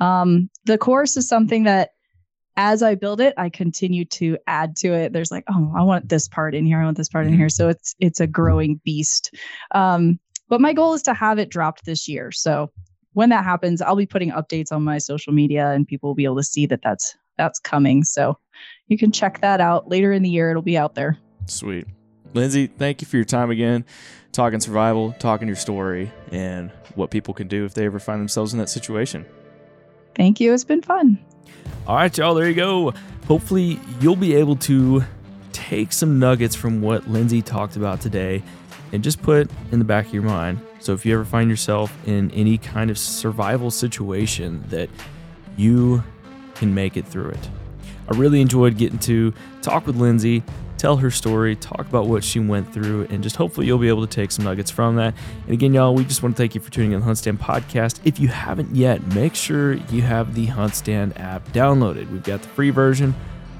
Um, 0.00 0.50
the 0.64 0.78
course 0.78 1.16
is 1.16 1.28
something 1.28 1.64
that 1.64 1.90
as 2.56 2.82
I 2.82 2.94
build 2.96 3.20
it, 3.20 3.34
I 3.38 3.48
continue 3.48 4.04
to 4.06 4.36
add 4.48 4.74
to 4.78 4.92
it. 4.92 5.12
There's 5.12 5.30
like, 5.30 5.44
oh, 5.48 5.72
I 5.76 5.84
want 5.84 6.08
this 6.08 6.26
part 6.28 6.56
in 6.56 6.66
here. 6.66 6.80
I 6.80 6.84
want 6.84 6.96
this 6.96 7.08
part 7.08 7.26
in 7.26 7.32
here. 7.32 7.48
So 7.48 7.68
it's 7.68 7.94
it's 8.00 8.18
a 8.20 8.26
growing 8.26 8.80
beast. 8.84 9.32
Um, 9.70 10.18
but 10.48 10.60
my 10.60 10.72
goal 10.72 10.94
is 10.94 11.02
to 11.02 11.14
have 11.14 11.38
it 11.38 11.50
dropped 11.50 11.84
this 11.84 12.08
year. 12.08 12.32
So 12.32 12.72
when 13.18 13.30
that 13.30 13.42
happens, 13.42 13.82
I'll 13.82 13.96
be 13.96 14.06
putting 14.06 14.30
updates 14.30 14.70
on 14.70 14.84
my 14.84 14.98
social 14.98 15.32
media 15.32 15.72
and 15.72 15.88
people 15.88 16.08
will 16.08 16.14
be 16.14 16.22
able 16.22 16.36
to 16.36 16.44
see 16.44 16.66
that 16.66 16.82
that's 16.82 17.16
that's 17.36 17.58
coming. 17.58 18.04
So 18.04 18.38
you 18.86 18.96
can 18.96 19.10
check 19.10 19.40
that 19.40 19.60
out 19.60 19.88
later 19.88 20.12
in 20.12 20.22
the 20.22 20.30
year. 20.30 20.50
It'll 20.50 20.62
be 20.62 20.78
out 20.78 20.94
there. 20.94 21.18
Sweet. 21.46 21.88
Lindsay, 22.32 22.68
thank 22.68 23.00
you 23.00 23.08
for 23.08 23.16
your 23.16 23.24
time 23.24 23.50
again, 23.50 23.84
talking 24.30 24.60
survival, 24.60 25.16
talking 25.18 25.48
your 25.48 25.56
story, 25.56 26.12
and 26.30 26.70
what 26.94 27.10
people 27.10 27.34
can 27.34 27.48
do 27.48 27.64
if 27.64 27.74
they 27.74 27.86
ever 27.86 27.98
find 27.98 28.20
themselves 28.20 28.52
in 28.52 28.60
that 28.60 28.68
situation. 28.68 29.26
Thank 30.14 30.38
you. 30.38 30.54
It's 30.54 30.62
been 30.62 30.82
fun. 30.82 31.18
All 31.88 31.96
right, 31.96 32.16
y'all, 32.16 32.34
there 32.34 32.48
you 32.48 32.54
go. 32.54 32.94
Hopefully, 33.26 33.80
you'll 34.00 34.14
be 34.14 34.36
able 34.36 34.54
to 34.56 35.02
take 35.52 35.92
some 35.92 36.20
nuggets 36.20 36.54
from 36.54 36.82
what 36.82 37.08
Lindsay 37.08 37.42
talked 37.42 37.74
about 37.74 38.00
today 38.00 38.44
and 38.92 39.02
just 39.02 39.22
put 39.22 39.50
in 39.72 39.78
the 39.78 39.84
back 39.84 40.06
of 40.06 40.14
your 40.14 40.22
mind 40.22 40.60
so 40.80 40.92
if 40.92 41.04
you 41.04 41.14
ever 41.14 41.24
find 41.24 41.50
yourself 41.50 41.96
in 42.06 42.30
any 42.30 42.56
kind 42.58 42.90
of 42.90 42.98
survival 42.98 43.70
situation, 43.70 44.64
that 44.68 44.88
you 45.56 46.02
can 46.54 46.74
make 46.74 46.96
it 46.96 47.06
through 47.06 47.30
it. 47.30 47.48
I 48.10 48.16
really 48.16 48.40
enjoyed 48.40 48.78
getting 48.78 48.98
to 49.00 49.34
talk 49.60 49.86
with 49.86 49.96
Lindsay, 49.96 50.42
tell 50.78 50.96
her 50.98 51.10
story, 51.10 51.56
talk 51.56 51.80
about 51.80 52.06
what 52.06 52.22
she 52.22 52.38
went 52.38 52.72
through, 52.72 53.06
and 53.10 53.22
just 53.22 53.36
hopefully 53.36 53.66
you'll 53.66 53.78
be 53.78 53.88
able 53.88 54.06
to 54.06 54.14
take 54.14 54.30
some 54.30 54.44
nuggets 54.44 54.70
from 54.70 54.96
that. 54.96 55.14
And 55.44 55.52
again, 55.52 55.74
y'all, 55.74 55.94
we 55.94 56.04
just 56.04 56.22
want 56.22 56.36
to 56.36 56.42
thank 56.42 56.54
you 56.54 56.60
for 56.60 56.70
tuning 56.70 56.92
in 56.92 57.00
the 57.00 57.06
HuntStand 57.06 57.38
podcast. 57.38 58.00
If 58.04 58.20
you 58.20 58.28
haven't 58.28 58.74
yet, 58.74 59.04
make 59.14 59.34
sure 59.34 59.74
you 59.74 60.02
have 60.02 60.34
the 60.34 60.46
HuntStand 60.46 61.18
app 61.18 61.46
downloaded. 61.48 62.10
We've 62.10 62.22
got 62.22 62.42
the 62.42 62.48
free 62.48 62.70
version, 62.70 63.14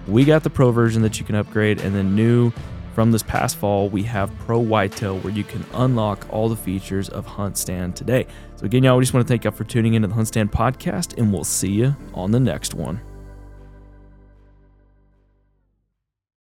we 0.07 0.25
got 0.25 0.45
the 0.45 0.51
pro 0.51 0.71
version 0.71 1.03
that 1.03 1.19
you 1.19 1.27
can 1.27 1.35
upgrade, 1.35 1.81
and 1.81 1.95
then 1.95 2.15
new 2.15 2.53
from 2.99 3.13
this 3.13 3.23
past 3.23 3.59
fall, 3.59 3.89
we 3.89 4.03
have 4.03 4.37
Pro 4.39 4.59
Whitetail 4.59 5.21
where 5.21 5.33
you 5.33 5.45
can 5.45 5.65
unlock 5.75 6.27
all 6.31 6.49
the 6.49 6.57
features 6.57 7.09
of 7.09 7.25
HuntStand 7.29 7.95
today. 7.95 8.27
So, 8.57 8.67
again, 8.67 8.83
y'all, 8.83 8.97
we 8.97 9.05
just 9.05 9.15
want 9.15 9.25
to 9.25 9.29
thank 9.29 9.45
you 9.45 9.53
for 9.53 9.63
tuning 9.63 9.95
into 9.95 10.09
the 10.09 10.15
HuntStand 10.17 10.51
podcast, 10.51 11.17
and 11.17 11.33
we'll 11.33 11.45
see 11.45 11.71
you 11.71 11.95
on 12.13 12.33
the 12.33 12.41
next 12.41 12.75
one. 12.75 13.01